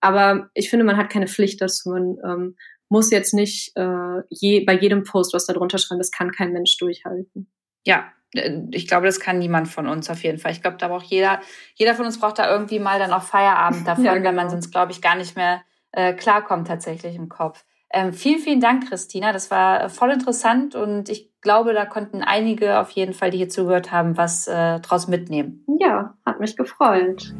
Aber 0.00 0.48
ich 0.54 0.70
finde, 0.70 0.84
man 0.84 0.96
hat 0.96 1.10
keine 1.10 1.26
Pflicht 1.26 1.60
dazu. 1.60 1.90
Man 1.90 2.18
ähm, 2.24 2.56
muss 2.88 3.10
jetzt 3.10 3.34
nicht 3.34 3.76
äh, 3.76 4.22
je, 4.30 4.64
bei 4.64 4.74
jedem 4.74 5.04
Post 5.04 5.34
was 5.34 5.46
da 5.46 5.52
drunter 5.52 5.78
schreiben. 5.78 6.00
Das 6.00 6.10
kann 6.10 6.30
kein 6.30 6.52
Mensch 6.52 6.76
durchhalten. 6.78 7.50
Ja, 7.84 8.12
äh, 8.34 8.60
ich 8.70 8.86
glaube, 8.86 9.06
das 9.06 9.20
kann 9.20 9.38
niemand 9.38 9.68
von 9.68 9.88
uns 9.88 10.08
auf 10.08 10.22
jeden 10.22 10.38
Fall. 10.38 10.52
Ich 10.52 10.62
glaube, 10.62 10.76
da 10.78 10.88
braucht 10.88 11.06
jeder, 11.06 11.40
jeder 11.74 11.94
von 11.94 12.06
uns 12.06 12.18
braucht 12.18 12.38
da 12.38 12.50
irgendwie 12.50 12.78
mal 12.78 12.98
dann 12.98 13.12
auch 13.12 13.22
Feierabend 13.22 13.86
davon, 13.86 14.04
ja, 14.04 14.14
genau. 14.14 14.26
weil 14.26 14.34
man 14.34 14.50
sonst, 14.50 14.70
glaube 14.70 14.92
ich, 14.92 15.02
gar 15.02 15.16
nicht 15.16 15.36
mehr 15.36 15.62
äh, 15.92 16.14
klarkommt 16.14 16.68
tatsächlich 16.68 17.16
im 17.16 17.28
Kopf. 17.28 17.64
Ähm, 17.90 18.12
vielen, 18.12 18.40
vielen 18.40 18.60
Dank, 18.60 18.88
Christina. 18.88 19.32
Das 19.32 19.50
war 19.50 19.84
äh, 19.84 19.88
voll 19.88 20.10
interessant 20.10 20.74
und 20.74 21.08
ich 21.08 21.30
glaube, 21.40 21.72
da 21.72 21.86
konnten 21.86 22.22
einige 22.22 22.78
auf 22.78 22.90
jeden 22.90 23.14
Fall, 23.14 23.30
die 23.30 23.38
hier 23.38 23.48
zugehört 23.48 23.92
haben, 23.92 24.16
was 24.16 24.46
äh, 24.46 24.80
draus 24.80 25.08
mitnehmen. 25.08 25.64
Ja, 25.80 26.14
hat 26.26 26.40
mich 26.40 26.56
gefreut. 26.56 27.32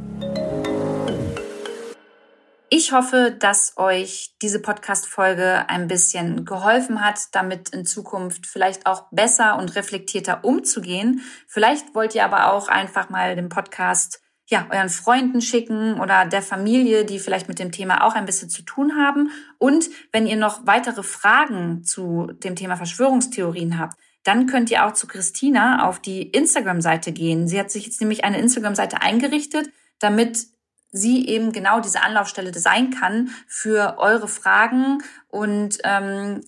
Ich 2.71 2.93
hoffe, 2.93 3.35
dass 3.39 3.79
euch 3.79 4.35
diese 4.43 4.61
Podcast-Folge 4.61 5.69
ein 5.69 5.89
bisschen 5.89 6.45
geholfen 6.45 7.03
hat, 7.03 7.19
damit 7.33 7.71
in 7.71 7.87
Zukunft 7.87 8.47
vielleicht 8.47 8.87
auch 8.87 9.07
besser 9.11 9.59
und 9.59 9.75
reflektierter 9.75 10.45
umzugehen. 10.45 11.23
Vielleicht 11.47 11.95
wollt 11.95 12.15
ihr 12.15 12.27
aber 12.27 12.53
auch 12.53 12.69
einfach 12.69 13.09
mal 13.09 13.37
den 13.37 13.49
Podcast 13.49 14.21
ja, 14.51 14.67
euren 14.71 14.89
Freunden 14.89 15.43
schicken 15.43 16.01
oder 16.01 16.25
der 16.25 16.41
Familie, 16.41 17.05
die 17.05 17.19
vielleicht 17.19 17.49
mit 17.49 17.59
dem 17.59 17.71
Thema 17.71 18.05
auch 18.05 18.15
ein 18.15 18.25
bisschen 18.25 18.49
zu 18.49 18.63
tun 18.63 18.97
haben. 18.97 19.31
Und 19.59 19.91
wenn 20.11 20.27
ihr 20.27 20.37
noch 20.37 20.67
weitere 20.67 21.03
Fragen 21.03 21.85
zu 21.85 22.33
dem 22.33 22.57
Thema 22.57 22.77
Verschwörungstheorien 22.77 23.79
habt, 23.79 23.99
dann 24.25 24.47
könnt 24.47 24.71
ihr 24.71 24.87
auch 24.87 24.95
zu 24.95 25.07
Christina 25.07 25.87
auf 25.87 26.01
die 26.01 26.23
Instagram-Seite 26.23 27.13
gehen. 27.13 27.47
Sie 27.47 27.59
hat 27.59 27.71
sich 27.71 27.85
jetzt 27.85 28.01
nämlich 28.01 28.25
eine 28.25 28.39
Instagram-Seite 28.39 29.03
eingerichtet, 29.03 29.69
damit 29.99 30.47
sie 30.93 31.29
eben 31.29 31.53
genau 31.53 31.81
diese 31.81 32.03
Anlaufstelle 32.03 32.59
sein 32.59 32.91
kann 32.91 33.31
für 33.47 33.97
eure 33.99 34.29
Fragen 34.29 35.03
und 35.29 35.77
ähm, 35.85 36.41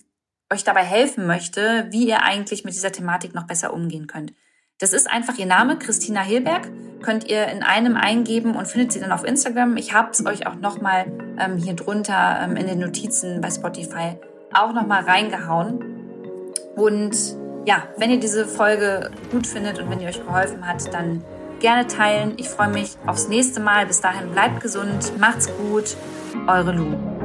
euch 0.51 0.63
dabei 0.63 0.83
helfen 0.83 1.27
möchte, 1.27 1.87
wie 1.91 2.07
ihr 2.07 2.23
eigentlich 2.23 2.63
mit 2.63 2.73
dieser 2.73 2.91
Thematik 2.91 3.35
noch 3.35 3.45
besser 3.45 3.73
umgehen 3.73 4.07
könnt. 4.07 4.33
Das 4.81 4.93
ist 4.93 5.09
einfach 5.09 5.37
ihr 5.37 5.45
Name, 5.45 5.77
Christina 5.77 6.21
Hilberg. 6.21 6.67
Könnt 7.03 7.29
ihr 7.29 7.47
in 7.47 7.61
einem 7.61 7.95
eingeben 7.95 8.55
und 8.55 8.67
findet 8.67 8.91
sie 8.91 8.99
dann 8.99 9.11
auf 9.11 9.23
Instagram. 9.23 9.77
Ich 9.77 9.93
habe 9.93 10.09
es 10.11 10.25
euch 10.25 10.47
auch 10.47 10.55
nochmal 10.55 11.05
ähm, 11.39 11.57
hier 11.57 11.75
drunter 11.75 12.39
ähm, 12.43 12.55
in 12.55 12.65
den 12.65 12.79
Notizen 12.79 13.41
bei 13.41 13.51
Spotify 13.51 14.17
auch 14.53 14.73
nochmal 14.73 15.03
reingehauen. 15.03 15.85
Und 16.75 17.15
ja, 17.65 17.83
wenn 17.97 18.09
ihr 18.09 18.19
diese 18.19 18.47
Folge 18.47 19.11
gut 19.31 19.45
findet 19.45 19.79
und 19.79 19.89
wenn 19.91 19.99
ihr 19.99 20.09
euch 20.09 20.25
geholfen 20.25 20.67
hat, 20.67 20.91
dann 20.91 21.23
gerne 21.59 21.85
teilen. 21.85 22.33
Ich 22.37 22.49
freue 22.49 22.69
mich 22.69 22.97
aufs 23.05 23.27
nächste 23.27 23.59
Mal. 23.59 23.85
Bis 23.85 24.01
dahin 24.01 24.31
bleibt 24.31 24.61
gesund, 24.61 25.13
macht's 25.19 25.47
gut. 25.57 25.95
Eure 26.47 26.71
Lu. 26.71 27.20